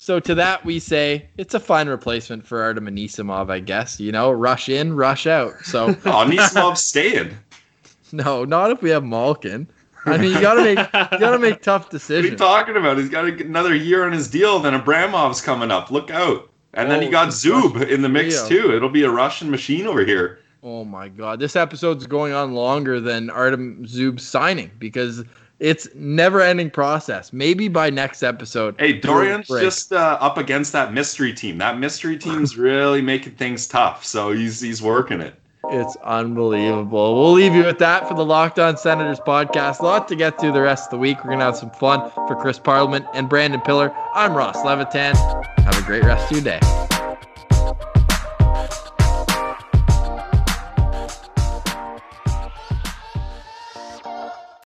So 0.06 0.20
to 0.20 0.36
that 0.36 0.64
we 0.64 0.78
say 0.78 1.26
it's 1.36 1.56
a 1.56 1.60
fine 1.60 1.89
replacement 1.89 2.45
for 2.45 2.62
Artem 2.62 2.86
Anisimov, 2.86 3.49
I 3.49 3.60
guess. 3.60 3.99
You 3.99 4.12
know, 4.12 4.30
rush 4.30 4.70
in, 4.70 4.95
rush 4.95 5.26
out. 5.26 5.56
So 5.64 5.88
oh, 6.06 6.24
Anisimov's 6.24 6.84
staying. 6.84 7.36
No, 8.12 8.45
not 8.45 8.70
if 8.70 8.84
we 8.84 8.91
have 8.91 9.03
Malkin. 9.03 9.68
I 10.06 10.18
mean, 10.18 10.32
you 10.32 10.39
gotta 10.39 10.62
make 10.62 10.78
you 10.78 11.20
gotta 11.20 11.39
make 11.39 11.64
tough 11.64 11.89
decisions. 11.89 12.39
What 12.39 12.47
are 12.47 12.60
you 12.60 12.66
talking 12.66 12.78
about? 12.78 12.97
He's 12.99 13.10
got 13.10 13.26
another 13.26 13.76
year 13.76 14.06
on 14.06 14.14
his 14.14 14.30
deal. 14.30 14.60
Then 14.60 14.80
Abramov's 14.80 15.41
coming 15.41 15.72
up. 15.72 15.89
Look 15.89 16.12
out! 16.12 16.49
And 16.76 16.88
oh, 16.88 16.91
then 16.91 17.01
you 17.01 17.10
got 17.10 17.30
Zub 17.30 17.86
in 17.89 18.03
the 18.03 18.08
mix 18.08 18.47
Leo. 18.47 18.62
too. 18.62 18.76
It'll 18.76 18.89
be 18.89 19.03
a 19.03 19.10
Russian 19.10 19.49
machine 19.49 19.88
over 19.88 20.06
here. 20.06 20.39
Oh 20.62 20.86
my 20.86 21.10
god, 21.10 21.39
this 21.39 21.56
episode's 21.56 22.06
going 22.06 22.32
on 22.32 22.53
longer 22.53 23.01
than 23.01 23.32
Artem 23.32 23.86
Zub's 23.88 24.24
signing 24.24 24.70
because 24.78 25.24
it's 25.66 25.88
never 25.95 26.41
ending 26.41 26.70
process. 26.70 27.34
Maybe 27.34 27.68
by 27.68 27.89
next 27.89 28.22
episode. 28.22 28.76
Hey, 28.78 28.99
Dorion's 28.99 29.47
just 29.47 29.91
uh, 29.91 30.18
up 30.22 30.38
against 30.38 30.72
that 30.74 30.93
mystery 30.93 31.34
team. 31.34 31.57
That 31.57 31.80
mystery 31.80 32.18
team's 32.20 32.55
really 32.55 33.01
making 33.01 33.34
things 33.34 33.68
tough. 33.68 34.05
So 34.05 34.32
he's 34.32 34.61
he's 34.61 34.82
working 34.82 35.22
it. 35.22 35.34
It's 35.72 35.95
unbelievable. 36.03 37.16
We'll 37.16 37.32
leave 37.32 37.55
you 37.55 37.63
with 37.63 37.80
that 37.80 38.07
for 38.07 38.13
the 38.13 38.24
Locked 38.24 38.59
On 38.59 38.78
Senators 38.78 39.20
podcast. 39.20 39.80
A 39.80 39.84
lot 39.84 40.07
to 40.09 40.16
get 40.16 40.39
through 40.39 40.51
the 40.51 40.61
rest 40.61 40.86
of 40.86 40.91
the 40.91 40.97
week. 40.99 41.24
We're 41.24 41.32
gonna 41.32 41.45
have 41.45 41.57
some 41.57 41.72
fun 41.72 42.11
for 42.28 42.36
Chris 42.36 42.59
Parliament 42.59 43.07
and 43.16 43.28
Brandon 43.28 43.59
Pillar. 43.59 43.91
I'm 44.13 44.36
Ross 44.36 44.63
Levitan. 44.63 45.16
Have 45.16 45.80
a 45.80 45.82
great 45.82 46.03
rest 46.03 46.32
of 46.32 46.38
your 46.38 46.59
day. 46.59 47.95